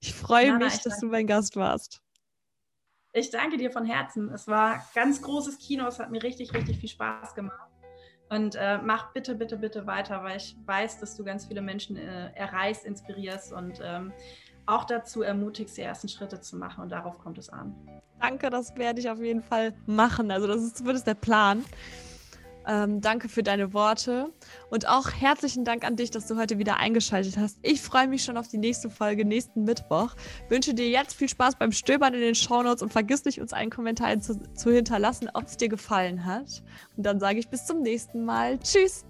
Ich 0.00 0.14
freue 0.14 0.56
mich, 0.58 0.74
ich 0.74 0.82
dass 0.82 1.00
du 1.00 1.06
mein 1.06 1.26
Gast 1.26 1.56
warst. 1.56 2.00
Ich 3.12 3.30
danke 3.30 3.56
dir 3.56 3.70
von 3.70 3.84
Herzen. 3.84 4.28
Es 4.30 4.46
war 4.46 4.86
ganz 4.94 5.22
großes 5.22 5.58
Kino. 5.58 5.86
Es 5.86 5.98
hat 5.98 6.10
mir 6.10 6.22
richtig, 6.22 6.52
richtig 6.54 6.78
viel 6.78 6.88
Spaß 6.88 7.34
gemacht. 7.34 7.72
Und 8.28 8.54
äh, 8.56 8.78
mach 8.78 9.12
bitte, 9.12 9.34
bitte, 9.34 9.56
bitte 9.56 9.86
weiter, 9.86 10.22
weil 10.22 10.36
ich 10.36 10.56
weiß, 10.66 11.00
dass 11.00 11.16
du 11.16 11.24
ganz 11.24 11.46
viele 11.46 11.62
Menschen 11.62 11.96
äh, 11.96 12.30
erreichst, 12.34 12.84
inspirierst 12.84 13.52
und 13.52 13.80
ähm, 13.82 14.12
auch 14.68 14.84
dazu 14.84 15.22
ermutigst, 15.22 15.76
die 15.76 15.82
ersten 15.82 16.08
Schritte 16.08 16.40
zu 16.40 16.56
machen. 16.56 16.82
Und 16.82 16.90
darauf 16.90 17.18
kommt 17.18 17.38
es 17.38 17.48
an. 17.48 17.74
Danke, 18.20 18.50
das 18.50 18.76
werde 18.76 19.00
ich 19.00 19.08
auf 19.08 19.20
jeden 19.20 19.42
Fall 19.42 19.74
machen. 19.86 20.30
Also 20.30 20.46
das 20.46 20.62
ist 20.62 20.78
zumindest 20.78 21.06
der 21.06 21.14
Plan. 21.14 21.64
Ähm, 22.66 23.00
danke 23.00 23.30
für 23.30 23.42
deine 23.42 23.72
Worte 23.72 24.30
und 24.68 24.86
auch 24.86 25.10
herzlichen 25.10 25.64
Dank 25.64 25.86
an 25.86 25.96
dich, 25.96 26.10
dass 26.10 26.26
du 26.26 26.36
heute 26.36 26.58
wieder 26.58 26.76
eingeschaltet 26.76 27.38
hast. 27.38 27.58
Ich 27.62 27.80
freue 27.80 28.08
mich 28.08 28.24
schon 28.24 28.36
auf 28.36 28.46
die 28.48 28.58
nächste 28.58 28.90
Folge 28.90 29.24
nächsten 29.24 29.64
Mittwoch. 29.64 30.14
Wünsche 30.50 30.74
dir 30.74 30.86
jetzt 30.90 31.14
viel 31.14 31.30
Spaß 31.30 31.56
beim 31.56 31.72
Stöbern 31.72 32.12
in 32.12 32.20
den 32.20 32.34
Shownotes 32.34 32.82
und 32.82 32.92
vergiss 32.92 33.24
nicht, 33.24 33.40
uns 33.40 33.54
einen 33.54 33.70
Kommentar 33.70 34.20
zu, 34.20 34.38
zu 34.52 34.70
hinterlassen, 34.70 35.30
ob 35.32 35.44
es 35.44 35.56
dir 35.56 35.70
gefallen 35.70 36.26
hat. 36.26 36.62
Und 36.94 37.06
dann 37.06 37.20
sage 37.20 37.38
ich 37.38 37.48
bis 37.48 37.64
zum 37.64 37.80
nächsten 37.80 38.26
Mal. 38.26 38.58
Tschüss! 38.58 39.06